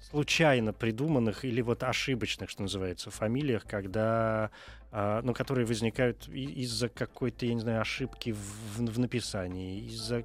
случайно 0.00 0.72
придуманных 0.72 1.44
или 1.44 1.60
вот 1.60 1.82
ошибочных, 1.82 2.50
что 2.50 2.62
называется, 2.62 3.10
фамилиях, 3.10 3.64
когда, 3.66 4.50
а, 4.90 5.20
ну, 5.22 5.34
которые 5.34 5.66
возникают 5.66 6.28
из-за 6.28 6.88
какой-то, 6.88 7.44
я 7.46 7.54
не 7.54 7.60
знаю, 7.60 7.80
ошибки 7.80 8.30
в, 8.32 8.78
в 8.78 8.98
написании, 8.98 9.80
из-за 9.86 10.24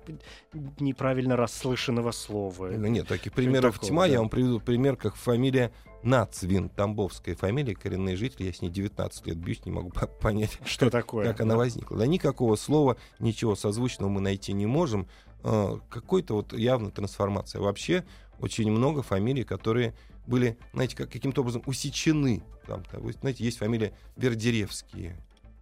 неправильно 0.79 1.35
расслышанного 1.35 2.11
слова. 2.11 2.67
Ну, 2.71 2.87
нет, 2.87 3.07
таких 3.07 3.33
примеров 3.33 3.73
такого, 3.75 3.89
тьма. 3.89 4.07
да. 4.07 4.13
Я 4.13 4.19
вам 4.19 4.29
приведу 4.29 4.59
пример, 4.59 4.95
как 4.95 5.15
фамилия 5.15 5.71
Нацвин, 6.03 6.69
тамбовская 6.69 7.35
фамилия, 7.35 7.75
коренные 7.75 8.15
жители. 8.15 8.47
Я 8.47 8.53
с 8.53 8.61
ней 8.61 8.69
19 8.69 9.27
лет 9.27 9.37
бьюсь, 9.37 9.65
не 9.65 9.71
могу 9.71 9.89
по- 9.89 10.07
понять, 10.07 10.57
Что 10.65 10.89
такое? 10.89 11.25
как 11.27 11.41
она 11.41 11.55
возникла. 11.55 11.97
Да 11.97 12.05
никакого 12.07 12.55
слова, 12.55 12.97
ничего 13.19 13.55
созвучного 13.55 14.09
мы 14.09 14.21
найти 14.21 14.53
не 14.53 14.65
можем. 14.65 15.07
Э, 15.43 15.77
Какой-то 15.89 16.35
вот 16.35 16.53
явно 16.53 16.91
трансформация. 16.91 17.61
Вообще 17.61 18.03
очень 18.39 18.71
много 18.71 19.01
фамилий, 19.01 19.43
которые 19.43 19.93
были, 20.27 20.57
знаете, 20.73 20.95
как, 20.95 21.11
каким-то 21.11 21.41
образом 21.41 21.63
усечены. 21.65 22.43
Там, 22.67 22.83
там, 22.85 23.11
знаете, 23.13 23.43
есть 23.43 23.57
фамилия 23.57 23.93
Вердеревские. 24.15 25.17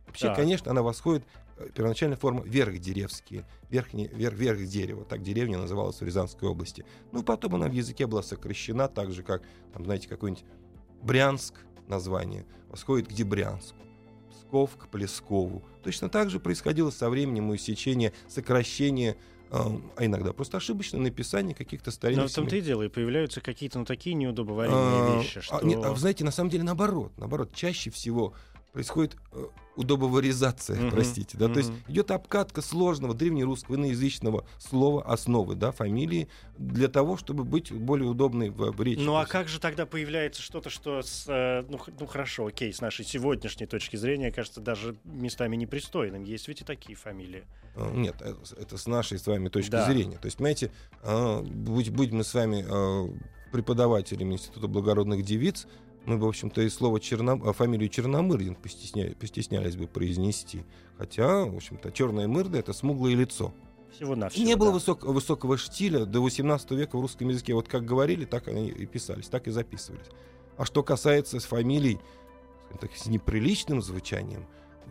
Вообще, 0.08 0.28
Так. 0.28 0.38
конечно, 0.38 0.72
она 0.72 0.82
восходит, 0.84 1.24
э, 1.58 1.70
первоначальная 1.74 2.18
форма 2.18 2.44
Верхдеревские, 2.44 3.46
верхний, 3.70 4.08
верх, 4.08 4.38
верх 4.38 4.68
дерева, 4.68 5.06
так 5.06 5.24
деревня 5.24 5.58
называлась 5.58 6.00
в 6.00 6.04
Рязанской 6.04 6.48
области. 6.48 6.86
Ну, 7.12 7.24
потом 7.24 7.56
она 7.56 7.68
в 7.68 7.72
языке 7.72 8.08
была 8.08 8.22
сокращена, 8.22 8.88
так 8.88 9.12
же, 9.12 9.24
как, 9.24 9.44
там, 9.74 9.86
знаете, 9.86 10.08
какой-нибудь 10.08 10.46
Брянск 11.02 11.56
название 11.88 12.46
восходит 12.70 13.08
к 13.08 13.14
Дебрянску. 13.14 13.78
Псков 14.30 14.76
к 14.78 14.88
Плескову. 14.88 15.64
Точно 15.82 16.10
так 16.10 16.30
же 16.30 16.40
происходило 16.40 16.90
со 16.90 17.10
временем 17.10 17.50
усечение, 17.50 18.12
сокращение, 18.28 19.16
а 19.52 20.06
иногда 20.06 20.32
просто 20.32 20.58
ошибочное 20.58 21.02
написание 21.02 21.54
каких-то 21.54 21.90
Но 21.90 21.92
старинных 21.92 22.32
в 22.32 22.34
том-то 22.34 22.56
и 22.56 22.62
дело, 22.62 22.84
и 22.84 22.88
появляются 22.88 23.42
какие-то 23.42 23.80
ну, 23.80 23.86
такие 23.86 24.16
неудобоваримые 24.16 24.80
А, 24.80 25.20
вещи, 25.20 25.42
что... 25.42 25.58
а, 25.58 25.64
нет, 25.64 25.84
а 25.84 25.94
знаете, 25.96 26.24
на 26.24 26.32
самом 26.32 26.50
деле 26.50 26.64
наоборот. 26.64 27.12
Наоборот, 27.18 27.54
чаще 27.54 27.90
всего 27.90 28.34
происходит 28.72 29.16
э, 29.32 29.46
удобоваризация, 29.76 30.80
Мгм, 30.80 30.92
простите. 30.92 31.38
Да? 31.38 31.50
То 31.50 31.60
есть 31.60 31.72
идет 31.88 32.12
обкатка 32.12 32.62
сложного 32.62 33.14
древнерусского 33.14 33.76
иноязычного 33.76 34.46
слова 34.60 35.04
основы, 35.04 35.56
да, 35.56 35.72
фамилии, 35.72 36.28
для 36.58 36.88
того, 36.88 37.18
чтобы 37.18 37.44
быть 37.44 37.72
более 37.72 38.10
удобной 38.10 38.50
в, 38.50 38.72
в 38.72 38.82
речи. 38.82 39.00
Ну 39.00 39.16
а 39.16 39.26
как 39.26 39.48
же 39.48 39.60
тогда 39.60 39.86
появляется 39.86 40.42
что-то, 40.42 40.70
что 40.70 41.02
с, 41.02 41.26
э, 41.28 41.66
ну, 41.70 41.80
ну 42.00 42.06
хорошо, 42.06 42.48
окей, 42.48 42.72
с 42.74 42.82
нашей 42.82 43.06
сегодняшней 43.06 43.66
точки 43.66 43.96
зрения, 43.96 44.32
кажется, 44.32 44.62
даже 44.62 44.96
местами 45.04 45.56
непристойным. 45.56 46.24
Есть 46.24 46.48
ведь 46.48 46.62
и 46.62 46.64
такие 46.66 46.96
фамилии. 46.96 47.44
э, 47.76 47.92
Нет, 47.94 48.16
э, 48.22 48.36
это 48.60 48.78
с 48.78 48.88
нашей 48.88 49.20
с 49.20 49.28
вами 49.28 49.50
точки 49.50 49.72
Да. 49.72 49.86
зрения. 49.86 50.18
То 50.18 50.26
есть, 50.26 50.38
понимаете, 50.38 50.72
э, 51.04 51.42
будь, 51.42 51.90
будь 51.90 52.12
мы 52.12 52.24
с 52.24 52.34
вами 52.34 52.66
э, 52.68 53.14
преподавателями 53.52 54.34
Института 54.34 54.68
благородных 54.68 55.24
девиц, 55.24 55.68
мы 56.06 56.18
бы, 56.18 56.26
в 56.26 56.30
общем-то, 56.30 56.62
и 56.62 56.70
слово 56.70 57.00
Черном... 57.00 57.48
а, 57.48 57.54
фамилию 57.54 57.90
Черномырдин 57.90 58.56
постесня... 58.56 59.14
постеснялись 59.20 59.76
бы 59.76 59.88
произнести. 59.88 60.64
Хотя, 60.98 61.46
в 61.46 61.56
общем-то, 61.56 61.92
черная 61.92 62.28
мырда— 62.28 62.58
это 62.60 62.74
смуглое 62.74 63.16
лицо. 63.16 63.54
Всего 63.94 64.16
на 64.16 64.30
Не 64.36 64.56
было 64.56 64.72
высок- 64.72 65.06
высокого 65.06 65.58
штиля 65.58 66.06
до 66.06 66.22
18 66.22 66.72
века 66.72 66.98
в 66.98 67.02
русском 67.02 67.30
языке. 67.30 67.54
Вот 67.54 67.68
как 67.68 67.86
говорили, 67.86 68.26
так 68.26 68.48
они 68.48 68.70
и 68.70 68.86
писались, 68.86 69.28
так 69.28 69.48
и 69.48 69.52
записывались. 69.52 70.08
А 70.58 70.66
что 70.66 70.82
касается 70.84 71.40
фамилий 71.40 72.00
так, 72.80 72.96
с 72.96 73.06
неприличным 73.08 73.82
звучанием, 73.82 74.46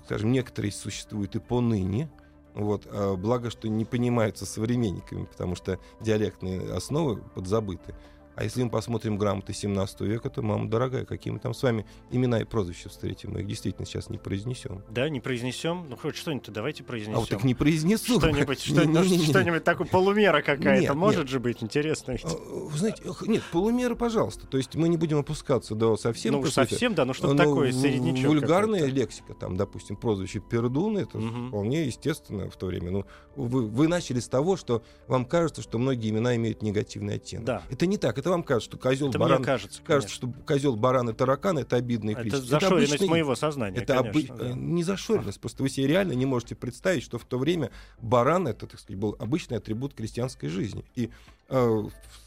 скажем, 0.04 0.32
некоторые 0.32 0.72
существуют 0.72 1.34
и 1.36 1.40
поныне, 1.40 2.10
Вот, 2.54 2.86
а 2.90 3.16
благо, 3.16 3.48
что 3.50 3.68
не 3.68 3.84
понимаются 3.84 4.44
современниками, 4.44 5.24
потому 5.24 5.54
что 5.54 5.78
диалектные 6.00 6.72
основы 6.72 7.22
подзабыты. 7.34 7.94
А 8.36 8.44
если 8.44 8.62
мы 8.62 8.70
посмотрим 8.70 9.18
грамоты 9.18 9.52
17 9.52 10.00
века, 10.02 10.30
то, 10.30 10.42
мама 10.42 10.68
дорогая, 10.68 11.04
какие 11.04 11.32
мы 11.32 11.40
там 11.40 11.54
с 11.54 11.62
вами 11.62 11.86
имена 12.10 12.40
и 12.40 12.44
прозвища 12.44 12.88
встретим. 12.88 13.32
Мы 13.32 13.40
их 13.40 13.46
действительно 13.46 13.86
сейчас 13.86 14.08
не 14.08 14.18
произнесем. 14.18 14.82
Да, 14.88 15.08
не 15.08 15.20
произнесем. 15.20 15.86
Ну, 15.88 15.96
хоть 15.96 16.16
что-нибудь 16.16 16.50
давайте 16.50 16.84
произнесем. 16.84 17.16
А 17.16 17.20
вот 17.20 17.28
так 17.28 17.44
не 17.44 17.54
произнесу. 17.54 18.18
Что-нибудь, 18.18 18.60
что, 18.64 18.84
ну, 18.84 19.04
что-нибудь 19.04 19.64
такое, 19.64 19.86
полумера 19.86 20.42
какая-то, 20.42 20.94
может 20.94 21.28
же 21.28 21.40
быть 21.40 21.62
интересно. 21.62 22.12
Ведь. 22.12 22.24
А, 22.24 22.28
вы 22.28 22.78
знаете, 22.78 23.02
нет, 23.26 23.42
полумера, 23.52 23.94
пожалуйста. 23.94 24.46
То 24.46 24.56
есть 24.56 24.74
мы 24.74 24.88
не 24.88 24.96
будем 24.96 25.18
опускаться 25.18 25.74
до 25.74 25.96
совсем... 25.96 26.34
Ну, 26.34 26.46
совсем, 26.46 26.94
да, 26.94 27.04
ну 27.04 27.14
что 27.14 27.32
ну, 27.32 27.36
такое, 27.36 27.72
среднячок 27.72 28.26
Вульгарная 28.26 28.86
лексика, 28.86 29.34
там, 29.34 29.56
допустим, 29.56 29.96
прозвище 29.96 30.40
Пердун, 30.40 30.98
это 30.98 31.20
вполне 31.20 31.86
естественно 31.86 32.48
в 32.48 32.56
то 32.56 32.66
время. 32.66 32.90
Ну, 32.90 33.06
вы, 33.36 33.66
вы 33.66 33.88
начали 33.88 34.20
с 34.20 34.28
того, 34.28 34.56
что 34.56 34.82
вам 35.06 35.24
кажется, 35.24 35.62
что 35.62 35.78
многие 35.78 36.10
имена 36.10 36.36
имеют 36.36 36.62
негативный 36.62 37.14
оттенок. 37.16 37.44
Да. 37.44 37.62
Это 37.70 37.86
не 37.86 37.96
так. 37.96 38.18
Это 38.20 38.28
вам 38.28 38.42
кажется, 38.42 38.70
что 38.70 38.76
козел, 38.76 39.10
баран... 39.10 39.42
кажется, 39.42 39.80
кажется, 39.82 40.14
что 40.14 40.30
козел, 40.46 40.76
баран 40.76 41.08
и 41.08 41.14
таракан— 41.14 41.56
это 41.58 41.76
обидные 41.76 42.14
клички. 42.14 42.36
Это 42.36 42.44
зашоренность 42.44 42.92
это 42.92 42.96
обычный... 42.96 43.08
моего 43.08 43.34
сознания, 43.34 43.78
Это 43.78 43.96
конечно, 43.96 44.34
обы... 44.34 44.44
да. 44.44 44.52
не 44.52 44.82
зашоренность, 44.82 45.40
просто 45.40 45.62
вы 45.62 45.70
себе 45.70 45.86
реально 45.86 46.12
не 46.12 46.26
можете 46.26 46.54
представить, 46.54 47.02
что 47.02 47.18
в 47.18 47.24
то 47.24 47.38
время 47.38 47.70
баран— 48.02 48.46
это, 48.48 48.66
так 48.66 48.78
сказать, 48.78 49.00
был 49.00 49.16
обычный 49.18 49.56
атрибут 49.56 49.94
крестьянской 49.94 50.50
жизни. 50.50 50.84
И 50.94 51.08
э, 51.48 51.82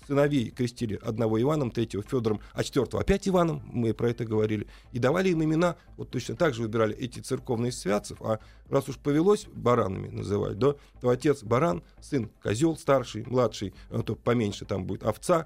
сыновей 0.08 0.50
крестили 0.50 1.00
одного 1.04 1.40
Иваном, 1.40 1.70
третьего 1.70 2.02
Федором, 2.02 2.42
а 2.54 2.64
четвертого 2.64 3.04
опять 3.04 3.28
Иваном, 3.28 3.62
мы 3.72 3.94
про 3.94 4.10
это 4.10 4.26
говорили, 4.26 4.66
и 4.94 4.98
давали 4.98 5.30
им 5.30 5.44
имена, 5.44 5.76
вот 5.96 6.10
точно 6.10 6.36
так 6.36 6.56
же 6.56 6.64
выбирали 6.64 6.96
эти 6.96 7.20
церковные 7.20 7.72
святцев, 7.72 8.20
а 8.22 8.40
раз 8.68 8.90
уж 8.90 8.98
повелось 8.98 9.46
баранами 9.54 10.08
называть, 10.08 10.58
да, 10.58 10.74
то 11.02 11.10
отец 11.10 11.44
баран, 11.44 11.84
сын 12.02 12.32
козел 12.42 12.76
старший, 12.78 13.26
младший, 13.28 13.76
а 13.92 14.02
то 14.02 14.16
поменьше 14.16 14.66
там 14.66 14.86
будет 14.86 15.04
овца, 15.04 15.46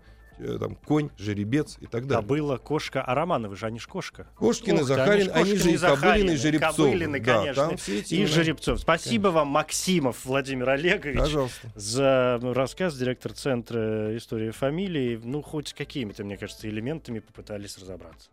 там, 0.60 0.76
конь, 0.76 1.10
жеребец 1.18 1.78
и 1.80 1.86
так 1.86 2.08
далее. 2.08 2.22
Кобыла, 2.22 2.58
кошка. 2.58 3.02
А 3.02 3.16
Романовы 3.16 3.56
же, 3.56 3.66
они 3.66 3.80
ж 3.80 3.88
кошка. 3.88 4.28
Кошкины, 4.36 4.82
Ух, 4.82 4.88
Захарин, 4.88 5.32
они, 5.34 5.52
они 5.52 5.56
же 5.58 5.72
и 5.72 5.78
Кобылины, 5.78 6.32
и 6.32 6.36
Жеребцов. 6.36 6.76
Кобылины, 6.76 7.20
да, 7.20 7.38
конечно. 7.38 7.68
Там 7.68 7.78
все 7.78 8.00
эти 8.00 8.14
и 8.16 8.26
Жеребцов. 8.26 8.80
Спасибо 8.80 9.24
конечно. 9.24 9.40
вам, 9.40 9.48
Максимов 9.50 10.26
Владимир 10.26 10.70
Олегович, 10.70 11.20
Пожалуйста. 11.20 11.72
за 11.76 12.40
рассказ, 12.42 12.96
директор 12.96 13.34
Центра 13.34 14.16
истории 14.18 14.52
фамилии. 14.52 15.20
Ну, 15.24 15.42
хоть 15.42 15.74
какими-то, 15.74 16.24
мне 16.24 16.38
кажется, 16.38 16.70
элементами 16.70 17.20
попытались 17.20 17.78
разобраться. 17.78 18.30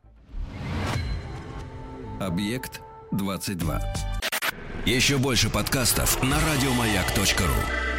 Объект 2.21 2.81
22. 3.13 3.81
Еще 4.87 5.19
больше 5.19 5.51
подкастов 5.51 6.23
на 6.23 6.37
радиомаяк.ру 6.41 7.94